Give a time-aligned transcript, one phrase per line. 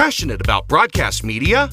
[0.00, 1.68] Passionate about broadcast media?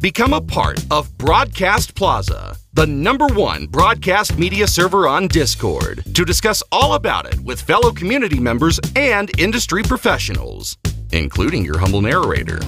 [0.00, 6.26] Become a part of Broadcast Plaza, the number one broadcast media server on Discord, to
[6.26, 10.76] discuss all about it with fellow community members and industry professionals,
[11.12, 12.60] including your humble narrator.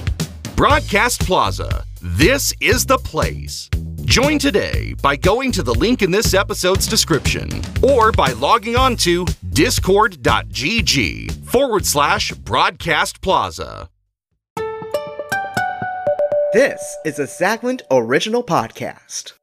[0.55, 3.69] Broadcast Plaza, this is the place.
[4.05, 8.95] Join today by going to the link in this episode's description or by logging on
[8.97, 13.91] to discord.gg forward slash broadcast plaza.
[16.53, 19.33] This is a Zachlint original podcast.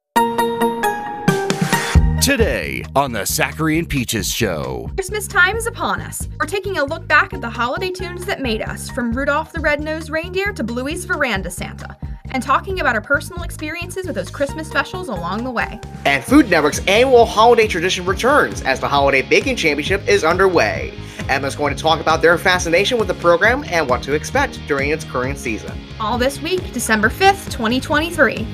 [2.30, 4.88] Today on the Sachairi and Peaches Show.
[4.94, 6.28] Christmas time is upon us.
[6.38, 9.58] We're taking a look back at the holiday toons that made us, from Rudolph the
[9.58, 11.96] Red-Nosed Reindeer to Bluey's Veranda Santa,
[12.30, 15.80] and talking about our personal experiences with those Christmas specials along the way.
[16.04, 20.94] And Food Network's annual holiday tradition returns as the Holiday Baking Championship is underway.
[21.28, 24.90] Emma's going to talk about their fascination with the program and what to expect during
[24.90, 25.76] its current season.
[25.98, 28.46] All this week, December 5th, 2023.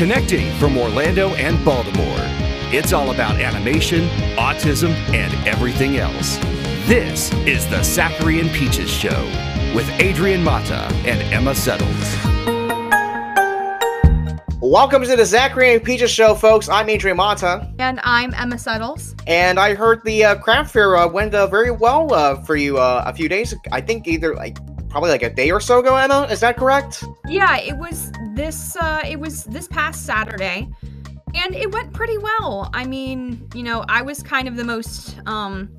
[0.00, 2.24] Connecting from Orlando and Baltimore.
[2.72, 6.38] It's all about animation, autism, and everything else.
[6.86, 9.24] This is the Sachairi and Peaches Show
[9.76, 12.16] with Adrian Mata and Emma Settles.
[14.62, 16.70] Welcome to the Sachairi and Peaches Show, folks.
[16.70, 17.70] I'm Adrian Mata.
[17.78, 19.14] And I'm Emma Settles.
[19.26, 22.78] And I heard the uh, craft fair uh, went uh, very well uh, for you
[22.78, 23.54] uh, a few days.
[23.70, 24.56] I think either like
[24.90, 26.26] probably like a day or so ago, Emma.
[26.30, 27.04] Is that correct?
[27.26, 30.68] Yeah, it was this uh it was this past Saturday
[31.34, 32.70] and it went pretty well.
[32.74, 35.74] I mean, you know, I was kind of the most um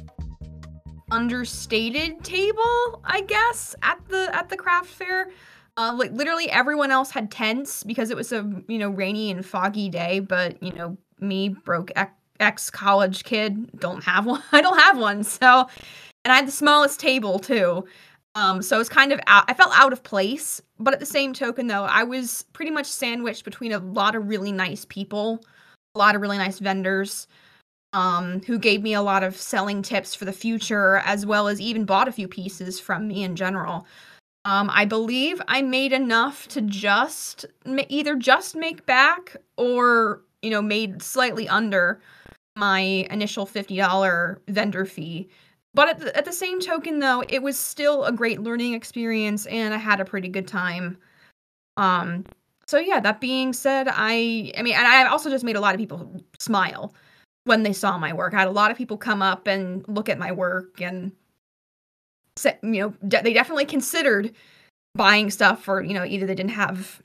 [1.11, 5.29] understated table, I guess, at the at the craft fair.
[5.77, 9.45] Uh, like literally everyone else had tents because it was a you know rainy and
[9.45, 11.91] foggy day, but you know me broke
[12.39, 14.41] ex college kid don't have one.
[14.51, 15.67] I don't have one, so
[16.23, 17.85] and I had the smallest table too.
[18.35, 21.33] Um, so it's kind of out, I felt out of place, but at the same
[21.33, 25.43] token, though, I was pretty much sandwiched between a lot of really nice people,
[25.95, 27.27] a lot of really nice vendors,
[27.93, 31.59] um, who gave me a lot of selling tips for the future, as well as
[31.59, 33.85] even bought a few pieces from me in general.
[34.45, 37.45] Um, I believe I made enough to just
[37.89, 42.01] either just make back or you know made slightly under
[42.55, 42.79] my
[43.11, 45.29] initial fifty dollar vendor fee
[45.73, 49.45] but at the, at the same token, though, it was still a great learning experience,
[49.47, 50.97] and I had a pretty good time.
[51.77, 52.25] Um,
[52.67, 52.99] so yeah.
[52.99, 56.21] That being said, I I mean, and I also just made a lot of people
[56.39, 56.93] smile
[57.45, 58.33] when they saw my work.
[58.33, 61.11] I had a lot of people come up and look at my work and
[62.45, 64.33] you know, de- they definitely considered
[64.95, 67.01] buying stuff for you know either they didn't have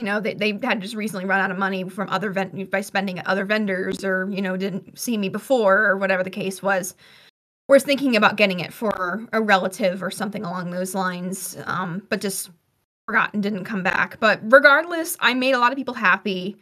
[0.00, 2.80] you know they, they had just recently run out of money from other vent by
[2.80, 6.62] spending at other vendors or you know didn't see me before or whatever the case
[6.62, 6.94] was
[7.72, 12.20] was thinking about getting it for a relative or something along those lines, um, but
[12.20, 12.50] just
[13.06, 14.20] forgot and didn't come back.
[14.20, 16.56] But regardless, I made a lot of people happy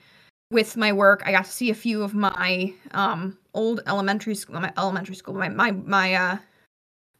[0.51, 1.23] with my work.
[1.27, 5.35] I got to see a few of my um, old elementary school, my elementary school,
[5.35, 6.39] my my my uh,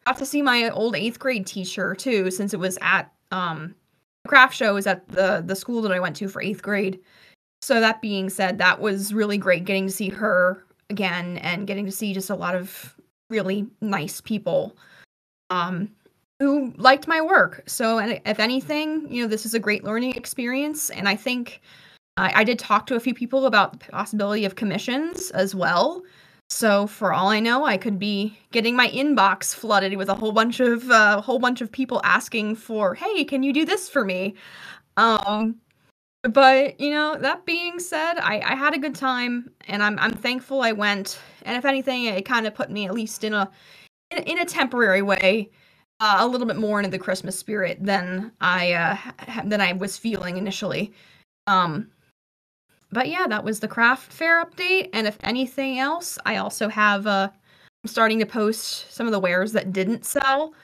[0.07, 3.75] got to see my old eighth grade teacher too, since it was at um,
[4.27, 7.01] craft show was at the the school that I went to for eighth grade.
[7.63, 11.87] So that being said, that was really great getting to see her again and getting
[11.87, 12.97] to see just a lot of
[13.31, 14.77] really nice people
[15.51, 15.91] um,
[16.39, 17.63] who liked my work.
[17.67, 20.91] So, if anything, you know, this is a great learning experience.
[20.91, 21.61] And I think
[22.17, 26.03] I, I did talk to a few people about the possibility of commissions as well.
[26.49, 30.33] So, for all I know, I could be getting my inbox flooded with a whole
[30.33, 33.89] bunch of a uh, whole bunch of people asking for, "Hey, can you do this
[33.89, 34.35] for me?"
[34.97, 35.57] Um,
[36.23, 40.13] but you know, that being said, I, I had a good time, and I'm I'm
[40.13, 41.19] thankful I went.
[41.43, 43.51] And if anything, it kind of put me at least in a
[44.11, 45.51] in, in a temporary way
[46.01, 48.97] uh, a little bit more into the Christmas spirit than I uh,
[49.45, 50.93] than I was feeling initially.
[51.47, 51.91] Um,
[52.93, 54.91] but yeah, that was the craft fair update.
[54.93, 57.31] And if anything else, I also have uh,
[57.85, 60.55] I'm starting to post some of the wares that didn't sell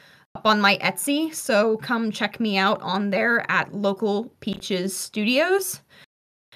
[0.45, 1.35] on my Etsy.
[1.35, 5.81] So come check me out on there at Local Peaches Studios.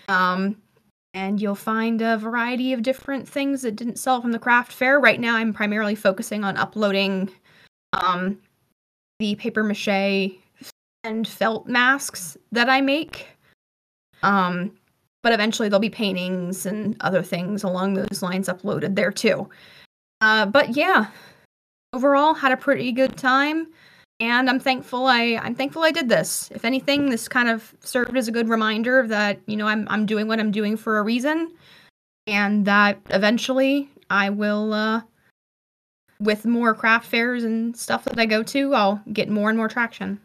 [0.09, 0.57] Um,
[1.15, 5.01] and you'll find a variety of different things that didn't sell from the craft fair.
[5.01, 7.31] Right now, I'm primarily focusing on uploading
[7.93, 8.39] um,
[9.19, 10.39] the paper mache
[11.05, 13.27] and felt masks that I make.
[14.23, 14.73] Um,
[15.23, 19.49] but eventually, there'll be paintings and other things along those lines uploaded there too.
[20.21, 21.07] Uh, but yeah,
[21.93, 23.69] overall, had a pretty good time
[24.21, 26.51] and I'm thankful I I'm thankful I did this.
[26.55, 30.07] If anything, this kind of served as a good reminder that you know I'm I'm
[30.07, 31.53] doing what I'm doing for a reason,
[32.27, 35.01] and that eventually I will uh,
[36.21, 39.69] with more craft fairs and stuff that I go to, I'll get more and more
[39.69, 40.21] traction.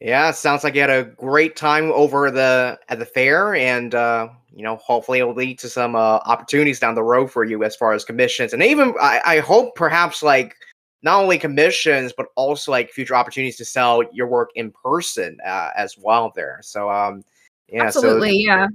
[0.00, 4.28] Yeah, sounds like you had a great time over the at the fair, and uh,
[4.54, 7.74] you know, hopefully it'll lead to some uh, opportunities down the road for you as
[7.74, 10.56] far as commissions, and even I, I hope perhaps like
[11.02, 15.70] not only commissions but also like future opportunities to sell your work in person uh,
[15.76, 16.60] as well there.
[16.62, 17.22] So um,
[17.68, 18.66] yeah, absolutely, so, yeah.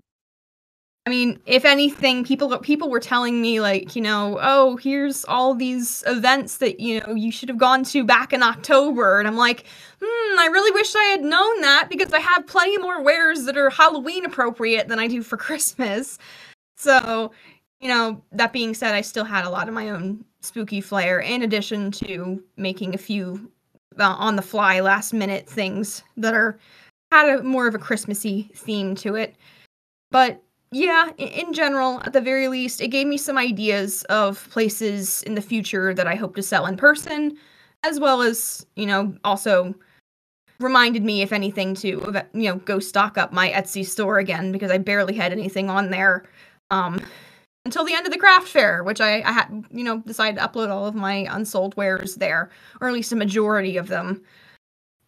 [1.08, 5.56] I mean, if anything, people people were telling me like, you know, oh, here's all
[5.56, 9.38] these events that you know you should have gone to back in October, and I'm
[9.38, 9.64] like,
[10.02, 13.56] hmm, I really wish I had known that because I have plenty more wares that
[13.56, 16.20] are Halloween appropriate than I do for Christmas.
[16.76, 17.32] So,
[17.80, 21.20] you know, that being said, I still had a lot of my own spooky flair,
[21.20, 23.52] in addition to making a few
[24.00, 26.58] uh, on the fly, last minute things that are
[27.12, 29.36] had a more of a Christmassy theme to it.
[30.12, 30.42] But
[30.72, 35.36] yeah, in general, at the very least, it gave me some ideas of places in
[35.36, 37.38] the future that I hope to sell in person,
[37.84, 39.74] as well as, you know, also
[40.60, 44.72] reminded me, if anything, to, you know, go stock up my Etsy store again because
[44.72, 46.26] I barely had anything on there
[46.72, 47.00] um,
[47.68, 50.48] until the end of the craft fair, which I, I had, you know, decided to
[50.48, 52.50] upload all of my unsold wares there,
[52.80, 54.24] or at least a majority of them.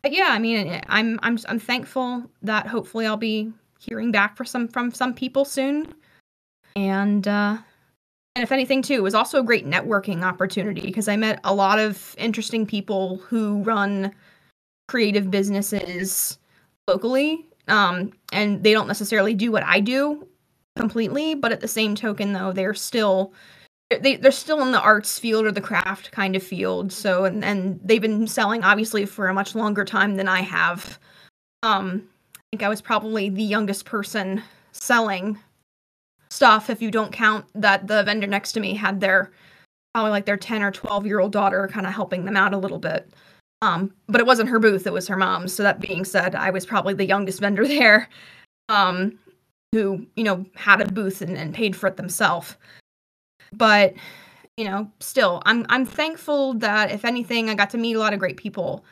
[0.01, 4.43] But yeah, I mean, I'm I'm I'm thankful that hopefully I'll be hearing back for
[4.43, 5.93] some from some people soon.
[6.75, 7.57] And uh
[8.35, 11.53] and if anything too, it was also a great networking opportunity because I met a
[11.53, 14.13] lot of interesting people who run
[14.89, 16.37] creative businesses
[16.89, 17.45] locally.
[17.69, 20.27] Um, and they don't necessarily do what I do
[20.79, 23.33] completely, but at the same token though, they're still
[23.89, 26.93] they they're still in the arts field or the craft kind of field.
[26.93, 30.97] So and and they've been selling obviously for a much longer time than I have.
[31.63, 34.41] Um I think I was probably the youngest person
[34.71, 35.37] selling
[36.29, 39.31] stuff if you don't count that the vendor next to me had their
[39.93, 42.57] probably like their 10 or 12 year old daughter kind of helping them out a
[42.57, 43.11] little bit.
[43.61, 45.51] Um, but it wasn't her booth, it was her mom's.
[45.51, 48.07] So that being said, I was probably the youngest vendor there.
[48.69, 49.19] Um,
[49.71, 52.55] who, you know, had a booth and, and paid for it themselves.
[53.53, 53.93] But,
[54.57, 58.13] you know, still, I'm I'm thankful that if anything, I got to meet a lot
[58.13, 58.83] of great people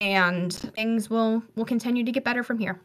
[0.00, 2.80] and things will will continue to get better from here.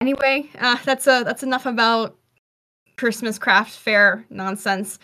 [0.00, 2.16] Anyway, uh, that's a that's enough about
[2.96, 4.98] Christmas craft fair nonsense.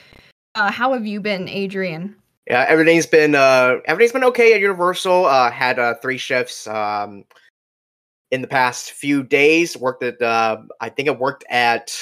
[0.54, 2.14] Uh, how have you been, Adrian?
[2.48, 5.26] Yeah, everything's been uh, everything's been okay at Universal.
[5.26, 7.24] Uh, had uh, three shifts um,
[8.30, 9.76] in the past few days.
[9.76, 11.92] Worked at uh, I think I worked at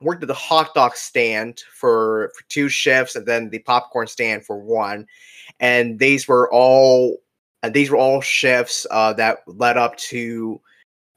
[0.00, 4.44] worked at the hot dog stand for for two shifts, and then the popcorn stand
[4.44, 5.06] for one.
[5.60, 7.18] And these were all
[7.64, 10.60] and these were all shifts uh, that led up to,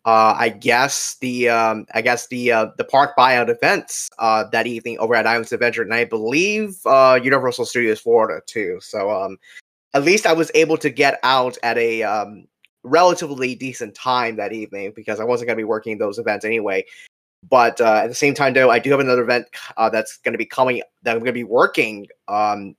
[0.05, 4.65] uh, I guess the um, I guess the uh, the park buyout events uh, that
[4.65, 8.79] evening over at Islands Adventure, and I believe uh, Universal Studios Florida too.
[8.81, 9.37] So um,
[9.93, 12.47] at least I was able to get out at a um,
[12.83, 16.85] relatively decent time that evening because I wasn't going to be working those events anyway.
[17.49, 19.47] But uh, at the same time, though, I do have another event
[19.77, 22.75] uh, that's going to be coming that I'm going to be working um,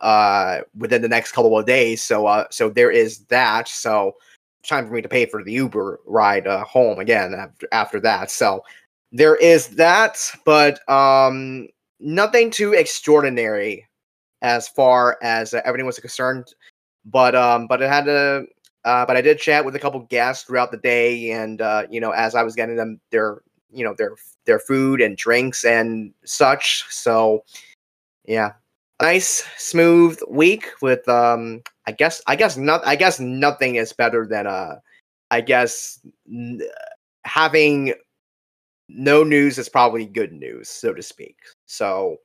[0.00, 2.02] uh, within the next couple of days.
[2.02, 3.68] So uh, so there is that.
[3.68, 4.16] So
[4.62, 8.30] time for me to pay for the Uber ride uh, home again after after that.
[8.30, 8.64] So
[9.12, 11.68] there is that, but um,
[12.00, 13.86] nothing too extraordinary
[14.42, 16.46] as far as uh, everything was concerned.
[17.04, 18.46] But um, but it had to.
[18.86, 22.00] Uh, but I did chat with a couple guests throughout the day, and uh, you
[22.00, 24.12] know, as I was getting them their, you know, their
[24.46, 26.84] their food and drinks and such.
[26.88, 27.44] So,
[28.24, 28.52] yeah,
[29.02, 34.26] nice smooth week with um i guess i guess not i guess nothing is better
[34.26, 34.76] than uh
[35.30, 36.62] i guess n-
[37.24, 37.92] having
[38.88, 42.16] no news is probably good news so to speak so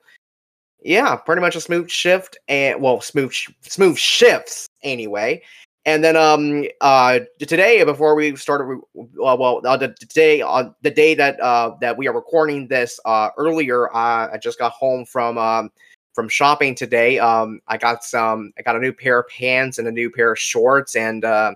[0.82, 5.42] yeah pretty much a smooth shift and well smooth smooth shifts anyway
[5.86, 10.72] and then um uh today before we started uh, well uh, the day on uh,
[10.82, 14.72] the day that uh that we are recording this uh earlier uh, i just got
[14.72, 15.72] home from um
[16.14, 17.20] from shopping today.
[17.20, 18.54] Um, I got some.
[18.58, 21.54] I got a new pair of pants and a new pair of shorts and uh,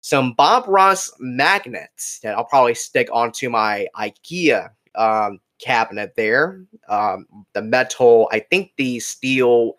[0.00, 6.60] some Bob Ross magnets that I'll probably stick onto my IKEA um, cabinet there.
[6.88, 9.76] Um, the metal, I think the steel,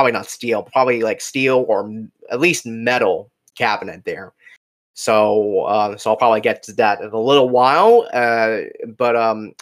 [0.00, 1.92] probably not steel, probably like steel or
[2.30, 4.32] at least metal cabinet there.
[4.94, 8.08] So, uh, so I'll probably get to that in a little while.
[8.10, 8.60] Uh,
[8.96, 9.52] but um,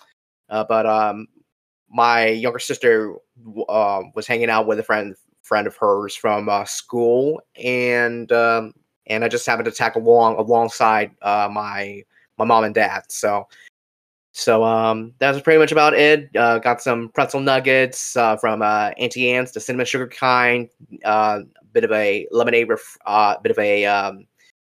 [0.49, 1.27] uh, but um,
[1.91, 3.17] my younger sister
[3.69, 8.73] uh, was hanging out with a friend friend of hers from uh, school, and um,
[9.09, 12.05] and I just happened to tag along alongside uh, my
[12.39, 13.03] my mom and dad.
[13.09, 13.49] So
[14.39, 16.31] so um, that was pretty much about it.
[16.37, 20.69] Uh, got some pretzel nuggets uh, from uh, Auntie Anne's, the cinnamon sugar kind.
[21.05, 21.41] Uh,
[21.73, 24.29] bit of a lemonade, ref- uh, bit of a um,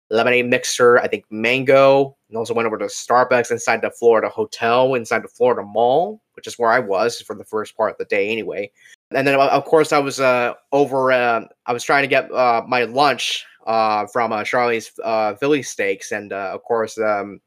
[0.08, 0.98] lemonade mixer.
[1.00, 2.16] I think mango.
[2.30, 6.46] And also went over to Starbucks inside the Florida hotel, inside the Florida Mall, which
[6.46, 8.70] is where I was for the first part of the day anyway.
[9.10, 11.12] And then of course I was uh, over.
[11.12, 14.92] I was trying to get my lunch from Charlie's
[15.38, 17.40] Philly Steaks, and of course um,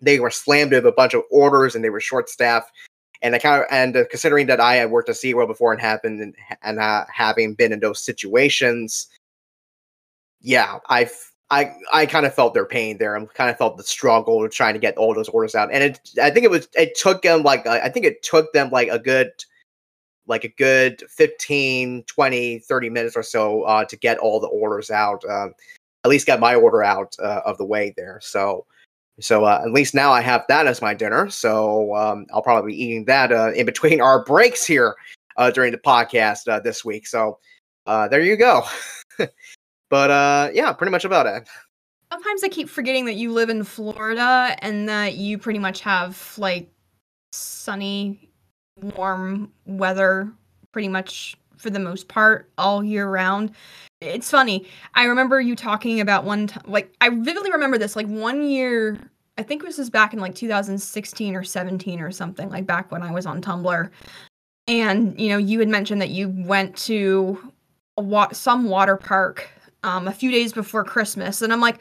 [0.00, 2.70] they were slammed with a bunch of orders and they were short staffed.
[3.22, 5.80] And I kind of and uh, considering that I had worked at SeaWorld before and
[5.80, 9.08] happened and, and uh, having been in those situations,
[10.40, 13.16] yeah, I've I I kind of felt their pain there.
[13.16, 15.70] I kind of felt the struggle of trying to get all those orders out.
[15.72, 18.70] And it I think it was it took them like I think it took them
[18.70, 19.30] like a good
[20.26, 24.90] like a good 15 20 30 minutes or so uh, to get all the orders
[24.90, 25.48] out uh,
[26.04, 28.66] at least got my order out uh, of the way there so
[29.20, 31.28] so uh, at least now i have that as my dinner.
[31.30, 34.94] So um, i'll probably be eating that uh, in between our breaks here
[35.36, 37.06] uh, during the podcast this week.
[37.06, 37.38] So
[37.86, 38.64] there you go.
[39.88, 41.48] But yeah pretty much about it.
[42.12, 46.34] Sometimes i keep forgetting that you live in florida and that you pretty much have
[46.38, 46.68] like
[47.32, 48.30] sunny
[48.80, 50.30] warm weather
[50.72, 53.52] pretty much for the most part all year round.
[54.00, 54.66] It's funny.
[54.94, 58.98] I remember you talking about one time, like, I vividly remember this, like, one year,
[59.38, 63.02] I think this was back in like 2016 or 17 or something, like back when
[63.02, 63.90] I was on Tumblr.
[64.66, 67.52] And, you know, you had mentioned that you went to
[67.96, 69.48] a wa- some water park
[69.82, 71.42] um, a few days before Christmas.
[71.42, 71.78] And I'm like,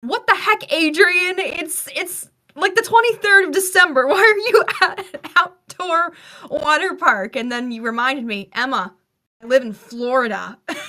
[0.00, 1.38] what the heck, Adrian?
[1.38, 2.28] It's, it's,
[2.58, 4.06] like the 23rd of December.
[4.08, 6.12] Why are you at an outdoor
[6.50, 7.36] water park?
[7.36, 8.94] And then you reminded me, Emma,
[9.42, 10.58] I live in Florida.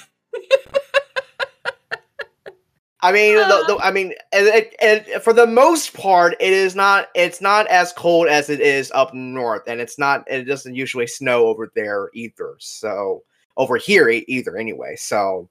[3.02, 7.10] I mean, the, the, I mean, it, it, for the most part, it is not.
[7.16, 10.24] It's not as cold as it is up north, and it's not.
[10.28, 12.56] It doesn't usually snow over there either.
[12.60, 13.24] So
[13.58, 14.96] over here either, anyway.
[14.96, 15.50] So,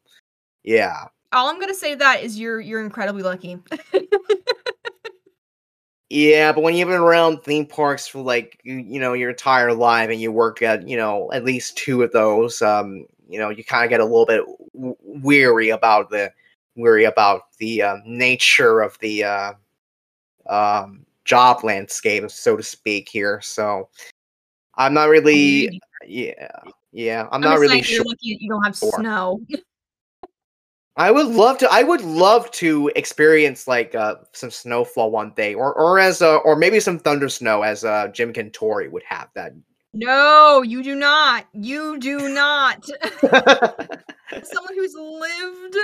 [0.63, 1.05] yeah.
[1.33, 3.59] All I'm gonna say that is you're you're incredibly lucky.
[6.11, 9.75] Yeah, but when you've been around theme parks for like you, you know your entire
[9.75, 13.51] life and you work at you know at least two of those, um, you know
[13.51, 14.43] you kind of get a little bit
[14.75, 16.33] w- weary about the
[16.79, 19.53] weary about the uh, nature of the uh,
[20.49, 23.09] um, job landscape, so to speak.
[23.09, 23.89] Here, so
[24.77, 26.49] I'm not really, yeah,
[26.93, 28.05] yeah, I'm, I'm not really sure.
[28.21, 29.41] you don't have snow.
[30.97, 31.69] I would love to.
[31.71, 36.39] I would love to experience like uh, some snowfall one day, or or as uh,
[36.39, 39.53] or maybe some thunder snow, as uh, Jim Cantore would have that.
[39.95, 41.47] No, you do not.
[41.53, 42.85] You do not.
[44.43, 45.77] someone who's lived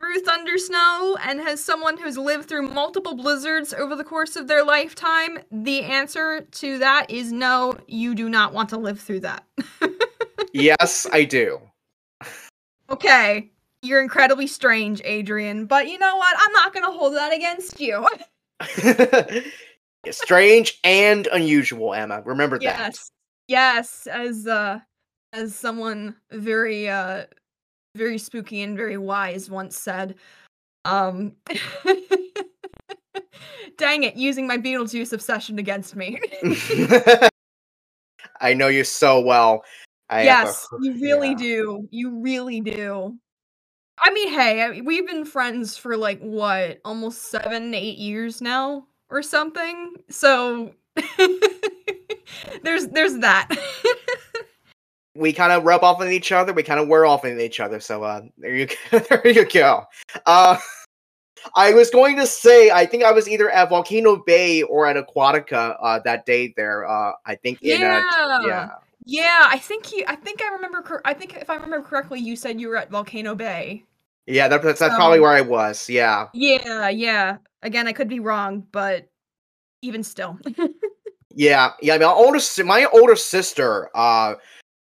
[0.00, 4.48] through thunder snow and has someone who's lived through multiple blizzards over the course of
[4.48, 7.74] their lifetime, the answer to that is no.
[7.86, 9.44] You do not want to live through that.
[10.52, 11.60] yes, I do.
[12.88, 13.50] Okay,
[13.82, 16.36] you're incredibly strange, Adrian, but you know what?
[16.40, 18.06] I'm not going to hold that against you.
[20.10, 22.22] strange and unusual, Emma.
[22.24, 22.76] Remember yes.
[22.76, 22.84] that.
[22.86, 23.10] Yes.
[23.48, 24.78] Yes, as uh
[25.32, 27.24] as someone very uh
[28.00, 30.14] very spooky and very wise once said.
[30.86, 31.36] Um
[33.76, 36.18] Dang it, using my Beetlejuice obsession against me.
[38.40, 39.62] I know you so well.
[40.08, 41.36] I yes, a, you really yeah.
[41.36, 41.88] do.
[41.90, 43.16] You really do.
[43.98, 49.22] I mean, hey, we've been friends for like what, almost seven, eight years now, or
[49.22, 49.94] something.
[50.08, 50.72] So
[52.62, 53.48] there's there's that.
[55.14, 56.52] We kind of rub off on each other.
[56.52, 57.80] We kind of wear off on each other.
[57.80, 58.98] So uh, there you go.
[58.98, 59.84] there you go.
[60.26, 60.56] Uh,
[61.56, 64.96] I was going to say, I think I was either at Volcano Bay or at
[64.96, 66.52] Aquatica uh, that day.
[66.56, 67.62] There, uh, I think.
[67.62, 68.04] In, yeah.
[68.46, 68.68] yeah.
[69.06, 70.04] Yeah, I think you.
[70.06, 71.02] I think I remember.
[71.04, 73.84] I think if I remember correctly, you said you were at Volcano Bay.
[74.26, 75.88] Yeah, that, that's, that's um, probably where I was.
[75.88, 76.28] Yeah.
[76.32, 77.38] Yeah, yeah.
[77.62, 79.08] Again, I could be wrong, but
[79.82, 80.38] even still.
[81.34, 81.96] yeah, yeah.
[81.96, 84.34] My older my older sister, uh,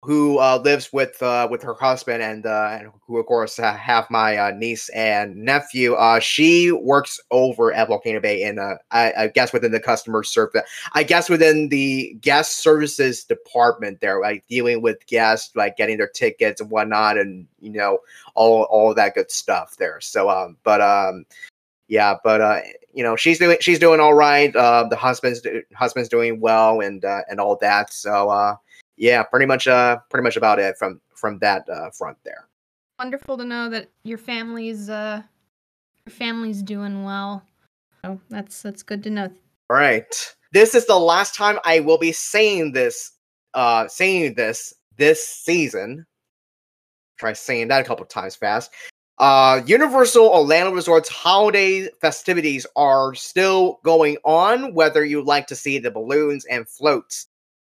[0.04, 4.37] who uh, lives with uh, with her husband and uh, who of course have my
[4.37, 5.94] uh, niece and nephew.
[5.94, 10.23] Uh, she works over at Volcano Bay in uh, I, I guess within the customer
[10.23, 10.62] service.
[10.92, 16.08] I guess within the guest services department there, like dealing with guests, like getting their
[16.08, 17.99] tickets and whatnot, and you know
[18.34, 20.00] all all that good stuff there.
[20.00, 21.25] So um, but um,
[21.88, 22.61] yeah, but uh,
[22.92, 24.54] you know she's doing she's doing all right.
[24.54, 25.40] Uh, the husband's
[25.75, 27.92] husband's doing well and uh, and all that.
[27.92, 28.56] So uh
[28.96, 32.48] yeah, pretty much uh pretty much about it from from that uh, front there.
[32.98, 35.22] Wonderful to know that your family's uh
[36.06, 37.42] your family's doing well.
[38.02, 39.30] So that's that's good to know.
[39.70, 40.34] All right.
[40.52, 43.12] This is the last time I will be saying this
[43.54, 46.06] uh saying this this season.
[47.18, 48.70] Try saying that a couple times fast.
[49.18, 55.78] Uh Universal Orlando Resort's holiday festivities are still going on, whether you like to see
[55.78, 57.26] the balloons and floats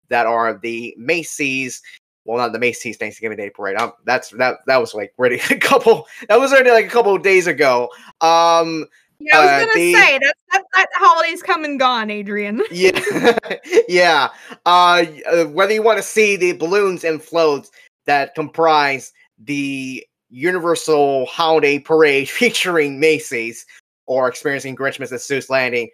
[0.08, 1.82] that are the Macy's
[2.26, 3.76] well, not the Macy's Thanksgiving Day Parade.
[3.76, 6.06] Um, that's that that was like already a couple.
[6.28, 7.90] That was already like a couple of days ago.
[8.23, 8.87] Um,
[9.20, 12.62] Yeah, I was Uh, gonna the- say that, that that holiday's come and gone, Adrian.
[12.70, 13.38] yeah,
[13.88, 14.28] yeah.
[14.64, 17.70] Uh, uh, whether you want to see the balloons and floats
[18.06, 23.66] that comprise the Universal Holiday Parade featuring Macy's,
[24.06, 25.90] or experiencing Grinchmas at Seuss Landing,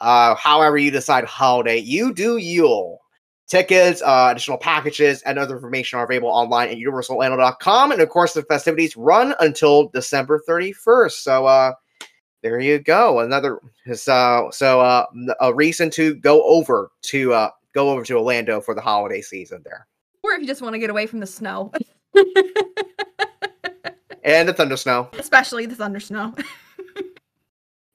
[0.00, 3.01] uh, however you decide holiday, you do Yule.
[3.48, 7.92] Tickets, uh, additional packages, and other information are available online at universalorlando.com.
[7.92, 11.12] And of course, the festivities run until December 31st.
[11.12, 11.72] So, uh,
[12.42, 13.20] there you go.
[13.20, 13.60] Another
[13.94, 15.06] so so uh
[15.40, 19.62] a reason to go over to uh go over to Orlando for the holiday season
[19.64, 19.86] there.
[20.24, 21.70] Or if you just want to get away from the snow,
[24.24, 25.08] And the thunder snow.
[25.18, 26.34] especially the thunder snow.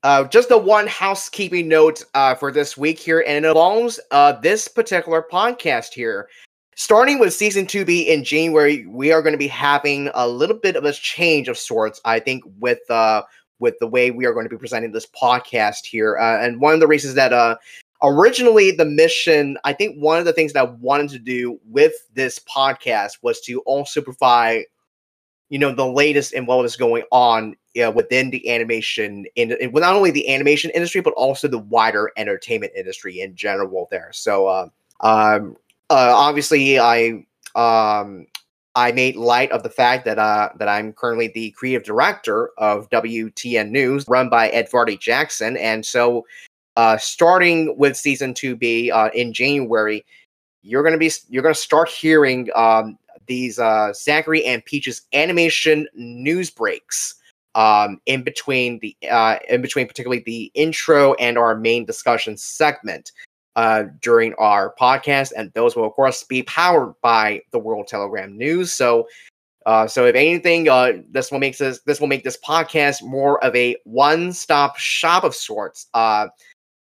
[0.08, 4.32] Uh just the one housekeeping note uh for this week here, and it involves uh
[4.32, 6.30] this particular podcast here.
[6.78, 10.78] Starting with season 2B in January, we are going to be having a little bit
[10.78, 13.24] of a change of sorts, I think, with uh
[13.60, 16.18] with the way we are going to be presenting this podcast here.
[16.18, 17.58] Uh, and one of the reasons that uh
[18.02, 21.92] originally the mission, I think one of the things that I wanted to do with
[22.14, 24.64] this podcast was to also provide
[25.50, 29.82] you know the latest in what was going on uh, within the animation in well,
[29.82, 34.10] not only the animation industry but also the wider entertainment industry in general there.
[34.12, 34.70] So uh,
[35.02, 35.56] um
[35.90, 37.24] uh, obviously i
[37.56, 38.26] um
[38.76, 42.90] i made light of the fact that uh that i'm currently the creative director of
[42.90, 45.58] wtn news run by ed vardy jackson.
[45.58, 46.26] And so
[46.76, 50.04] uh starting with season 2b uh in january
[50.64, 56.50] you're gonna be you're gonna start hearing um these uh Sachairi and peach's animation news
[56.50, 57.16] breaks
[57.58, 63.12] um, in between the uh, in between particularly the intro and our main discussion segment
[63.56, 68.38] uh, during our podcast, and those will of course be powered by the World Telegram
[68.38, 68.72] News.
[68.72, 69.08] So,
[69.66, 73.44] uh, so if anything, uh, this will make this this will make this podcast more
[73.44, 75.88] of a one-stop shop of sorts.
[75.96, 76.28] Uh,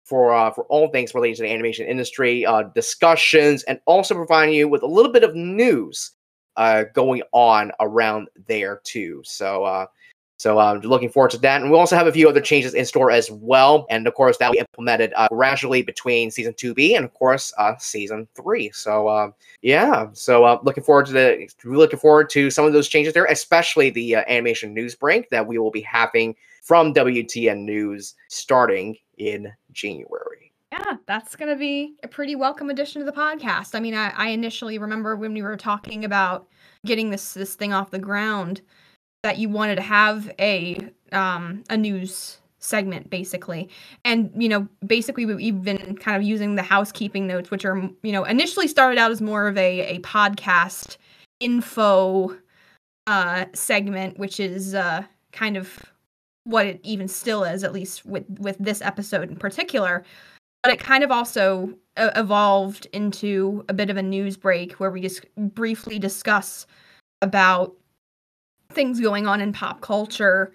[0.05, 4.55] for uh, for all things related to the animation industry, uh, discussions, and also providing
[4.55, 6.13] you with a little bit of news
[6.57, 9.23] uh, going on around there too.
[9.25, 9.87] So, uh,
[10.41, 11.61] so I'm looking forward to that.
[11.61, 13.85] And we also have a few other changes in store as well.
[13.91, 17.53] And of course, that will be implemented uh, gradually between season 2B and of course
[17.59, 18.71] uh, season three.
[18.71, 22.89] So uh, yeah, so uh, looking forward to the looking forward to some of those
[22.89, 27.59] changes there, especially the uh, animation news break that we will be having from WTN
[27.59, 30.55] News starting in January.
[30.73, 33.75] Yeah, that's going to be a pretty welcome addition to the podcast.
[33.75, 36.49] I mean, I, I initially remember when we were talking about
[36.87, 38.63] getting this this thing off the ground
[39.23, 40.79] that you wanted to have a
[41.13, 43.69] um a news segment basically.
[44.05, 48.13] And you know, basically we've been kind of using the housekeeping notes which are, you
[48.13, 50.97] know, initially started out as more of a a podcast
[51.41, 52.37] info
[53.07, 55.03] uh segment which is uh
[55.33, 55.79] kind of
[56.45, 60.05] what it even still is at least with with this episode in particular
[60.63, 64.91] but it kind of also uh, evolved into a bit of a news break where
[64.91, 66.67] we just briefly discuss
[67.23, 67.75] about
[68.71, 70.53] things going on in pop culture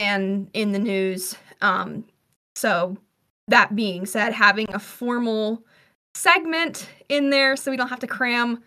[0.00, 1.36] and in the news.
[1.60, 2.04] Um
[2.56, 2.96] so
[3.48, 5.62] that being said having a formal
[6.14, 8.62] segment in there so we don't have to cram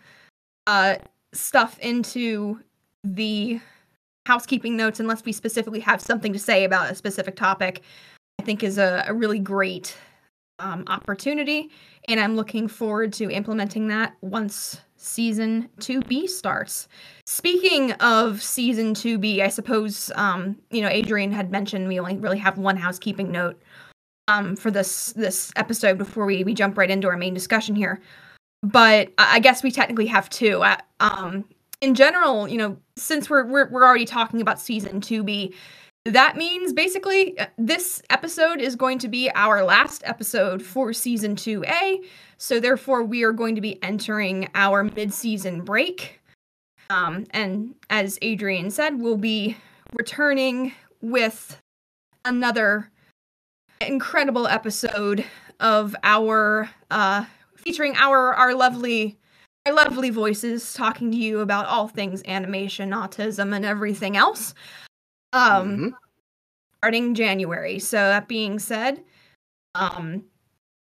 [0.66, 0.96] uh
[1.32, 2.60] stuff into
[3.02, 3.58] the
[4.26, 7.82] housekeeping notes unless we specifically have something to say about a specific topic
[8.38, 9.96] i think is a, a really great
[10.58, 11.70] um, opportunity.
[12.08, 16.88] And i'm looking forward to implementing that once season 2b starts.
[17.26, 22.38] Speaking of season 2b i suppose um, you know adrian had mentioned we only really
[22.38, 23.60] have one housekeeping note
[24.28, 28.00] um, for this this episode before we, we jump right into our main discussion here.
[28.62, 30.62] But i I guess we technically have two.
[30.62, 31.44] Uh, um,
[31.80, 35.54] in general you know since we're, we're we're already talking about season 2b
[36.10, 41.36] that means basically uh, this episode is going to be our last episode for season
[41.36, 42.04] 2A.
[42.36, 46.20] So therefore we are going to be entering our mid-season break.
[46.90, 49.56] Um, and as Adrian said, we'll be
[49.92, 51.60] returning with
[52.24, 52.90] another
[53.80, 55.24] incredible episode
[55.60, 57.24] of our uh
[57.56, 59.16] featuring our our lovely
[59.66, 64.54] our lovely voices talking to you about all things animation, autism, and everything else
[65.32, 65.92] um Mhm.
[66.78, 67.78] starting January.
[67.78, 69.02] So that being said,
[69.74, 70.24] um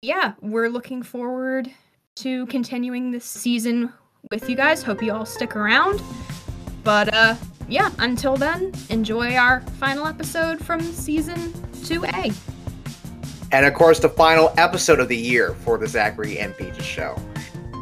[0.01, 1.69] yeah, we're looking forward
[2.17, 3.91] to continuing this season
[4.31, 4.81] with you guys.
[4.83, 6.01] Hope you all stick around.
[6.83, 7.35] But uh
[7.67, 12.33] yeah, until then, enjoy our final episode from season 2A.
[13.51, 17.15] And of course, the final episode of the year for the Sachairi and Peaches show.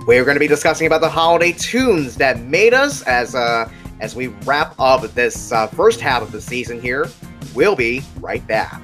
[0.05, 4.15] We're going to be discussing about the holiday toons that made us as uh as
[4.15, 7.07] we wrap up this uh, first half of the season here.
[7.55, 8.81] We'll be right back.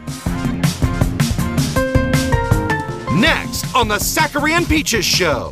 [3.13, 5.51] Next on the Sachairi and Peaches Show.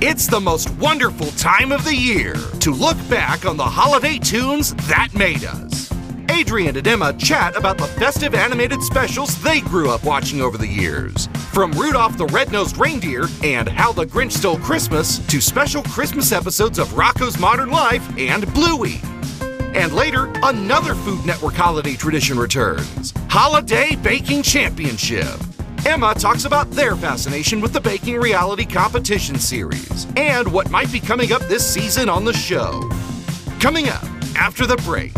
[0.00, 4.74] It's the most wonderful time of the year to look back on the holiday toons
[4.86, 5.92] that made us.
[6.30, 10.68] Adrian and Emma chat about the festive animated specials they grew up watching over the
[10.68, 11.28] years.
[11.58, 16.78] From Rudolph the Red-Nosed Reindeer and How the Grinch Stole Christmas to special Christmas episodes
[16.78, 19.00] of Rocko's Modern Life and Bluey.
[19.74, 25.34] And later, another Food Network holiday tradition returns Holiday Baking Championship.
[25.84, 31.00] Emma talks about their fascination with the Baking Reality Competition series and what might be
[31.00, 32.88] coming up this season on the show.
[33.58, 34.04] Coming up
[34.36, 35.10] after the break.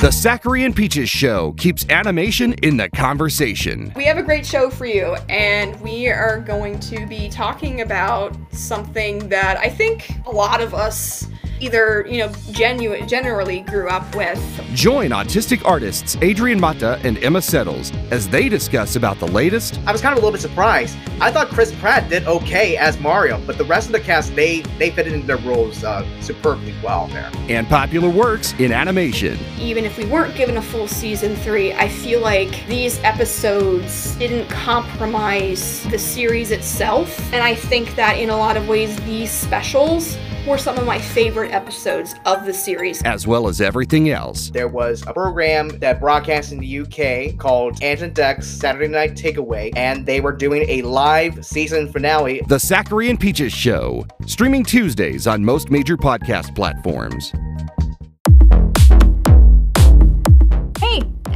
[0.00, 3.92] The Sachairi and Peaches Show keeps animation in the conversation.
[3.94, 8.34] We have a great show for you, and we are going to be talking about
[8.50, 11.28] something that I think a lot of us
[11.60, 14.38] either, you know, genu- generally grew up with.
[14.72, 19.92] Join autistic artists Adrian Mata and Emma Settles as they discuss about the latest I
[19.92, 20.96] was kind of a little bit surprised.
[21.20, 24.60] I thought Chris Pratt did okay as Mario, but the rest of the cast they
[24.78, 27.30] they fit into their roles uh, superbly well there.
[27.50, 29.38] and popular works in animation.
[29.58, 34.48] Even if we weren't given a full season three, I feel like these episodes didn't
[34.48, 37.18] compromise the series itself.
[37.32, 41.00] And I think that in a lot of ways, these specials were some of my
[41.00, 43.02] favorite episodes of the series.
[43.02, 44.50] as well as everything else.
[44.50, 49.16] There was a program that broadcast in the UK called Ant and Dec's Saturday Night
[49.16, 52.42] Takeaway, and they were doing a live season finale.
[52.46, 57.32] The Sachairi and Peaches Show, streaming Tuesdays on most major podcast platforms.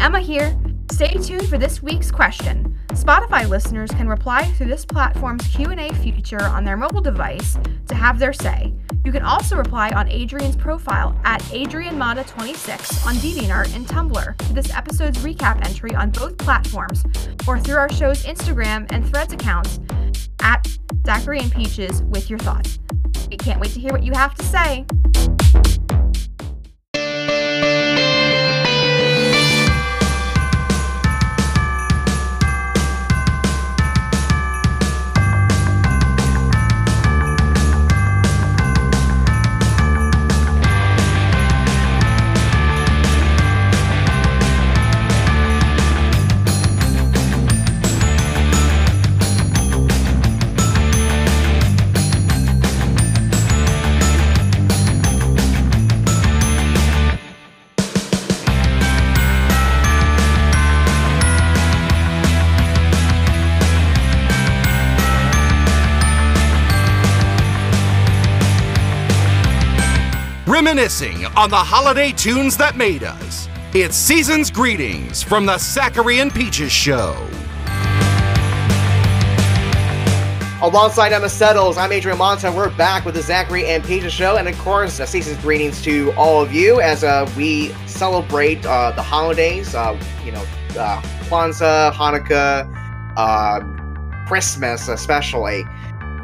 [0.05, 0.55] Emma here.
[0.93, 2.79] Stay tuned for this week's question.
[2.89, 7.57] Spotify listeners can reply through this platform's Q&A feature on their mobile device
[7.89, 8.75] to have their say.
[9.03, 14.71] You can also reply on Adrian's profile at AdrianMata26 on DeviantArt and Tumblr to this
[14.75, 17.03] episode's recap entry on both platforms,
[17.49, 19.81] or through our show's Instagram and Threads accounts
[20.41, 20.65] at
[21.05, 22.79] Sachairi and Peaches with your thoughts.
[23.31, 24.85] We can't wait to hear what you have to say.
[70.55, 73.49] Reminiscing on the holiday toons that made us.
[73.73, 77.17] It's Season's Greetings from the Sachairi and Peaches Show.
[80.63, 82.53] Alongside Emma Settles, I'm Adrian Mata.
[82.53, 86.41] We're back with the Sachairi and Peaches show, and of course, season's greetings to all
[86.41, 89.75] of you as uh, we celebrate uh, the holidays.
[89.75, 90.47] Uh, you know,
[90.79, 92.71] uh, Kwanzaa, Hanukkah,
[93.17, 95.65] uh, Christmas, especially.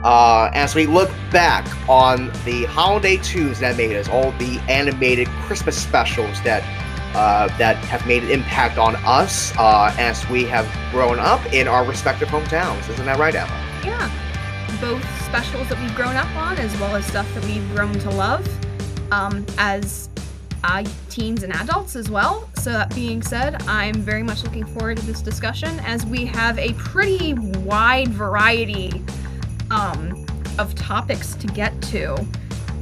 [0.02, 5.28] Uh, as we look back on the holiday toons that made us, all the animated
[5.42, 6.62] Christmas specials that
[7.14, 11.66] uh, that have made an impact on us uh, as we have grown up in
[11.66, 12.88] our respective hometowns.
[12.88, 13.50] Isn't that right, Emma?
[13.84, 14.10] Yeah.
[14.80, 18.10] Both specials that we've grown up on, as well as stuff that we've grown to
[18.10, 18.48] love
[19.12, 20.08] um, as
[20.62, 22.48] uh, teens and adults as well.
[22.54, 26.58] So, that being said, I'm very much looking forward to this discussion as we have
[26.58, 29.02] a pretty wide variety
[29.70, 30.26] um,
[30.58, 32.26] of topics to get to.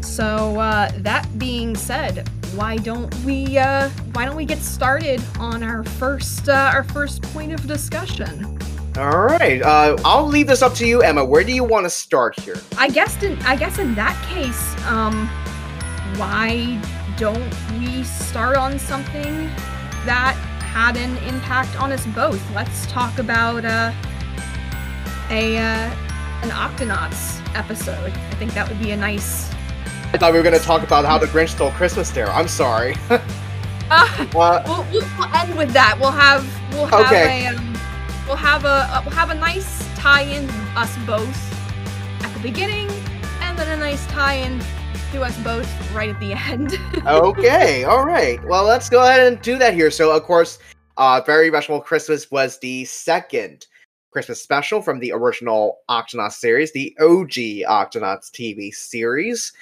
[0.00, 5.62] So, uh, that being said, why don't we uh, why don't we get started on
[5.62, 8.58] our first uh, our first point of discussion?
[8.96, 9.62] All right.
[9.62, 11.24] Uh, I'll leave this up to you, Emma.
[11.24, 12.56] Where do you want to start here?
[12.76, 15.28] I guess in I guess in that case, um,
[16.18, 16.80] why
[17.16, 19.46] don't we start on something
[20.04, 22.42] that had an impact on us both?
[22.54, 23.92] Let's talk about uh,
[25.30, 26.07] a uh,
[26.42, 28.12] an Octonauts episode.
[28.12, 29.50] I think that would be a nice.
[30.12, 32.28] I thought we were going to talk about how the Grinch stole Christmas there.
[32.28, 32.94] I'm sorry.
[33.90, 35.96] Uh, Uh, we'll, we'll, end with that.
[35.98, 37.46] We'll have we'll have Okay.
[37.46, 37.72] a um,
[38.26, 42.90] we'll have a, we'll have a nice tie-in of us both at the beginning,
[43.40, 44.60] and then a nice tie-in
[45.12, 46.78] to us both right at the end.
[47.06, 48.44] okay, all right.
[48.44, 49.90] Well, let's go ahead and do that here.
[49.90, 50.58] So, of course,
[50.98, 53.66] uh, Very Vegimal Christmas was the second
[54.10, 59.52] Christmas special from the original Octonauts series, the OG Octonauts TV series.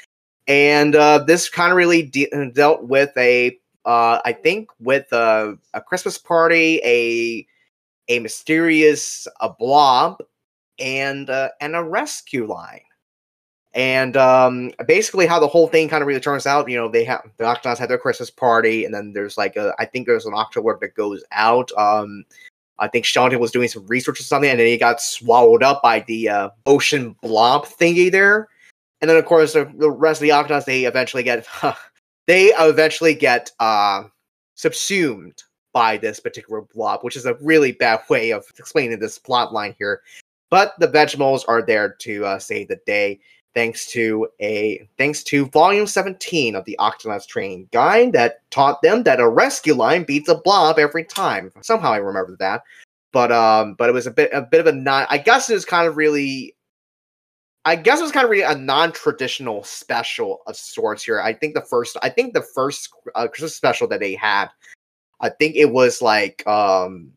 [0.46, 5.59] And uh, this kind of really de- dealt with a, uh, I think, with a,
[5.74, 7.46] a Christmas party, a
[8.09, 10.22] a mysterious a blob,
[10.78, 12.82] and uh, and a rescue line
[13.76, 17.04] and um basically how the whole thing kind of really turns out you know they
[17.04, 20.24] have the octonauts had their christmas party and then there's like a i think there's
[20.24, 22.24] an octolord that goes out um
[22.79, 25.83] i think Shelton was doing some research or something and then he got swallowed up
[25.83, 28.49] by the uh, ocean blob thingy there.
[29.01, 31.47] And then of course the, the rest of the octonauts they eventually get
[32.27, 34.05] they eventually get uh
[34.55, 39.53] subsumed by this particular blob which is a really bad way of explaining this plot
[39.53, 40.03] line here.
[40.49, 43.19] But the Vegimals are there to uh, save the day
[43.57, 49.03] thanks to a thanks to volume 17 of the Octonauts training guide that taught them
[49.05, 51.51] that a rescue line beats a blob every time.
[51.62, 52.62] Somehow I remember that.
[53.12, 55.55] But um but it was a bit a bit of a non I guess it
[55.55, 56.55] was kind of really
[57.64, 61.21] I guess it was kind of really a non-traditional special of sorts here.
[61.21, 64.49] I think the first I think the first uh, Christmas special that they had
[65.23, 67.12] I think it was like um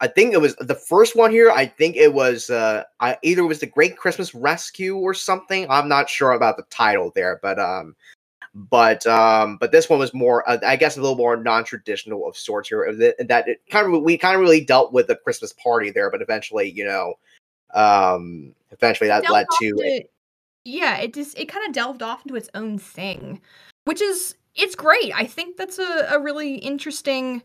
[0.00, 1.50] I think it was the first one here.
[1.50, 5.66] I think it was uh I, either it was the Great Christmas Rescue or something.
[5.70, 7.94] I'm not sure about the title there, but um
[8.54, 12.36] but um but this one was more uh, I guess a little more non-traditional of
[12.36, 15.52] sorts here that, that it kind of we kind of really dealt with the Christmas
[15.52, 17.14] party there, but eventually, you know,
[17.74, 20.04] um eventually that led to
[20.64, 23.40] yeah it just it kind of delved off into its own thing
[23.84, 27.42] which is it's great i think that's a, a really interesting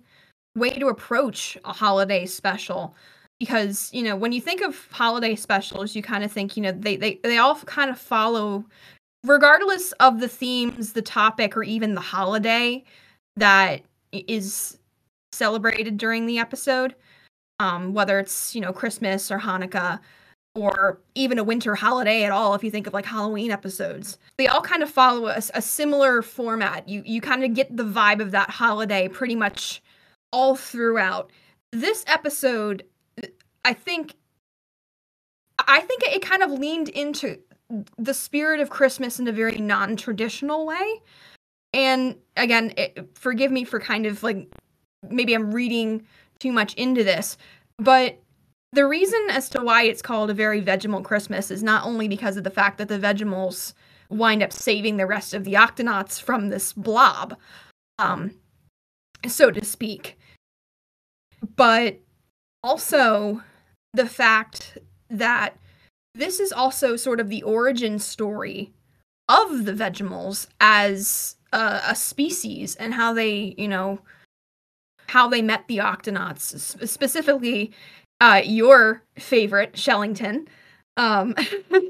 [0.55, 2.95] way to approach a holiday special.
[3.39, 6.73] Because you know when you think of holiday specials you kind of think you know
[6.73, 8.65] they they, they all kind of follow
[9.23, 12.83] regardless of the themes the topic or even the holiday
[13.37, 13.81] that
[14.11, 14.77] is
[15.31, 16.95] celebrated during the episode
[17.61, 20.01] um whether it's you know christmas or hanukkah
[20.55, 24.47] or even a winter holiday at all if you think of like halloween episodes they
[24.47, 26.87] all kind of follow a similar format.
[26.87, 29.81] You you kind of get the vibe of that holiday pretty much
[30.31, 31.31] all throughout.
[31.71, 32.83] This episode
[33.65, 34.15] i think
[35.67, 37.37] i think it kind of leaned into
[37.97, 41.01] the spirit of christmas in a very non-traditional way.
[41.73, 44.49] And again it, forgive me for kind of like
[45.07, 46.05] maybe i'm reading
[46.39, 47.37] too much into this
[47.77, 48.19] but
[48.71, 52.37] the reason as to why it's called a very Vegimal Christmas is not only because
[52.37, 53.73] of the fact that the Vegimals
[54.09, 57.35] wind up saving the rest of the Octonauts from this blob,
[57.97, 58.29] um,
[59.27, 60.18] so to speak,
[61.55, 61.97] but
[62.63, 63.41] also
[63.93, 64.77] the fact
[65.09, 65.57] that
[66.15, 68.71] this is also sort of the origin story
[69.27, 73.99] of the Vegimals as a, a species and how they, you know,
[75.07, 77.71] how they met the Octonauts, specifically
[78.21, 80.47] uh, your favorite, Shellington.
[80.97, 81.35] Um,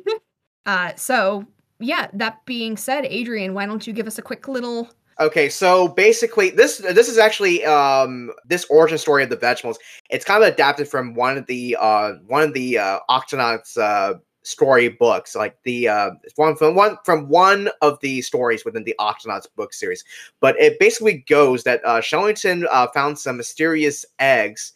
[0.66, 1.46] uh, so,
[1.80, 4.90] yeah, that being said, Adrian, why don't you give us a quick little.
[5.20, 9.76] Okay, so basically, this this is actually um this origin story of the Vegimals.
[10.10, 14.14] It's kind of adapted from one of the uh one of the uh, Octonauts uh
[14.44, 18.96] story books, like the uh one from one from one of the stories within the
[18.98, 20.06] Octonauts book series.
[20.40, 24.72] But it basically goes that uh, Shellington uh, found some mysterious eggs.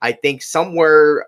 [0.00, 1.26] I think somewhere.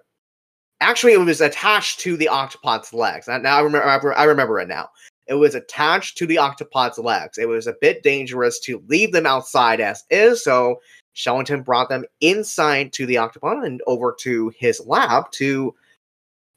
[0.80, 3.26] Actually, it was attached to the octopod's legs.
[3.26, 4.16] Now I remember.
[4.16, 4.90] I remember it now.
[5.31, 7.38] It was attached to the octopod's legs.
[7.38, 10.81] It was a bit dangerous to leave them outside as is, so
[11.14, 15.73] Shellington brought them inside to the octopod and over to his lab to,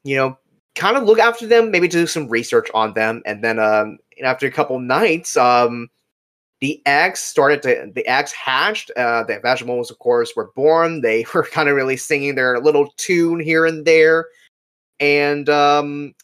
[0.04, 0.38] you know,
[0.74, 4.48] kind of look after them, maybe do some research on them, and then um, after
[4.48, 5.88] a couple nights, um,
[6.60, 8.90] the eggs started to the eggs hatched.
[8.98, 11.02] Uh, the Vegimals, of course, were born.
[11.02, 14.28] They were kind of really singing their little tune here and there,
[15.00, 16.16] and um,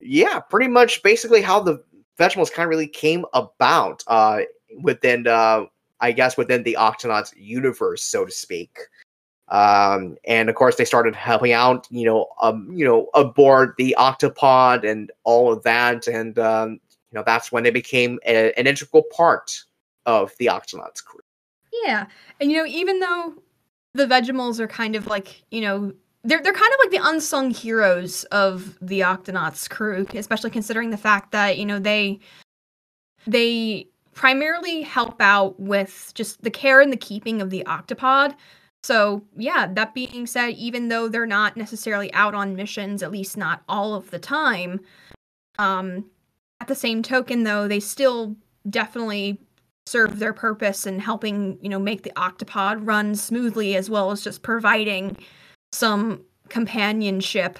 [0.00, 1.82] yeah, pretty much basically how the
[2.18, 4.40] Vegimals kind of really came about uh,
[4.82, 5.64] within, uh,
[6.00, 8.78] I guess, within the Octonauts universe, so to speak.
[9.48, 13.96] Um, and of course, they started helping out, you know, um, you know, aboard the
[13.98, 18.66] octopod and all of that, and um, you know, that's when they became a, an
[18.66, 19.64] integral part
[20.06, 21.20] of the Octonauts crew.
[21.84, 22.06] Yeah.
[22.40, 23.34] And, you know, even though
[23.94, 27.50] the Vegimals are kind of like, you know, they're they're kind of like the unsung
[27.50, 32.20] heroes of the Octonauts crew, especially considering the fact that you know they
[33.26, 38.34] they primarily help out with just the care and the keeping of the octopod.
[38.82, 43.36] So, yeah, that being said, even though they're not necessarily out on missions, at least
[43.36, 44.80] not all of the time,
[45.58, 46.06] um,
[46.60, 48.36] at the same token, though, they still
[48.68, 49.38] definitely
[49.86, 54.22] serve their purpose in helping, you know, make the octopod run smoothly as well as
[54.22, 55.16] just providing
[55.72, 57.58] some companionship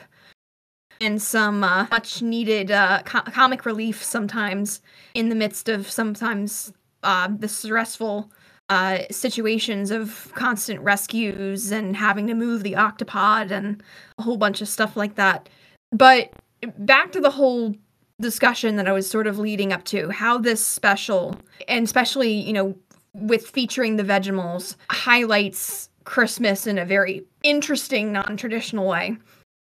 [1.00, 4.82] and some uh, much needed uh, co- comic relief sometimes
[5.14, 8.30] in the midst of sometimes uh, the stressful
[8.68, 13.82] uh, situations of constant rescues and having to move the octopod and
[14.18, 15.48] a whole bunch of stuff like that.
[15.90, 16.32] But
[16.78, 17.74] back to the whole
[18.20, 22.52] discussion that I was sort of leading up to, how this special, and especially, you
[22.52, 22.76] know,
[23.12, 29.16] with featuring the Vegimals, highlights Christmas in a very interesting, non-traditional way.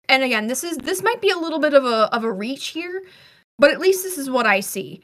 [0.07, 2.69] And again, this is this might be a little bit of a of a reach
[2.69, 3.03] here,
[3.59, 5.01] but at least this is what I see.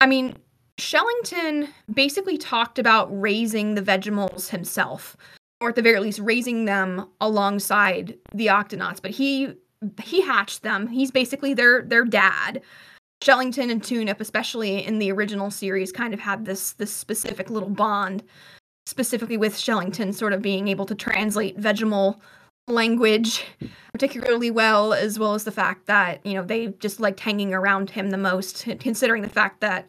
[0.00, 0.36] I mean,
[0.78, 5.16] Shellington basically talked about raising the Vegimals himself,
[5.60, 9.54] or at the very least raising them alongside the Octonauts, but he
[10.00, 10.86] he hatched them.
[10.86, 12.62] He's basically their their dad.
[13.24, 17.70] Shellington and Tunip, especially in the original series, kind of had this this specific little
[17.70, 18.22] bond,
[18.86, 22.18] specifically with Shellington sort of being able to translate Vegimal
[22.68, 23.44] language
[23.92, 27.88] particularly well, as well as the fact that, you know, they just liked hanging around
[27.88, 29.88] him the most, considering the fact that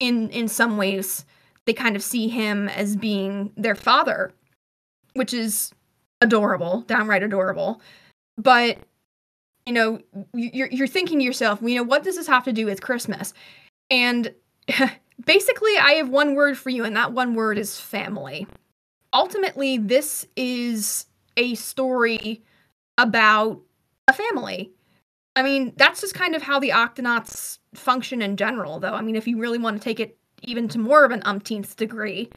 [0.00, 1.24] in in some ways
[1.66, 4.32] they kind of see him as being their father,
[5.14, 5.72] which is
[6.20, 7.80] adorable, downright adorable.
[8.38, 8.78] But
[9.66, 10.00] you know,
[10.32, 13.34] you're you're thinking to yourself, you know, what does this have to do with Christmas?
[13.90, 14.34] And
[15.24, 18.46] basically, I have one word for you, and that one word is family.
[19.12, 22.42] Ultimately, this is a story
[22.98, 23.60] about
[24.08, 24.70] a family.
[25.34, 28.94] I mean, that's just kind of how the Octonauts function in general, though.
[28.94, 31.76] I mean, if you really want to take it even to more of an umpteenth
[31.76, 32.28] degree,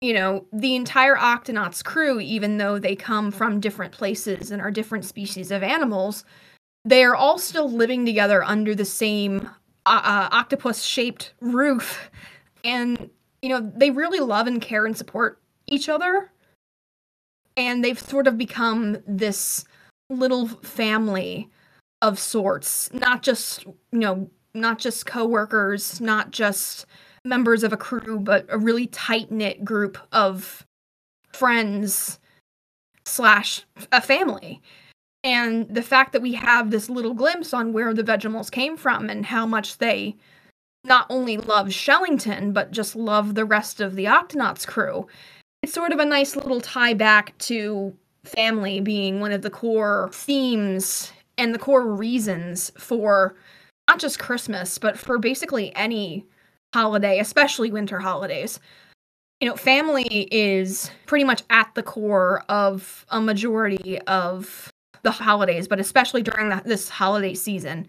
[0.00, 4.70] you know, the entire Octonauts crew, even though they come from different places and are
[4.70, 6.24] different species of animals,
[6.84, 9.50] they are all still living together under the same
[9.88, 12.10] uh, octopus shaped roof.
[12.64, 13.10] And,
[13.42, 16.30] you know, they really love and care and support each other
[17.58, 19.64] and they've sort of become this
[20.08, 21.50] little family
[22.00, 26.86] of sorts not just you know not just co-workers not just
[27.24, 30.64] members of a crew but a really tight-knit group of
[31.32, 32.18] friends
[33.04, 34.62] slash a family
[35.24, 39.10] and the fact that we have this little glimpse on where the vegimals came from
[39.10, 40.16] and how much they
[40.84, 45.06] not only love shellington but just love the rest of the octonauts crew
[45.62, 50.10] it's sort of a nice little tie back to family being one of the core
[50.12, 53.34] themes and the core reasons for
[53.88, 56.26] not just Christmas, but for basically any
[56.74, 58.60] holiday, especially winter holidays.
[59.40, 64.70] You know, family is pretty much at the core of a majority of
[65.02, 67.86] the holidays, but especially during the, this holiday season.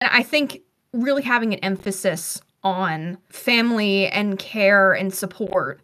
[0.00, 0.60] And I think
[0.92, 5.80] really having an emphasis on family and care and support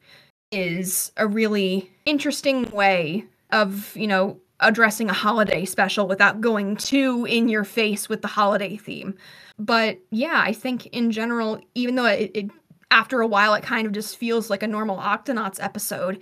[0.51, 7.25] is a really interesting way of, you know, addressing a holiday special without going too
[7.27, 9.15] in your face with the holiday theme.
[9.59, 12.51] But yeah, I think in general, even though it, it
[12.91, 16.21] after a while it kind of just feels like a normal Octonauts episode,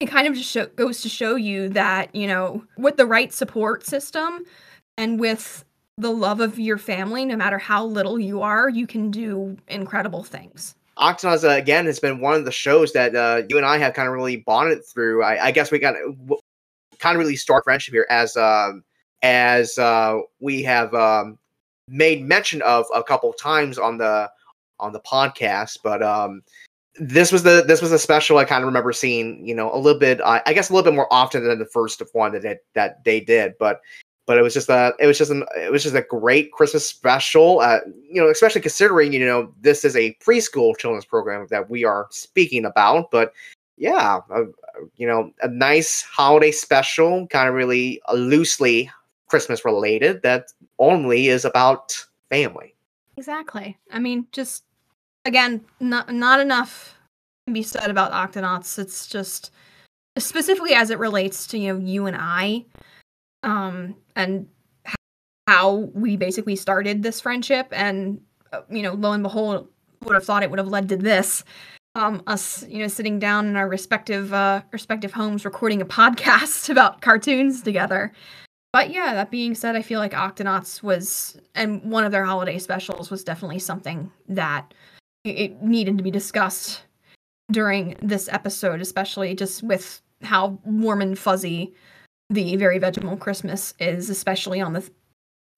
[0.00, 3.32] it kind of just show, goes to show you that, you know, with the right
[3.32, 4.44] support system
[4.98, 5.64] and with
[5.96, 10.24] the love of your family, no matter how little you are, you can do incredible
[10.24, 10.74] things.
[10.98, 13.94] Octonauts uh, again has been one of the shows that uh, you and I have
[13.94, 15.22] kind of really bonded through.
[15.22, 16.40] I, I guess we got w-
[16.98, 18.84] kind of really start friendship here as um,
[19.22, 21.38] as uh, we have um,
[21.88, 24.30] made mention of a couple times on the
[24.78, 25.78] on the podcast.
[25.82, 26.42] But um,
[26.96, 29.46] this was the this was a special I kind of remember seeing.
[29.46, 30.20] You know, a little bit.
[30.24, 33.20] I guess a little bit more often than the first one that it, that they
[33.20, 33.54] did.
[33.58, 33.80] But
[34.26, 36.86] but it was just a it was just an it was just a great Christmas
[36.86, 37.60] special.
[37.60, 37.80] Uh,
[38.10, 42.06] you know, especially considering you know this is a preschool children's program that we are
[42.10, 43.10] speaking about.
[43.10, 43.32] But
[43.76, 44.44] yeah, uh,
[44.96, 48.90] you know, a nice holiday special, kind of really uh, loosely
[49.28, 50.22] Christmas related.
[50.22, 51.94] That only is about
[52.30, 52.74] family.
[53.16, 53.76] Exactly.
[53.92, 54.64] I mean, just
[55.24, 56.98] again, not not enough
[57.46, 58.78] can be said about Octonauts.
[58.78, 59.50] It's just
[60.18, 62.64] specifically as it relates to you know you and I
[63.44, 64.48] um, and
[65.46, 67.68] how we basically started this friendship.
[67.70, 68.20] And,
[68.70, 69.68] you know, lo and behold,
[70.02, 71.44] would have thought it would have led to this.
[71.96, 76.68] Um, us, you know, sitting down in our respective uh, respective homes, recording a podcast
[76.70, 78.12] about cartoons together.
[78.72, 82.58] but yeah, that being said, I feel like Octonauts was, and one of their holiday
[82.58, 84.74] specials was definitely something that
[85.24, 86.82] it needed to be discussed
[87.50, 91.74] during this episode, especially just with how warm and fuzzy
[92.30, 94.88] the Very Vegetable Christmas is, especially on the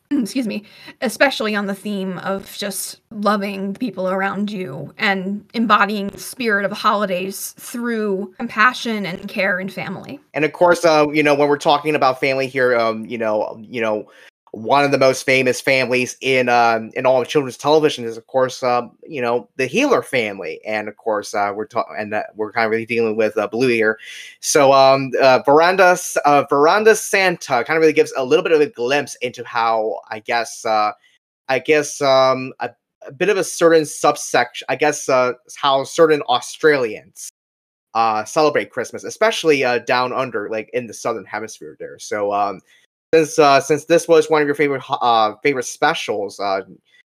[0.11, 0.63] excuse me,
[1.01, 6.71] especially on the theme of just loving people around you and embodying the spirit of
[6.71, 10.21] the holidays through compassion and care and family.
[10.33, 13.61] And of course, uh, you know, when we're talking about family here, um, you know,
[13.61, 14.09] you know,
[14.57, 18.27] one of the most famous families in um, in all of children's television is, of
[18.27, 22.23] course, um, you know, the Heeler family, and of course, uh, we're talking, and uh,
[22.35, 23.99] we're kind of really dealing with uh, Blue here.
[24.41, 28.63] So, um, uh, Veranda, uh, Verandah Santa kind of really gives a little bit of
[28.63, 30.93] a glimpse into how, I guess, uh,
[31.49, 32.71] I guess, um, a,
[33.07, 37.29] a bit of a certain subsection, I guess, uh, how certain Australians
[37.93, 41.99] uh, celebrate Christmas, especially uh, down under, like in the southern hemisphere there.
[41.99, 42.63] So, um,
[43.15, 46.63] since uh, since this was one of your favorite uh, favorite specials, uh,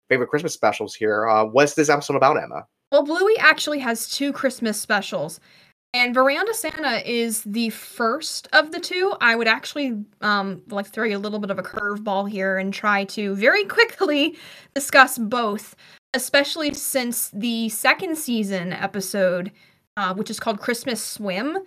[0.08, 2.66] favorite Christmas specials here, uh, what's this episode about, Emma?
[2.92, 5.40] Well, Bluey actually has two Christmas specials,
[5.92, 9.14] and Verandah Santa is the first of the two.
[9.20, 12.72] I would actually um, like throw you a little bit of a curveball here and
[12.72, 14.36] try to very quickly
[14.74, 15.74] discuss both,
[16.14, 19.50] especially since the second season episode,
[19.96, 21.58] uh, which is called Christmas Swim,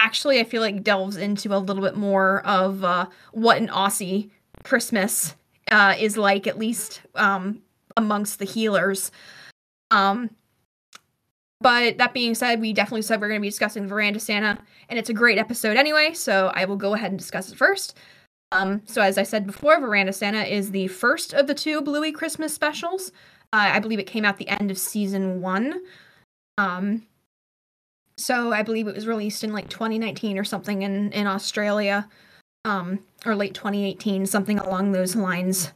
[0.00, 4.30] actually I feel like delves into a little bit more of uh, what an Aussie
[4.62, 5.34] Christmas
[5.70, 7.62] uh, is like, at least um,
[7.96, 9.10] amongst the heelers.
[9.90, 10.30] Um,
[11.60, 14.98] but that being said, we definitely said we're going to be discussing Verandah Santa, and
[14.98, 17.96] it's a great episode anyway, so I will go ahead and discuss it first.
[18.52, 22.12] Um, so as I said before, Verandah Santa is the first of the two Bluey
[22.12, 23.10] Christmas specials.
[23.52, 25.80] Uh, I believe it came out the end of season one.
[26.58, 27.06] Um,
[28.16, 32.08] so I believe it was released in like 2019 or something in in Australia,
[32.64, 35.72] um, or late 2018, something along those lines,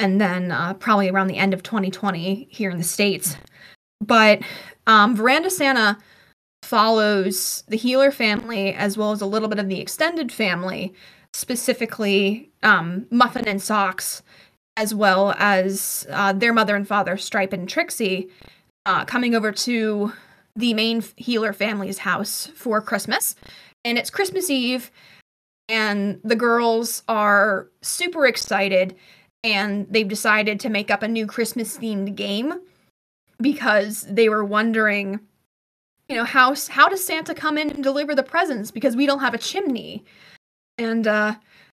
[0.00, 3.36] and then uh, probably around the end of 2020 here in the states.
[4.00, 4.42] But
[4.86, 5.98] um, Verandah Santa
[6.62, 10.94] follows the Heeler family as well as a little bit of the extended family,
[11.32, 14.22] specifically um, Muffin and Socks,
[14.76, 18.28] as well as uh, their mother and father, Stripe and Trixie,
[18.86, 20.12] uh, coming over to
[20.56, 23.34] the main heeler family's house for Christmas.
[23.84, 24.90] And it's Christmas Eve,
[25.68, 28.94] and the girls are super excited,
[29.42, 32.54] and they've decided to make up a new Christmas themed game
[33.40, 35.18] because they were wondering,
[36.08, 39.20] you know, how how does Santa come in and deliver the presents because we don't
[39.20, 40.04] have a chimney.
[40.78, 41.34] And uh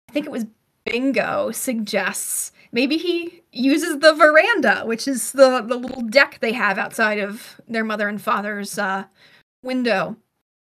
[0.08, 0.46] I think it was
[0.84, 6.78] Bingo suggests maybe he uses the veranda, which is the the little deck they have
[6.78, 9.04] outside of their mother and father's uh,
[9.62, 10.16] window.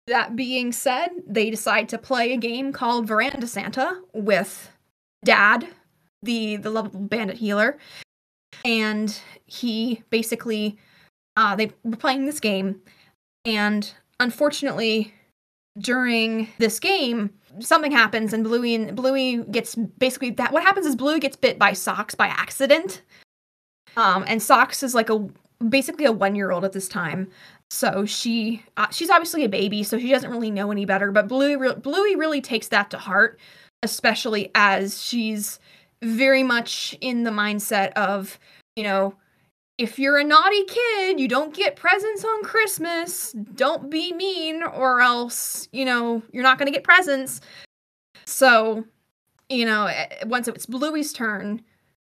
[0.08, 4.72] That being said, they decide to play a game called Verandah Santa with
[5.24, 5.68] Dad,
[6.24, 7.78] the the lovable bandit heeler,
[8.66, 10.78] and he basically
[11.38, 12.82] uh, they were playing this game,
[13.46, 15.14] and unfortunately,
[15.78, 20.96] during this game, something happens and Bluey and Bluey gets basically that what happens is
[20.96, 23.02] Bluey gets bit by Socks by accident.
[23.98, 25.28] Um and Socks is like a
[25.68, 27.30] basically a 1-year-old at this time.
[27.70, 31.28] So she uh, she's obviously a baby so she doesn't really know any better, but
[31.28, 33.40] Bluey re- Bluey really takes that to heart
[33.84, 35.60] especially as she's
[36.02, 38.40] very much in the mindset of,
[38.76, 39.16] you know,
[39.82, 43.32] if you're a naughty kid, you don't get presents on Christmas.
[43.32, 47.42] Don't be mean, or else, you know, you're not going to get presents.
[48.26, 48.86] So,
[49.50, 51.64] you know, eh, once it's Bluey's turn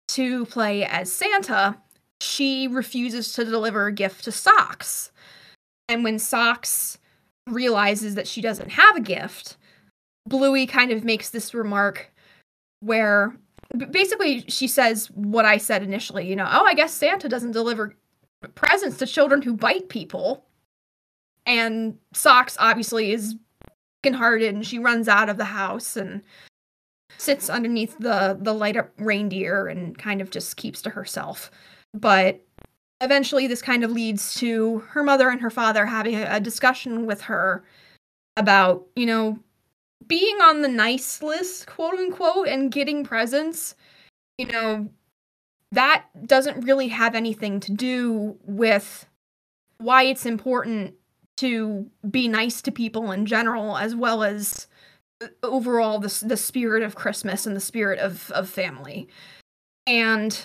[0.10, 1.78] to play as Santa,
[2.20, 5.14] she refuses to deliver a gift to Socks.
[5.88, 6.98] And when Socks
[7.48, 9.56] realizes that she doesn't have a gift,
[10.28, 12.12] Bluey kind of makes this remark
[12.82, 13.38] where
[13.92, 17.96] basically she says what I said initially, you know, oh, I guess Santa doesn't deliver
[18.56, 20.46] presents to children who bite people.
[21.46, 23.36] And Socks obviously is
[24.06, 26.22] hearted and she runs out of the house and
[27.18, 31.52] sits underneath the the light up reindeer and kind of just keeps to herself.
[31.94, 32.42] But
[33.02, 37.22] eventually this kind of leads to her mother and her father having a discussion with
[37.22, 37.64] her
[38.36, 39.40] about, you know,
[40.08, 43.76] being on the nice list, quote unquote, and getting presents,
[44.38, 44.90] you know,
[45.72, 49.08] that doesn't really have anything to do with
[49.78, 50.94] why it's important
[51.38, 54.68] to be nice to people in general, as well as
[55.42, 59.08] overall the, the spirit of Christmas and the spirit of, of family.
[59.88, 60.40] And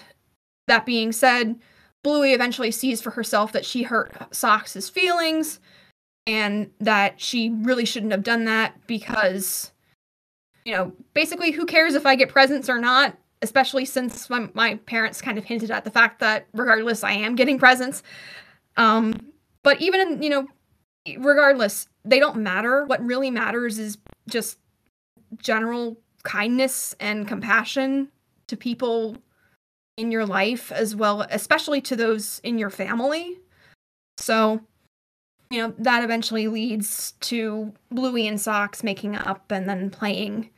[0.67, 1.59] that being said,
[2.03, 5.61] Bluey eventually sees for herself that she hurt Socks' feelings
[6.29, 9.73] and that she really shouldn't have done that because
[10.69, 13.17] you know, basically, who cares if I get presents or not?
[13.41, 17.37] Especially since my, my parents kind of hinted at the fact that regardless, I am
[17.37, 18.03] getting presents.
[18.77, 19.15] Um,
[19.63, 20.47] but even in, you know,
[21.17, 22.85] regardless, they don't matter.
[22.85, 23.97] What really matters is
[24.29, 24.59] just
[25.39, 28.09] general kindness and compassion
[28.49, 29.17] to people
[29.97, 33.39] in your life as well, especially to those in your family.
[34.19, 34.61] So,
[35.51, 40.51] you know, that eventually leads to Bluey and Socks making up and then playing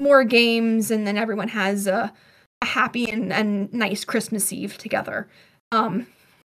[0.00, 2.12] more games, and then everyone has a,
[2.62, 5.28] a happy and, and nice Christmas Eve together.
[5.72, 6.06] Um,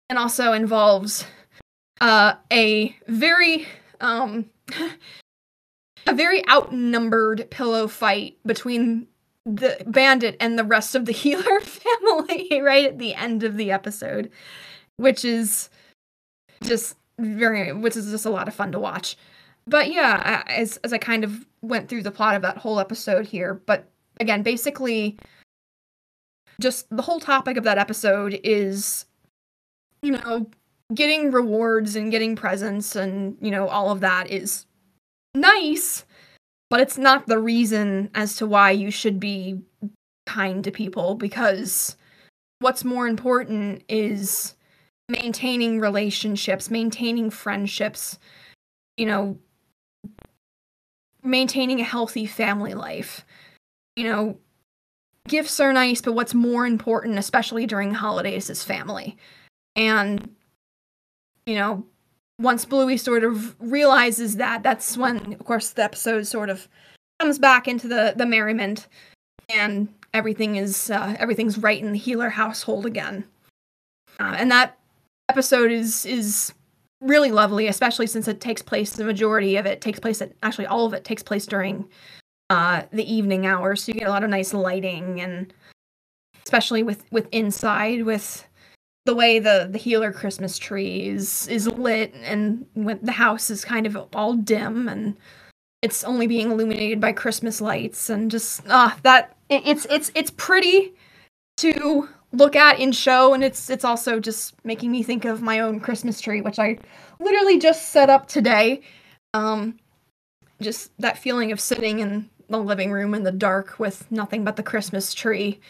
[0.08, 1.24] and also involves
[2.00, 3.66] uh, a very
[4.00, 4.46] um,
[6.06, 9.06] a very outnumbered pillow fight between
[9.46, 13.70] the bandit and the rest of the heeler family right at the end of the
[13.70, 14.30] episode
[14.96, 15.70] which is
[16.62, 19.16] just very which is just a lot of fun to watch.
[19.66, 23.26] But yeah as as i kind of went through the plot of that whole episode
[23.26, 25.18] here but again basically
[26.60, 29.06] just the whole topic of that episode is
[30.02, 30.48] you know
[30.94, 34.66] getting rewards and getting presents and you know all of that is
[35.34, 36.04] nice
[36.68, 39.60] but it's not the reason as to why you should be
[40.26, 41.96] kind to people because
[42.60, 44.54] what's more important is
[45.10, 48.18] maintaining relationships, maintaining friendships,
[48.96, 49.38] you know,
[51.22, 53.24] maintaining a healthy family life.
[53.96, 54.38] You know,
[55.28, 59.16] gifts are nice, but what's more important, especially during holidays, is family.
[59.76, 60.34] And,
[61.46, 61.84] you know,
[62.38, 66.68] once Bluey sort of realizes that, that's when, of course, the episode sort of
[67.18, 68.88] comes back into the the merriment,
[69.54, 73.24] and everything is uh, everything's right in the heeler household again.
[74.18, 74.78] Uh, and that
[75.30, 76.52] episode is is
[77.00, 78.92] really lovely, especially since it takes place.
[78.92, 81.88] The majority of it takes place at actually all of it takes place during
[82.50, 85.54] uh, the evening hours, so you get a lot of nice lighting and
[86.44, 88.44] especially with with inside with
[89.06, 93.64] the way the the heeler Christmas tree is is lit and when the house is
[93.64, 95.16] kind of all dim and
[95.80, 100.32] it's only being illuminated by Christmas lights and just ah that it, it's it's it's
[100.36, 100.92] pretty
[101.58, 105.60] to look at in show and it's it's also just making me think of my
[105.60, 106.78] own Christmas tree which I
[107.18, 108.82] literally just set up today.
[109.34, 109.78] Um
[110.60, 114.56] just that feeling of sitting in the living room in the dark with nothing but
[114.56, 115.60] the Christmas tree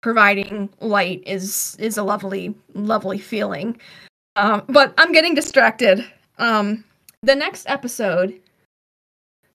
[0.00, 3.78] providing light is is a lovely lovely feeling.
[4.36, 6.04] Um, but i'm getting distracted.
[6.38, 6.84] Um,
[7.22, 8.40] the next episode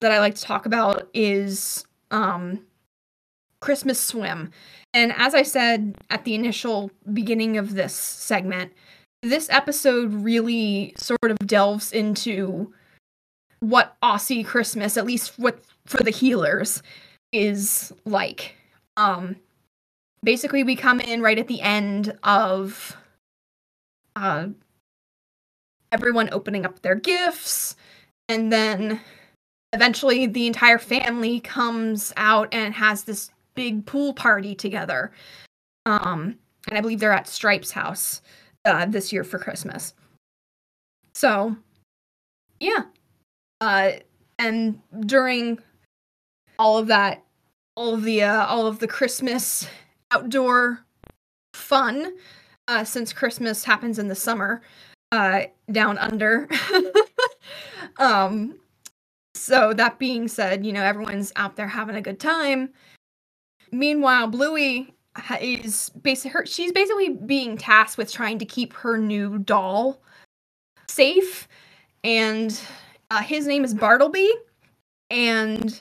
[0.00, 2.60] that i like to talk about is um,
[3.60, 4.50] christmas swim
[4.94, 8.72] and as i said at the initial beginning of this segment
[9.22, 12.72] this episode really sort of delves into
[13.60, 16.80] what aussie christmas at least what for the heelers
[17.34, 18.54] is like.
[18.96, 19.36] Um
[20.22, 22.96] basically we come in right at the end of
[24.16, 24.46] uh,
[25.92, 27.76] everyone opening up their gifts
[28.28, 29.00] and then
[29.74, 35.12] eventually the entire family comes out and has this big pool party together
[35.86, 36.36] um
[36.68, 38.22] and i believe they're at stripe's house
[38.64, 39.94] uh, this year for christmas
[41.14, 41.56] so
[42.60, 42.84] yeah
[43.60, 43.92] uh
[44.38, 45.58] and during
[46.58, 47.22] all of that
[47.76, 49.68] all of the uh, all of the christmas
[50.10, 50.84] outdoor
[51.54, 52.14] fun
[52.68, 54.62] uh, since Christmas happens in the summer
[55.12, 56.48] uh, down under.
[57.98, 58.58] um,
[59.34, 62.70] so that being said, you know everyone's out there having a good time.
[63.74, 64.94] Meanwhile, Bluey
[65.40, 66.46] is basically her.
[66.46, 70.00] She's basically being tasked with trying to keep her new doll
[70.88, 71.48] safe,
[72.04, 72.58] and
[73.10, 74.30] uh, his name is Bartleby,
[75.10, 75.80] and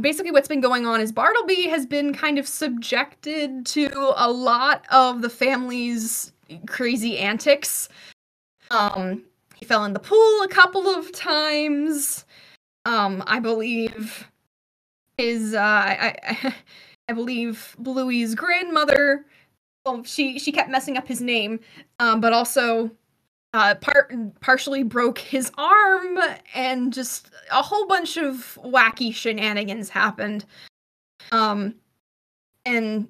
[0.00, 4.84] basically what's been going on is Bartleby has been kind of subjected to a lot
[4.90, 6.32] of the family's
[6.66, 7.88] crazy antics.
[8.70, 9.22] Um,
[9.56, 12.24] he fell in the pool a couple of times.
[12.86, 14.28] Um, I believe
[15.16, 16.54] his uh, I, I,
[17.08, 19.24] I believe Bluey's grandmother.
[19.84, 21.60] Well, she she kept messing up his name,
[21.98, 22.90] um, but also
[23.52, 26.18] uh, part partially broke his arm,
[26.54, 30.44] and just a whole bunch of wacky shenanigans happened.
[31.32, 31.74] Um,
[32.64, 33.08] and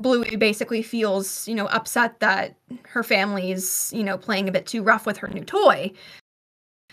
[0.00, 4.82] Bluey basically feels, you know, upset that her family's, you know, playing a bit too
[4.82, 5.92] rough with her new toy.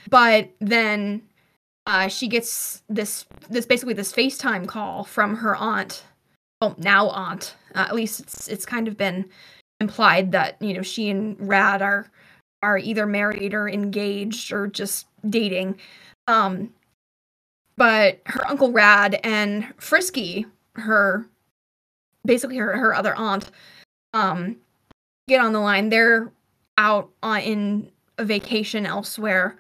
[0.10, 1.22] But then
[1.88, 6.04] uh, she gets this this basically this FaceTime call from her aunt.
[6.62, 7.56] Well, now aunt.
[7.74, 9.26] Uh, at least it's it's kind of been
[9.80, 12.10] implied that you know she and Rad are
[12.64, 15.78] are either married or engaged or just dating.
[16.28, 16.74] Um,
[17.78, 20.46] but her uncle Rad and Frisky,
[20.76, 21.26] her
[22.26, 23.52] basically her, her other aunt,
[24.14, 24.56] um,
[25.28, 25.90] get on the line.
[25.90, 26.32] They're
[26.78, 29.58] out on in a vacation elsewhere,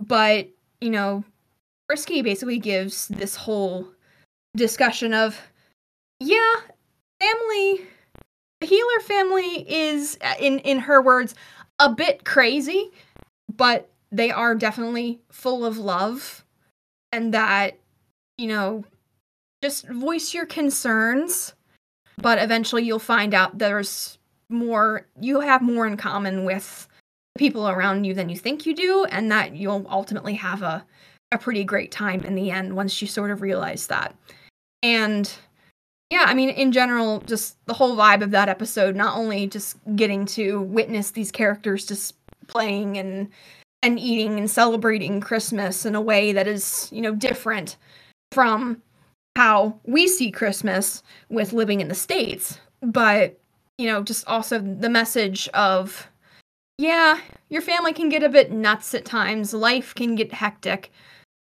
[0.00, 0.48] but
[0.80, 1.24] you know,
[1.88, 3.88] Frisky basically gives this whole
[4.56, 5.49] discussion of,
[6.20, 6.54] yeah,
[7.18, 7.86] family,
[8.60, 11.34] the heeler family is uh, in in her words
[11.78, 12.90] a bit crazy,
[13.56, 16.44] but they are definitely full of love
[17.12, 17.78] and that
[18.38, 18.84] you know
[19.62, 21.54] just voice your concerns
[22.16, 24.18] but eventually you'll find out there's
[24.48, 26.88] more you have more in common with
[27.38, 30.84] people around you than you think you do and that you'll ultimately have a
[31.32, 34.14] a pretty great time in the end once you sort of realize that.
[34.82, 35.32] And
[36.10, 39.76] yeah i mean in general just the whole vibe of that episode not only just
[39.96, 42.14] getting to witness these characters just
[42.46, 43.28] playing and
[43.82, 47.76] and eating and celebrating christmas in a way that is you know different
[48.32, 48.82] from
[49.36, 52.58] how we see christmas with living in the states.
[52.82, 53.38] But
[53.78, 56.08] you know just also the message of
[56.78, 60.90] yeah your family can get a bit nuts at times life can get hectic.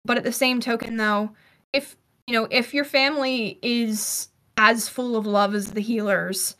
[0.06, 1.32] But at the same token though
[1.74, 1.96] if
[2.28, 4.30] you know if your family is
[4.62, 6.56] as full of love as the heelers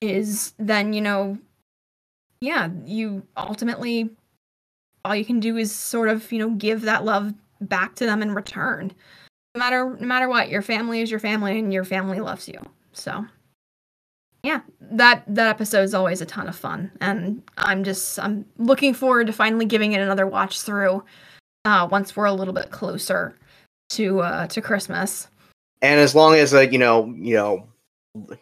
[0.00, 1.36] is, then, you know,
[2.40, 4.10] yeah, you ultimately,
[5.04, 8.22] all you can do is sort of, you know, give that love back to them
[8.22, 8.92] in return.
[9.56, 12.60] No matter, no matter what, your family is your family and your family loves you.
[12.92, 13.26] So,
[14.44, 18.94] yeah, that that episode is always a ton of fun, and I'm just I'm looking
[18.94, 21.02] forward to finally giving it another watch through
[21.64, 23.34] uh, once we're a little bit closer
[23.90, 25.26] to uh, to Christmas
[25.82, 27.66] and as long as like you know you know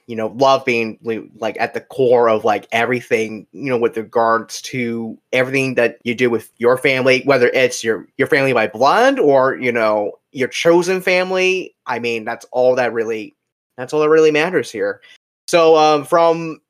[0.07, 0.99] you know love being
[1.39, 6.15] like at the core of like everything you know with regards to everything that you
[6.15, 10.49] do with your family whether it's your your family by blood or you know your
[10.49, 13.37] chosen family i mean that's all that really
[13.77, 15.01] that's all that really matters here.
[15.47, 16.61] So um from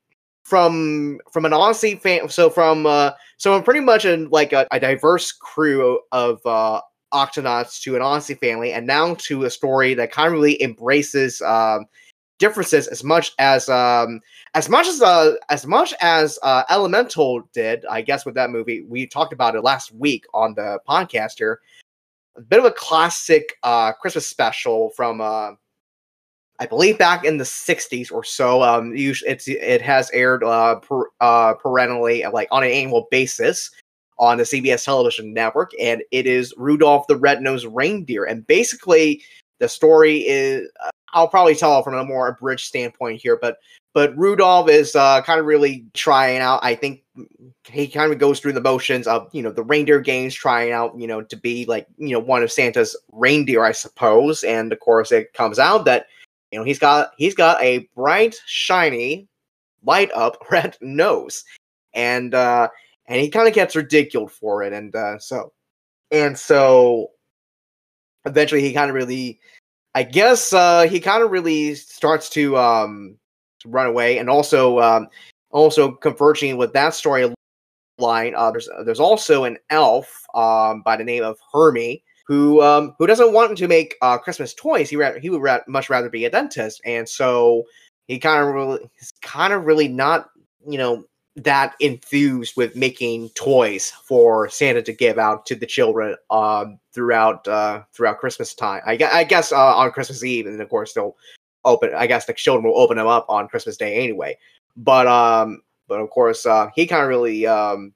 [0.43, 4.67] from from an Aussie fan so from uh so I'm pretty much in like a,
[4.71, 6.81] a diverse crew of uh
[7.13, 11.41] Octonauts to an Aussie family, and now to a story that kind of really embraces
[11.41, 11.85] um,
[12.39, 14.21] differences as much as um,
[14.53, 17.85] as much as uh, as much as uh, Elemental did.
[17.89, 21.61] I guess with that movie, we talked about it last week on the podcast here.
[22.35, 25.51] A bit of a classic uh, Christmas special from uh,
[26.59, 28.61] I believe back in the '60s or so.
[28.63, 33.71] Um, it's it has aired uh, per, uh, perennially, like on an annual basis
[34.19, 38.25] on the CBS television network, and it is Rudolph the Red-Nosed Reindeer.
[38.25, 39.21] And basically,
[39.59, 40.69] the story is
[41.13, 43.57] I'll probably tell from a more abridged standpoint here, but
[43.93, 46.59] but Rudolph is uh, kind of really trying out.
[46.61, 47.03] I think
[47.63, 50.99] he kind of goes through the motions of you know the reindeer games, trying out
[50.99, 54.43] you know to be like you know one of Santa's reindeer, I suppose.
[54.43, 56.05] And of course, it comes out that
[56.51, 59.27] you know he's got he's got a bright, shiny,
[59.83, 61.43] light up red nose,
[61.93, 62.67] and uh,
[63.07, 65.53] and he kind of gets ridiculed for it, and uh, so
[66.11, 67.11] and so
[68.25, 69.39] eventually he kind of really,
[69.95, 73.17] I guess uh, he kind of really starts to um
[73.61, 75.07] to run away, and also um
[75.51, 77.35] also converging with that storyline.
[77.99, 83.07] Uh, there's there's also an elf um by the name of Hermie who um who
[83.07, 84.89] doesn't want to make uh Christmas toys.
[84.89, 87.63] He ra- he would ra- much rather be a dentist, and so
[88.07, 90.29] he kind of really he's kind of really not
[90.67, 91.05] you know
[91.37, 97.47] that enthused with making toys for Santa to give out to the children um, throughout
[97.47, 98.81] uh, throughout Christmas time.
[98.85, 101.15] I, I guess uh, on Christmas Eve, and of course they'll
[101.63, 101.91] open.
[101.95, 104.37] I guess the children will open them up on Christmas Day anyway.
[104.75, 107.93] But um, but of course uh, he kind of really um,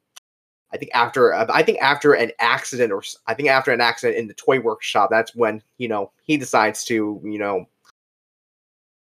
[0.71, 4.27] I think after I think after an accident or I think after an accident in
[4.27, 7.65] the toy workshop, that's when you know he decides to you know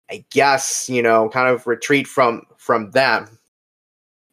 [0.10, 3.39] I guess you know kind of retreat from from them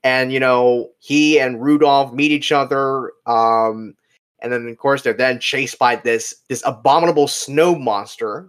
[0.07, 3.13] and you know he and Rudolph meet each other.
[3.27, 3.97] Um,
[4.39, 8.49] and then of course they're then chased by this this abominable snow monster.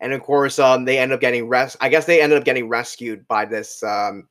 [0.00, 1.76] And of course, um, they end up getting res.
[1.80, 4.28] I guess they ended up getting rescued by this um,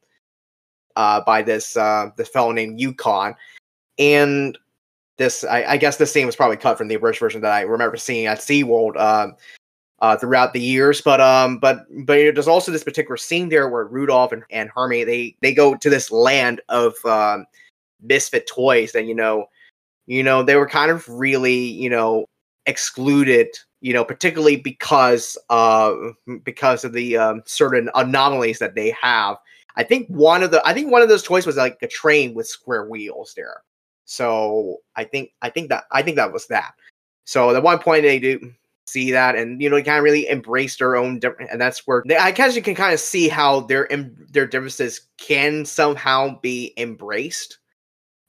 [0.98, 3.36] uh, by this uh, this fellow named Yukon.
[3.98, 4.58] And
[5.18, 7.62] this, I, I guess, this scene was probably cut from the original version that I
[7.62, 8.98] remember seeing at SeaWorld.
[9.00, 9.36] Um,
[10.00, 11.02] uh, throughout the years.
[11.02, 15.04] But um, but but there's also this particular scene there where Rudolph and, and Hermie
[15.04, 17.46] they they go to this land of um,
[18.02, 19.48] misfit toys that you know,
[20.06, 22.26] you know they were kind of really you know
[22.66, 23.48] excluded.
[23.82, 25.94] You know, particularly because uh
[26.44, 29.38] because of the um, certain anomalies that they have.
[29.78, 32.34] I think one of the I think one of those toys was like a train
[32.34, 33.62] with square wheels there.
[34.06, 36.72] So I think I think that I think that was that.
[37.26, 38.54] So at one point they do
[38.88, 41.20] see that, and you know, kind of really embrace their own
[41.52, 43.88] and that's where they, I guess you can kind of see how their
[44.32, 47.60] their differences can somehow be embraced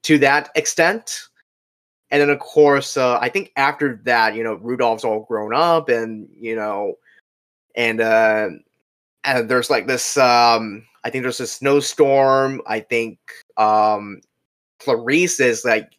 [0.05, 1.29] to that extent.
[2.11, 5.89] And then, of course, uh, I think after that, you know, Rudolph's all grown up,
[5.89, 6.95] and you know,
[7.75, 8.49] and uh,
[9.25, 10.17] and there's like this.
[10.17, 12.63] Um, I think there's a snowstorm.
[12.67, 13.19] I think
[13.57, 14.21] um,
[14.81, 15.91] Clarice is like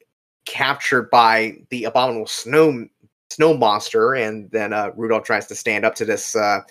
[0.46, 2.88] captured by the abominable snow
[3.30, 6.62] snow monster, and then uh, Rudolph tries to stand up to this uh,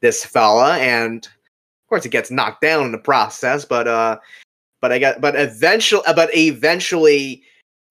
[0.00, 3.64] this fella, and of course it gets knocked down in the process.
[3.64, 4.18] But uh,
[4.80, 7.42] but I got but eventually, but eventually,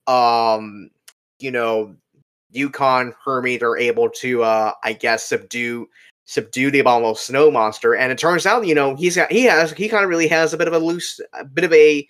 [0.07, 0.89] um,
[1.39, 1.95] you know,
[2.51, 5.87] Yukon Hermie are able to, uh, I guess, subdue
[6.25, 9.71] subdue the abominable snow monster, and it turns out, you know, he's got he has
[9.71, 12.07] he kind of really has a bit of a loose, a bit of a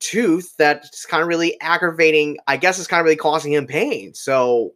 [0.00, 2.38] tooth that's kind of really aggravating.
[2.46, 4.14] I guess it's kind of really causing him pain.
[4.14, 4.72] So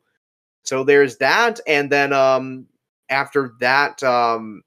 [0.65, 2.67] so there's that, and then um
[3.09, 4.63] after that, um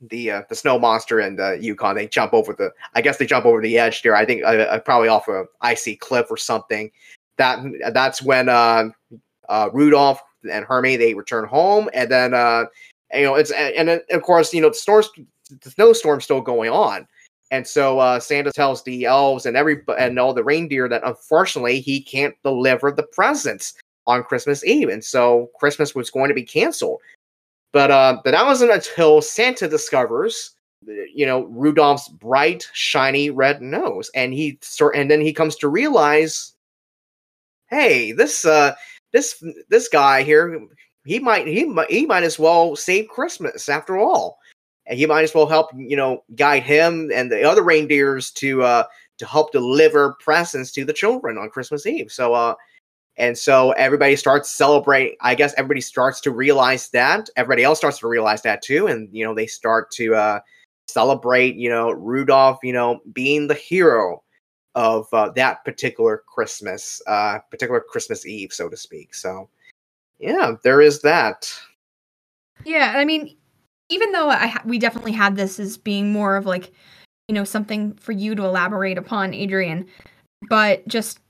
[0.00, 3.26] the uh, the snow monster and the Yukon they jump over the I guess they
[3.26, 4.16] jump over the edge there.
[4.16, 6.90] I think uh, uh probably off a icy cliff or something.
[7.38, 7.60] That
[7.92, 8.90] that's when uh,
[9.48, 12.64] uh Rudolph and Hermie they return home, and then uh
[13.12, 15.04] you know it's and, and of course you know the storm
[15.62, 17.06] the snowstorm's still going on.
[17.50, 21.80] And so uh, Santa tells the elves and every and all the reindeer that unfortunately
[21.80, 23.74] he can't deliver the presents
[24.06, 27.00] on Christmas Eve, and so Christmas was going to be canceled.
[27.72, 30.50] But uh, but that wasn't until Santa discovers,
[31.14, 35.68] you know, Rudolph's bright, shiny red nose, and he sort and then he comes to
[35.68, 36.54] realize,
[37.70, 38.74] hey, this uh,
[39.12, 40.60] this this guy here,
[41.04, 44.38] he might he might he might as well save Christmas after all,
[44.86, 48.62] and he might as well help you know guide him and the other reindeers to
[48.62, 48.84] uh
[49.18, 52.12] to help deliver presents to the children on Christmas Eve.
[52.12, 52.54] So uh
[53.16, 55.16] and so everybody starts celebrating.
[55.20, 57.28] I guess everybody starts to realize that.
[57.36, 58.86] Everybody else starts to realize that too.
[58.86, 60.40] And, you know, they start to uh,
[60.88, 64.22] celebrate, you know, Rudolph, you know, being the hero
[64.74, 69.14] of uh, that particular Christmas, uh, particular Christmas Eve, so to speak.
[69.14, 69.50] So,
[70.18, 71.52] yeah, there is that.
[72.64, 72.94] Yeah.
[72.96, 73.36] I mean,
[73.90, 76.72] even though I we definitely had this as being more of like,
[77.28, 79.86] you know, something for you to elaborate upon, Adrian,
[80.48, 81.20] but just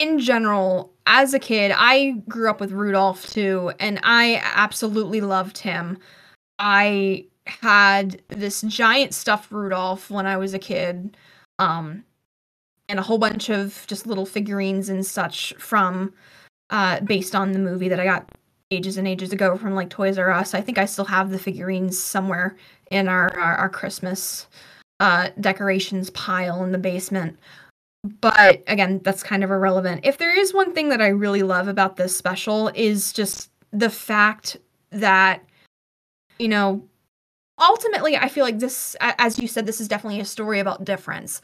[0.00, 5.58] in general, as a kid, I grew up with Rudolph too, and I absolutely loved
[5.58, 5.98] him.
[6.58, 11.16] I had this giant stuffed Rudolph when I was a kid,
[11.58, 12.04] um,
[12.90, 16.12] and a whole bunch of just little figurines and such from,
[16.70, 18.30] uh, based on the movie that I got
[18.70, 20.52] ages and ages ago from like Toys R Us.
[20.52, 22.56] I think I still have the figurines somewhere
[22.90, 24.46] in our our, our Christmas
[25.00, 27.38] uh, decorations pile in the basement
[28.20, 30.02] but again, that's kind of irrelevant.
[30.04, 33.90] If there is one thing that I really love about this special is just the
[33.90, 34.56] fact
[34.90, 35.44] that
[36.38, 36.86] you know,
[37.58, 41.42] ultimately I feel like this as you said this is definitely a story about difference.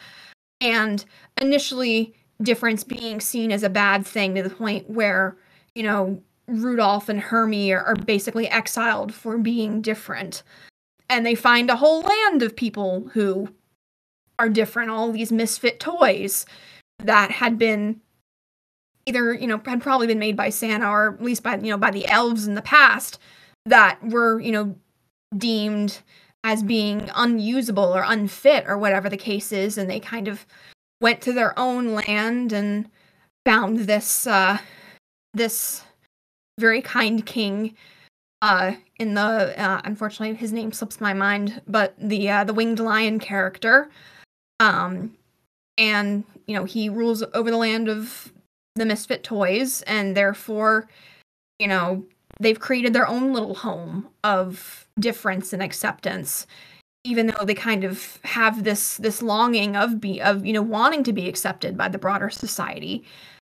[0.61, 1.05] And
[1.41, 5.37] initially difference being seen as a bad thing to the point where,
[5.75, 10.43] you know, Rudolph and Hermie are, are basically exiled for being different.
[11.09, 13.49] And they find a whole land of people who
[14.39, 16.47] are different, all these misfit toys
[16.99, 18.01] that had been
[19.07, 21.79] either, you know, had probably been made by Santa or at least by, you know,
[21.79, 23.19] by the elves in the past
[23.67, 24.77] that were, you know,
[25.37, 26.01] deemed
[26.43, 29.77] as being unusable or unfit or whatever the case is.
[29.77, 30.47] And they kind of
[31.01, 32.89] went to their own land and
[33.45, 34.59] found this uh
[35.35, 35.83] this
[36.59, 37.75] very kind king
[38.41, 39.21] uh in the
[39.61, 43.91] uh unfortunately his name slips my mind but the uh the winged lion character
[44.61, 45.17] um,
[45.79, 48.33] and you know he rules over the land of
[48.77, 50.89] the misfit toys, and therefore,
[51.59, 52.05] you know
[52.41, 56.47] they've created their own little home of difference and acceptance
[57.05, 61.05] even though they kind of have this this longing of be of you know wanting
[61.05, 63.05] to be accepted by the broader society.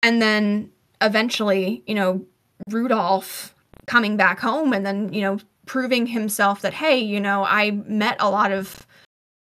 [0.03, 0.71] And then
[1.03, 2.25] eventually you know
[2.69, 3.55] rudolph
[3.87, 8.17] coming back home and then you know proving himself that hey you know i met
[8.21, 8.87] a lot of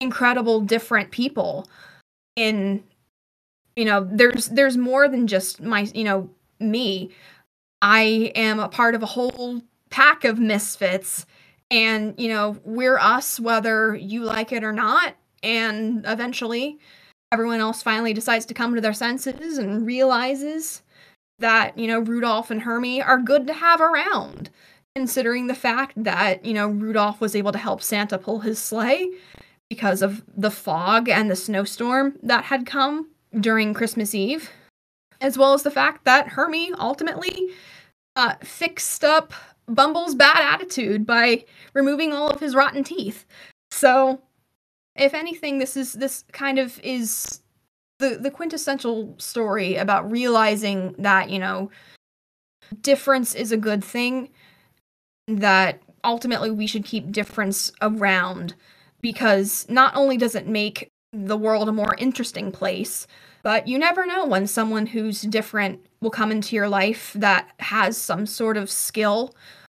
[0.01, 1.68] incredible different people
[2.34, 2.82] in
[3.74, 7.11] you know there's there's more than just my you know me.
[7.82, 11.26] I am a part of a whole pack of misfits
[11.70, 15.14] and you know we're us whether you like it or not.
[15.42, 16.78] And eventually
[17.32, 20.82] everyone else finally decides to come to their senses and realizes
[21.38, 24.51] that you know Rudolph and Hermie are good to have around
[24.94, 29.11] considering the fact that you know Rudolph was able to help Santa pull his sleigh
[29.69, 34.51] because of the fog and the snowstorm that had come during Christmas Eve,
[35.21, 37.51] as well as the fact that Hermie ultimately
[38.14, 39.33] uh, fixed up
[39.69, 41.45] Bumble's bad attitude by
[41.75, 43.27] removing all of his rotten teeth.
[43.71, 44.23] So,
[44.95, 47.41] if anything, this is this kind of is
[47.99, 51.71] the the quintessential story about realizing that you know
[52.81, 54.31] difference is a good thing.
[55.27, 58.55] That ultimately we should keep difference around
[59.07, 63.07] because not only does it make the world a more interesting place,
[63.44, 67.96] but you never know when someone who's different will come into your life that has
[67.96, 69.32] some sort of skill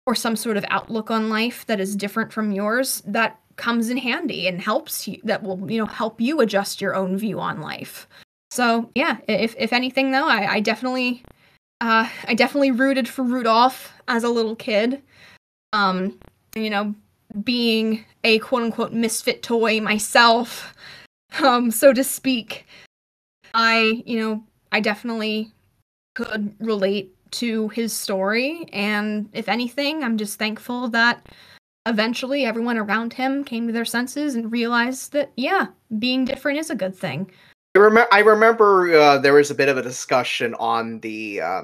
[0.08, 3.98] or some sort of outlook on life that is different from yours that comes in
[3.98, 7.62] handy and helps you that will you know help you adjust your own view on
[7.62, 8.08] life.
[8.50, 11.22] So yeah if if anything though i, I definitely
[11.82, 15.04] uh i definitely rooted for rudolph as a little kid.
[15.72, 16.18] Um
[16.56, 16.96] you know
[17.44, 20.74] being a quote unquote misfit toy myself
[21.42, 22.66] um so to speak
[23.54, 25.52] i you know i definitely
[26.16, 28.66] could relate to his story.
[28.74, 31.28] And if anything, I'm just thankful that
[31.86, 35.68] eventually everyone around him came to their senses and realized that, yeah,
[35.98, 37.32] being different is a good thing.
[37.76, 38.10] I remember.
[38.12, 41.62] I remember uh, there was a bit of a discussion on the uh,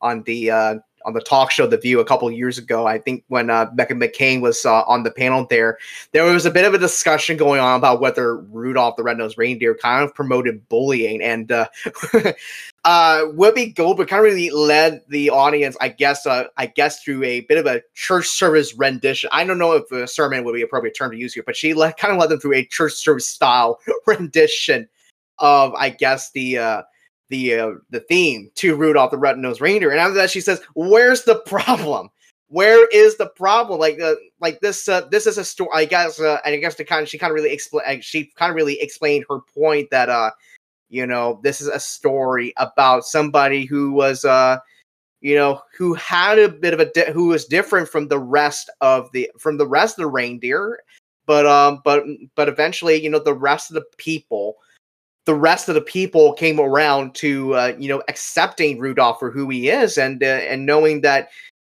[0.00, 0.74] on the uh,
[1.06, 2.86] on the talk show The View a couple years ago.
[2.86, 5.78] I think when uh, Meghan McCain was uh, on the panel there,
[6.12, 9.76] there was a bit of a discussion going on about whether Rudolph the Red-Nosed Reindeer
[9.76, 11.68] kind of promoted bullying, and uh,
[12.84, 17.22] uh, Whoopi Goldberg kind of really led the audience, I guess, uh, I guess through
[17.22, 19.30] a bit of a church service rendition.
[19.32, 21.56] I don't know if a sermon would be an appropriate term to use here, but
[21.56, 24.88] she led, kind of led them through a church service style rendition
[25.38, 26.82] of, I guess, the uh,
[27.28, 29.90] the uh, the theme to Rudolph the Red-Nosed Reindeer.
[29.90, 32.10] And after that, she says, "Where's the problem?
[32.48, 33.80] Where is the problem?
[33.80, 35.70] Like, uh, like this, uh, this is a story.
[35.74, 38.30] I guess, uh, and I guess to kind of, she kind of really explain, she
[38.36, 40.30] kind of really explained her point that, uh,
[40.88, 44.58] you know, this is a story about somebody who was, uh,
[45.20, 48.70] you know, who had a bit of a, di- who was different from the rest
[48.80, 50.78] of the, from the rest of the reindeer,
[51.26, 52.04] but, um, but,
[52.36, 54.54] but eventually, you know, the rest of the people."
[55.26, 59.48] The rest of the people came around to uh, you know accepting Rudolph for who
[59.50, 61.28] he is and uh, and knowing that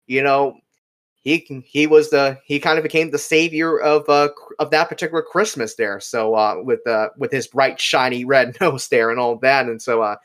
[0.07, 0.57] you know
[1.21, 4.29] he he was the he kind of became the savior of uh
[4.59, 5.99] of that particular Christmas there.
[5.99, 9.81] So uh with uh with his bright shiny red nose there and all that and
[9.81, 10.15] so uh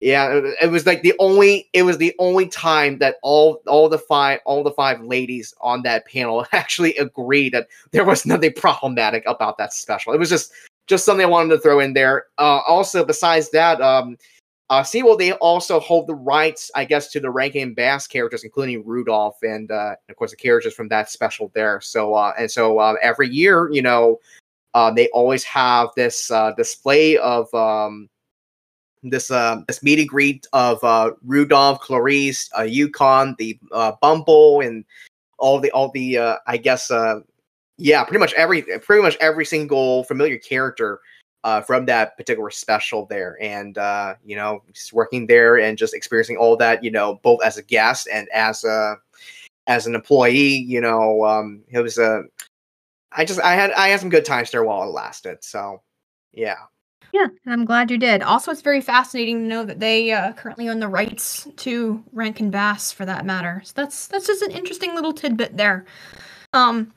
[0.00, 3.88] yeah it, it was like the only it was the only time that all all
[3.88, 8.52] the five all the five ladies on that panel actually agreed that there was nothing
[8.54, 10.12] problematic about that special.
[10.12, 10.52] It was just
[10.86, 12.26] just something I wanted to throw in there.
[12.38, 14.16] Uh, also, besides that, um,
[14.70, 18.86] uh, SeaWorld, they also hold the rights, I guess, to the Rankin Bass characters, including
[18.86, 21.80] Rudolph and, uh, of course, the characters from that special there.
[21.82, 24.18] So, uh, and so uh, every year, you know,
[24.74, 28.08] uh, they always have this uh, display of um,
[29.02, 34.60] this uh, this meet and greet of uh, Rudolph, Clarice, uh, Yukon, the uh, Bumble,
[34.60, 34.84] and
[35.38, 37.20] all the all the uh, I guess uh,
[37.82, 41.00] yeah, pretty much every pretty much every single familiar character
[41.42, 45.92] uh, from that particular special there, and uh, you know, just working there and just
[45.92, 48.96] experiencing all that, you know, both as a guest and as a
[49.66, 50.58] as an employee.
[50.58, 52.22] You know, um, it was a.
[53.10, 55.42] I just I had I had some good times there while it lasted.
[55.42, 55.82] So,
[56.32, 56.56] yeah.
[57.12, 58.22] Yeah, I'm glad you did.
[58.22, 62.50] Also, it's very fascinating to know that they uh, currently own the rights to Rankin
[62.50, 63.60] Bass, for that matter.
[63.64, 65.84] So that's that's just an interesting little tidbit there.
[66.54, 66.92] Um,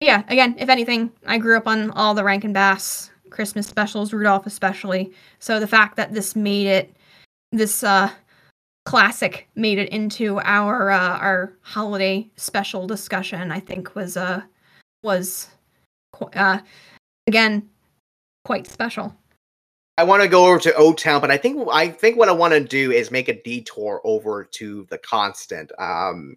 [0.00, 4.46] yeah, again, if anything, I grew up on all the Rankin Bass Christmas specials, Rudolph
[4.46, 5.12] especially.
[5.38, 6.96] So the fact that this made it,
[7.52, 8.10] this uh,
[8.86, 14.42] classic made it into our uh, our holiday special discussion, I think was uh
[15.02, 15.48] was
[16.34, 16.58] uh
[17.26, 17.68] again
[18.44, 19.14] quite special.
[19.98, 22.32] I want to go over to O Town, but I think I think what I
[22.32, 25.70] want to do is make a detour over to the Constant.
[25.78, 26.36] Um,